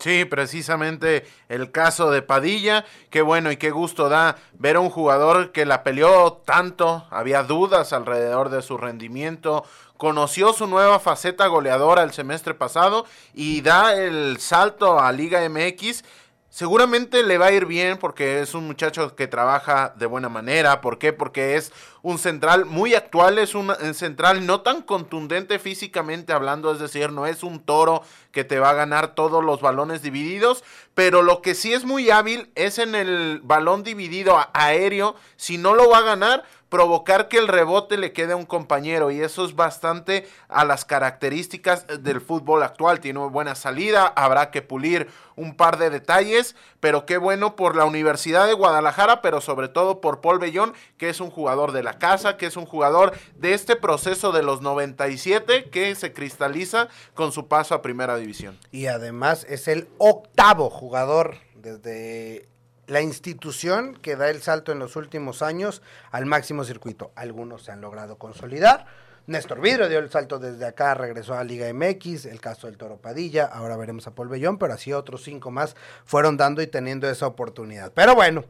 Sí, 0.00 0.24
precisamente 0.24 1.26
el 1.50 1.70
caso 1.70 2.10
de 2.10 2.22
Padilla. 2.22 2.86
Qué 3.10 3.20
bueno 3.20 3.52
y 3.52 3.58
qué 3.58 3.70
gusto 3.70 4.08
da 4.08 4.36
ver 4.54 4.76
a 4.76 4.80
un 4.80 4.88
jugador 4.88 5.52
que 5.52 5.66
la 5.66 5.82
peleó 5.82 6.40
tanto, 6.46 7.06
había 7.10 7.42
dudas 7.42 7.92
alrededor 7.92 8.48
de 8.48 8.62
su 8.62 8.78
rendimiento, 8.78 9.62
conoció 9.98 10.54
su 10.54 10.66
nueva 10.66 11.00
faceta 11.00 11.46
goleadora 11.48 12.02
el 12.02 12.12
semestre 12.12 12.54
pasado 12.54 13.04
y 13.34 13.60
da 13.60 13.94
el 13.94 14.38
salto 14.40 14.98
a 14.98 15.12
Liga 15.12 15.46
MX 15.46 16.02
Seguramente 16.50 17.22
le 17.22 17.38
va 17.38 17.46
a 17.46 17.52
ir 17.52 17.64
bien 17.64 17.96
porque 17.96 18.40
es 18.40 18.54
un 18.54 18.66
muchacho 18.66 19.14
que 19.14 19.28
trabaja 19.28 19.94
de 19.96 20.06
buena 20.06 20.28
manera. 20.28 20.80
¿Por 20.80 20.98
qué? 20.98 21.12
Porque 21.12 21.54
es 21.54 21.72
un 22.02 22.18
central 22.18 22.64
muy 22.64 22.94
actual, 22.94 23.38
es 23.38 23.54
un 23.54 23.72
central 23.94 24.44
no 24.44 24.60
tan 24.62 24.82
contundente 24.82 25.60
físicamente 25.60 26.32
hablando, 26.32 26.72
es 26.72 26.80
decir, 26.80 27.12
no 27.12 27.26
es 27.26 27.44
un 27.44 27.60
toro 27.60 28.02
que 28.32 28.42
te 28.42 28.58
va 28.58 28.70
a 28.70 28.74
ganar 28.74 29.14
todos 29.14 29.44
los 29.44 29.60
balones 29.60 30.02
divididos, 30.02 30.64
pero 30.94 31.22
lo 31.22 31.40
que 31.40 31.54
sí 31.54 31.72
es 31.72 31.84
muy 31.84 32.10
hábil 32.10 32.50
es 32.56 32.78
en 32.78 32.96
el 32.96 33.40
balón 33.44 33.84
dividido 33.84 34.36
aéreo, 34.52 35.14
si 35.36 35.56
no 35.56 35.74
lo 35.74 35.88
va 35.88 35.98
a 35.98 36.02
ganar, 36.02 36.42
provocar 36.70 37.28
que 37.28 37.36
el 37.36 37.48
rebote 37.48 37.98
le 37.98 38.12
quede 38.12 38.32
a 38.32 38.36
un 38.36 38.46
compañero 38.46 39.10
y 39.10 39.20
eso 39.20 39.44
es 39.44 39.54
bastante 39.54 40.26
a 40.48 40.64
las 40.64 40.84
características 40.84 41.86
del 42.02 42.20
fútbol 42.20 42.62
actual. 42.62 43.00
Tiene 43.00 43.18
buena 43.18 43.54
salida, 43.54 44.06
habrá 44.06 44.50
que 44.50 44.62
pulir 44.62 45.08
un 45.36 45.56
par 45.56 45.78
de 45.78 45.90
detalles, 45.90 46.54
pero 46.78 47.06
qué 47.06 47.18
bueno 47.18 47.56
por 47.56 47.74
la 47.74 47.84
Universidad 47.84 48.46
de 48.46 48.54
Guadalajara, 48.54 49.20
pero 49.20 49.40
sobre 49.40 49.68
todo 49.68 50.00
por 50.00 50.20
Paul 50.20 50.38
Bellón, 50.38 50.72
que 50.96 51.08
es 51.08 51.20
un 51.20 51.30
jugador 51.30 51.72
de 51.72 51.82
la 51.82 51.98
casa, 51.98 52.36
que 52.36 52.46
es 52.46 52.56
un 52.56 52.66
jugador 52.66 53.12
de 53.36 53.52
este 53.52 53.74
proceso 53.74 54.32
de 54.32 54.42
los 54.42 54.62
97 54.62 55.70
que 55.70 55.94
se 55.96 56.12
cristaliza 56.12 56.88
con 57.14 57.32
su 57.32 57.48
paso 57.48 57.74
a 57.74 57.82
Primera 57.82 58.16
División. 58.16 58.58
Y 58.70 58.86
además 58.86 59.44
es 59.48 59.66
el 59.66 59.88
octavo 59.98 60.70
jugador 60.70 61.36
desde 61.56 62.48
la 62.90 63.00
institución 63.00 63.94
que 63.94 64.16
da 64.16 64.30
el 64.30 64.42
salto 64.42 64.72
en 64.72 64.80
los 64.80 64.96
últimos 64.96 65.42
años 65.42 65.80
al 66.10 66.26
máximo 66.26 66.64
circuito. 66.64 67.12
Algunos 67.14 67.62
se 67.62 67.70
han 67.70 67.80
logrado 67.80 68.18
consolidar. 68.18 68.84
Néstor 69.28 69.60
Vidrio 69.60 69.88
dio 69.88 70.00
el 70.00 70.10
salto 70.10 70.40
desde 70.40 70.66
acá, 70.66 70.94
regresó 70.94 71.34
a 71.34 71.44
Liga 71.44 71.72
MX, 71.72 72.26
el 72.26 72.40
caso 72.40 72.66
del 72.66 72.76
Toro 72.76 72.96
Padilla, 72.96 73.44
ahora 73.44 73.76
veremos 73.76 74.08
a 74.08 74.14
Paul 74.16 74.28
Bellón, 74.28 74.58
pero 74.58 74.74
así 74.74 74.92
otros 74.92 75.22
cinco 75.22 75.52
más 75.52 75.76
fueron 76.04 76.36
dando 76.36 76.62
y 76.62 76.66
teniendo 76.66 77.08
esa 77.08 77.28
oportunidad. 77.28 77.92
Pero 77.94 78.16
bueno, 78.16 78.44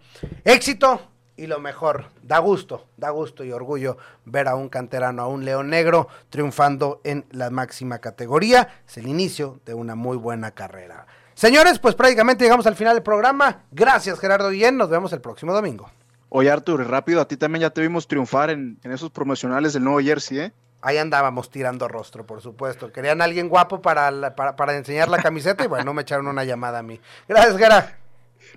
éxito 0.45 1.03
y 1.37 1.47
lo 1.47 1.61
mejor, 1.61 2.07
da 2.23 2.39
gusto, 2.39 2.87
da 2.97 3.11
gusto 3.11 3.45
y 3.45 3.53
orgullo 3.53 3.99
ver 4.25 4.49
a 4.49 4.55
un 4.55 4.71
canterano, 4.71 5.21
a 5.21 5.27
un 5.27 5.45
león 5.45 5.69
negro 5.69 6.09
triunfando 6.31 7.03
en 7.05 7.27
la 7.31 7.51
máxima 7.51 7.99
categoría. 7.99 8.69
Es 8.89 8.97
el 8.97 9.07
inicio 9.07 9.61
de 9.67 9.75
una 9.75 9.97
muy 9.97 10.17
buena 10.17 10.53
carrera. 10.53 11.07
Señores, 11.41 11.79
pues 11.79 11.95
prácticamente 11.95 12.45
llegamos 12.45 12.67
al 12.67 12.77
final 12.77 12.93
del 12.93 13.03
programa. 13.03 13.63
Gracias, 13.71 14.21
Gerardo 14.21 14.51
Guillén. 14.51 14.77
Nos 14.77 14.91
vemos 14.91 15.11
el 15.15 15.23
próximo 15.23 15.55
domingo. 15.55 15.91
Oye, 16.29 16.51
Artur, 16.51 16.87
rápido, 16.87 17.19
a 17.19 17.27
ti 17.27 17.39
también 17.39 17.63
ya 17.63 17.71
te 17.71 17.81
vimos 17.81 18.07
triunfar 18.07 18.51
en, 18.51 18.79
esos 18.83 19.11
promocionales 19.11 19.73
del 19.73 19.85
nuevo 19.85 20.01
Jersey, 20.01 20.39
¿eh? 20.39 20.53
Ahí 20.83 20.99
andábamos 20.99 21.49
tirando 21.51 21.89
rostro, 21.89 22.27
por 22.27 22.43
supuesto. 22.43 22.93
Querían 22.93 23.23
a 23.23 23.25
alguien 23.25 23.49
guapo 23.49 23.81
para, 23.81 24.37
para, 24.37 24.77
enseñar 24.77 25.09
la 25.09 25.17
camiseta 25.17 25.65
y 25.65 25.67
bueno, 25.67 25.95
me 25.95 26.03
echaron 26.03 26.27
una 26.29 26.45
llamada 26.45 26.81
a 26.81 26.83
mí. 26.83 27.01
Gracias, 27.27 27.57
Gera. 27.57 27.99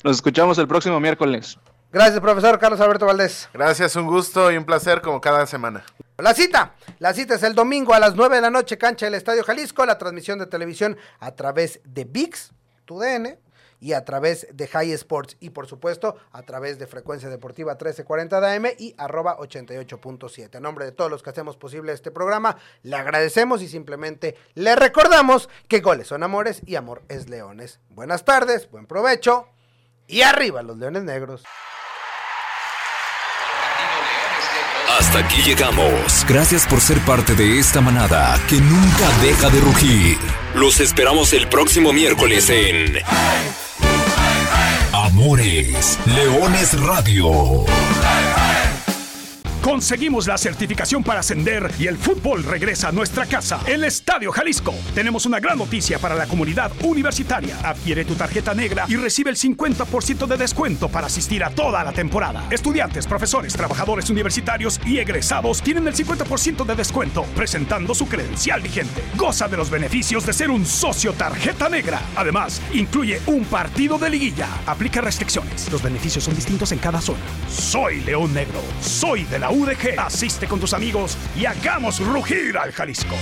Nos 0.03 0.17
escuchamos 0.17 0.57
el 0.57 0.67
próximo 0.67 0.99
miércoles. 0.99 1.57
Gracias, 1.89 2.19
profesor 2.19 2.59
Carlos 2.59 2.81
Alberto 2.81 3.05
Valdés. 3.05 3.47
Gracias, 3.53 3.95
un 3.95 4.07
gusto 4.07 4.51
y 4.51 4.57
un 4.57 4.65
placer 4.65 4.99
como 4.99 5.21
cada 5.21 5.45
semana. 5.45 5.85
La 6.17 6.33
cita, 6.33 6.73
la 6.99 7.13
cita 7.13 7.35
es 7.35 7.43
el 7.43 7.55
domingo 7.55 7.93
a 7.93 7.99
las 7.99 8.15
9 8.15 8.35
de 8.35 8.41
la 8.41 8.49
noche, 8.49 8.77
cancha 8.77 9.05
del 9.05 9.15
Estadio 9.15 9.45
Jalisco, 9.45 9.85
la 9.85 9.97
transmisión 9.97 10.37
de 10.37 10.47
televisión 10.47 10.97
a 11.21 11.31
través 11.31 11.79
de 11.85 12.03
VIX, 12.03 12.51
tu 12.85 12.99
DN 12.99 13.39
y 13.83 13.91
a 13.91 14.05
través 14.05 14.47
de 14.53 14.67
High 14.67 14.93
Sports 14.93 15.35
y 15.41 15.49
por 15.49 15.67
supuesto 15.67 16.15
a 16.31 16.43
través 16.43 16.79
de 16.79 16.87
Frecuencia 16.87 17.29
Deportiva 17.29 17.73
1340 17.73 18.39
DM 18.39 18.75
y 18.79 18.95
arroba 18.97 19.37
88.7. 19.37 20.55
A 20.55 20.59
nombre 20.61 20.85
de 20.85 20.93
todos 20.93 21.11
los 21.11 21.21
que 21.21 21.31
hacemos 21.31 21.57
posible 21.57 21.91
este 21.91 22.09
programa, 22.09 22.57
le 22.83 22.95
agradecemos 22.95 23.61
y 23.61 23.67
simplemente 23.67 24.37
le 24.53 24.77
recordamos 24.77 25.49
que 25.67 25.81
goles 25.81 26.07
son 26.07 26.23
amores 26.23 26.61
y 26.65 26.75
amor 26.75 27.03
es 27.09 27.27
leones. 27.27 27.81
Buenas 27.89 28.23
tardes, 28.23 28.71
buen 28.71 28.85
provecho 28.85 29.49
y 30.07 30.21
arriba 30.21 30.63
los 30.63 30.77
leones 30.77 31.03
negros. 31.03 31.43
Hasta 34.97 35.19
aquí 35.19 35.41
llegamos. 35.41 36.25
Gracias 36.29 36.65
por 36.67 36.79
ser 36.79 36.99
parte 36.99 37.35
de 37.35 37.59
esta 37.59 37.81
manada 37.81 38.39
que 38.47 38.61
nunca 38.61 39.09
deja 39.21 39.49
de 39.49 39.59
rugir. 39.59 40.42
Los 40.55 40.79
esperamos 40.79 41.33
el 41.33 41.47
próximo 41.47 41.93
miércoles 41.93 42.49
en 42.49 42.99
Amores 44.93 45.97
Leones 46.05 46.79
Radio. 46.79 47.65
Conseguimos 49.63 50.27
la 50.27 50.37
certificación 50.37 51.05
para 51.05 51.21
ascender 51.21 51.71
y 51.79 51.87
el 51.87 51.97
fútbol 51.97 52.43
regresa 52.43 52.89
a 52.89 52.91
nuestra 52.91 53.25
casa, 53.25 53.61
el 53.65 53.85
Estadio 53.85 54.29
Jalisco. 54.33 54.73
Tenemos 54.93 55.25
una 55.25 55.39
gran 55.39 55.57
noticia 55.57 55.99
para 55.99 56.15
la 56.15 56.27
comunidad 56.27 56.69
universitaria. 56.83 57.57
Adquiere 57.63 58.03
tu 58.03 58.13
tarjeta 58.15 58.53
negra 58.53 58.83
y 58.89 58.97
recibe 58.97 59.29
el 59.29 59.37
50% 59.37 60.27
de 60.27 60.35
descuento 60.35 60.89
para 60.89 61.07
asistir 61.07 61.45
a 61.45 61.49
toda 61.49 61.81
la 61.81 61.93
temporada. 61.93 62.43
Estudiantes, 62.51 63.07
profesores, 63.07 63.53
trabajadores 63.53 64.09
universitarios 64.09 64.81
y 64.85 64.97
egresados 64.97 65.61
tienen 65.61 65.87
el 65.87 65.95
50% 65.95 66.65
de 66.65 66.75
descuento 66.75 67.23
presentando 67.33 67.95
su 67.95 68.05
credencial 68.09 68.59
vigente. 68.59 69.01
Goza 69.15 69.47
de 69.47 69.55
los 69.55 69.69
beneficios 69.69 70.25
de 70.25 70.33
ser 70.33 70.51
un 70.51 70.65
socio 70.65 71.13
tarjeta 71.13 71.69
negra. 71.69 72.01
Además, 72.17 72.61
incluye 72.73 73.21
un 73.27 73.45
partido 73.45 73.97
de 73.97 74.09
liguilla. 74.09 74.49
Aplica 74.65 74.99
restricciones. 74.99 75.71
Los 75.71 75.81
beneficios 75.81 76.25
son 76.25 76.35
distintos 76.35 76.73
en 76.73 76.79
cada 76.79 76.99
zona. 76.99 77.21
Soy 77.49 78.01
León 78.01 78.33
Negro. 78.33 78.59
Soy 78.81 79.23
de 79.23 79.39
la 79.39 79.52
UDG. 79.53 79.99
Asiste 79.99 80.47
con 80.47 80.59
tus 80.59 80.73
amigos 80.73 81.17
y 81.35 81.45
hagamos 81.45 81.99
rugir 81.99 82.57
al 82.57 82.71
Jalisco. 82.71 83.15